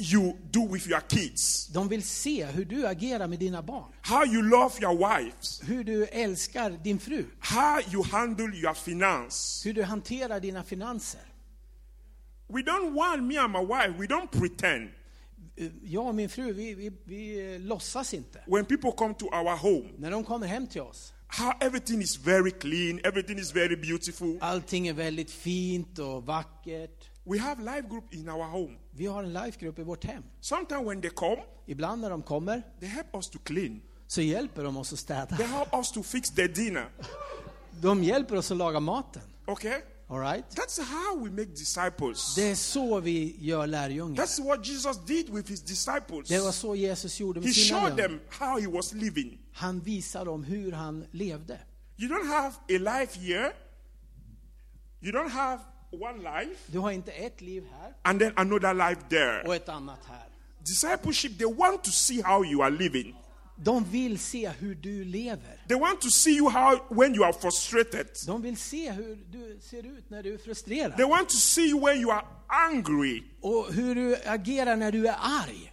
you 0.00 0.32
do 0.50 0.60
with 0.62 0.86
your 0.88 1.00
kids, 1.00 1.66
De 1.66 1.88
vill 1.88 2.02
se 2.02 2.44
hur 2.46 2.64
du 2.64 2.86
agerar 2.86 3.28
med 3.28 3.38
dina 3.38 3.62
barn. 3.62 3.92
how 4.02 4.24
you 4.24 4.42
love 4.42 4.74
your 4.82 4.94
wives, 4.96 5.60
Hur 5.62 5.84
du 5.84 6.04
älskar 6.06 6.70
din 6.84 6.98
fru. 6.98 7.24
how 7.40 7.80
you 7.92 8.02
handle 8.04 8.54
your 8.54 8.74
finance. 8.74 9.62
Hur 9.68 9.74
du 9.74 9.82
hanterar 9.82 10.40
dina 10.40 10.62
finanser. 10.64 11.20
We 12.48 12.62
don't 12.62 12.94
want 12.94 13.22
me 13.22 13.36
and 13.38 13.52
my 13.52 13.60
wife, 13.64 13.98
we 13.98 14.06
don't 14.06 14.30
pretend. 14.30 14.90
Eh, 15.56 15.68
Jag 15.82 16.06
och 16.06 16.14
min 16.14 16.28
fru, 16.28 16.52
vi, 16.52 16.74
vi, 16.74 16.90
vi 17.04 17.58
låtsas 17.58 18.14
inte. 18.14 18.40
When 18.46 18.64
people 18.64 18.92
come 18.92 19.14
to 19.14 19.26
our 19.26 19.56
home, 19.56 19.88
När 19.98 20.10
de 20.10 20.24
kommer 20.24 20.46
hem 20.46 20.66
till 20.66 20.80
oss, 20.80 21.12
how 21.26 21.52
everything 21.60 22.00
is 22.02 22.16
very 22.16 22.50
clean, 22.50 23.00
everything 23.04 23.38
is 23.38 23.52
very 23.52 23.76
beautiful. 23.76 24.38
allting 24.40 24.86
är 24.88 24.92
väldigt 24.92 25.30
fint 25.30 25.98
och 25.98 26.26
vackert. 26.26 27.10
We 27.24 27.38
have 27.38 27.62
life 27.62 27.88
group 27.88 28.14
in 28.14 28.28
our 28.28 28.44
home. 28.44 28.76
Vi 28.92 29.06
har 29.06 29.22
en 29.22 29.32
lifegrupp 29.32 29.78
i 29.78 29.82
vårt 29.82 30.04
hem. 30.04 30.22
Sometimes 30.40 30.86
when 30.88 31.00
they 31.00 31.10
come, 31.10 31.42
Ibland 31.66 32.00
när 32.02 32.10
de 32.10 32.22
kommer 32.22 32.62
they 32.80 32.88
help 32.88 33.14
us 33.14 33.30
to 33.30 33.38
clean. 33.44 33.80
så 34.06 34.20
hjälper 34.20 34.64
de 34.64 34.76
oss 34.76 34.92
att 34.92 34.98
They 35.06 35.26
städa. 35.26 35.44
help 35.46 35.74
us 35.74 35.92
to 35.92 36.02
fix 36.02 36.30
the 36.30 36.46
dinner. 36.48 36.88
De 37.82 38.04
hjälper 38.04 38.36
oss 38.36 38.50
att 38.50 38.56
laga 38.56 38.80
maten. 38.80 39.22
Okay? 39.46 39.80
All 40.08 40.18
right? 40.20 40.44
That's 40.56 40.80
how 40.82 41.24
we 41.24 41.30
make 41.30 41.44
disciples. 41.44 42.34
Det 42.34 42.50
är 42.50 42.54
så 42.54 43.00
vi 43.00 43.36
gör 43.38 43.66
lärjungar. 43.66 44.22
That's 44.24 44.44
what 44.44 44.66
Jesus 44.66 44.96
did 45.06 45.30
with 45.30 45.50
his 45.50 45.62
disciples. 45.62 46.28
Det 46.28 46.40
var 46.40 46.52
så 46.52 46.74
Jesus 46.74 47.20
gjorde 47.20 47.40
He 47.40 47.46
med 47.46 47.54
sina 47.54 47.80
showed 47.80 47.96
them 47.96 48.20
how 48.28 48.60
he 48.60 48.66
was 48.66 48.92
living. 48.92 49.38
Han 49.52 49.80
visade 49.80 50.24
dem 50.24 50.44
hur 50.44 50.72
han 50.72 51.06
levde. 51.10 51.58
You 51.98 52.08
don't 52.08 52.26
have 52.28 52.54
a 52.68 52.98
life 53.00 53.18
here. 53.20 53.52
You 55.02 55.12
don't 55.12 55.30
have 55.30 55.60
one 55.92 56.18
life 56.18 56.60
Du 56.66 56.78
har 56.78 56.90
inte 56.90 57.12
ett 57.12 57.40
liv 57.40 57.64
här 57.80 57.94
and 58.02 58.20
then 58.20 58.32
another 58.36 58.74
life 58.74 59.00
there. 59.08 59.42
och 59.46 59.54
ett 59.54 59.68
annat 59.68 60.00
här. 60.08 60.26
Discipleship, 60.64 61.38
they 61.38 61.54
want 61.54 61.84
to 61.84 61.90
see 61.90 62.20
how 62.22 62.44
you 62.44 62.62
are 62.62 62.70
living. 62.70 63.16
De 63.56 63.84
vill 63.84 64.18
se 64.18 64.48
hur 64.48 64.74
du 64.74 65.04
lever. 65.04 65.64
They 65.68 65.78
want 65.78 66.00
to 66.00 66.10
see 66.10 66.36
you 66.36 66.50
how 66.50 66.78
when 66.90 67.14
you 67.14 67.24
are 67.24 67.32
frustrated. 67.32 68.06
De 68.26 68.42
vill 68.42 68.56
se 68.56 68.90
hur 68.92 69.16
du 69.32 69.58
ser 69.62 69.86
ut 69.86 70.10
när 70.10 70.22
du 70.22 70.34
är 70.34 70.38
frustrerad. 70.38 70.96
They 70.96 71.06
want 71.06 71.28
to 71.28 71.36
see 71.36 71.68
you 71.70 71.80
when 71.80 72.00
you 72.00 72.10
are 72.10 72.26
angry 72.48 73.22
Och 73.42 73.72
hur 73.72 73.94
du 73.94 74.16
agerar 74.26 74.76
när 74.76 74.92
du 74.92 75.06
är 75.06 75.16
arg. 75.20 75.72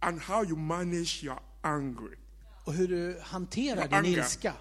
and 0.00 0.20
how 0.20 0.44
you 0.44 0.56
manage 0.56 1.24
your 1.24 1.38
anger. 1.62 2.18
Och 2.64 2.72
hur 2.72 2.88
du 2.88 3.20
hanterar 3.22 3.76
Your 3.76 3.88
din 3.88 3.94
anger. 3.98 4.18
ilska. 4.18 4.52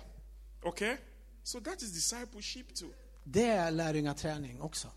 Okay? 0.63 0.95
So 1.43 1.59
that 1.59 1.81
is 1.81 1.91
discipleship 1.93 2.73
too. 2.75 2.89
Det 3.23 3.49
är 3.49 3.71
lärjungaträning 3.71 4.61
också. 4.61 4.87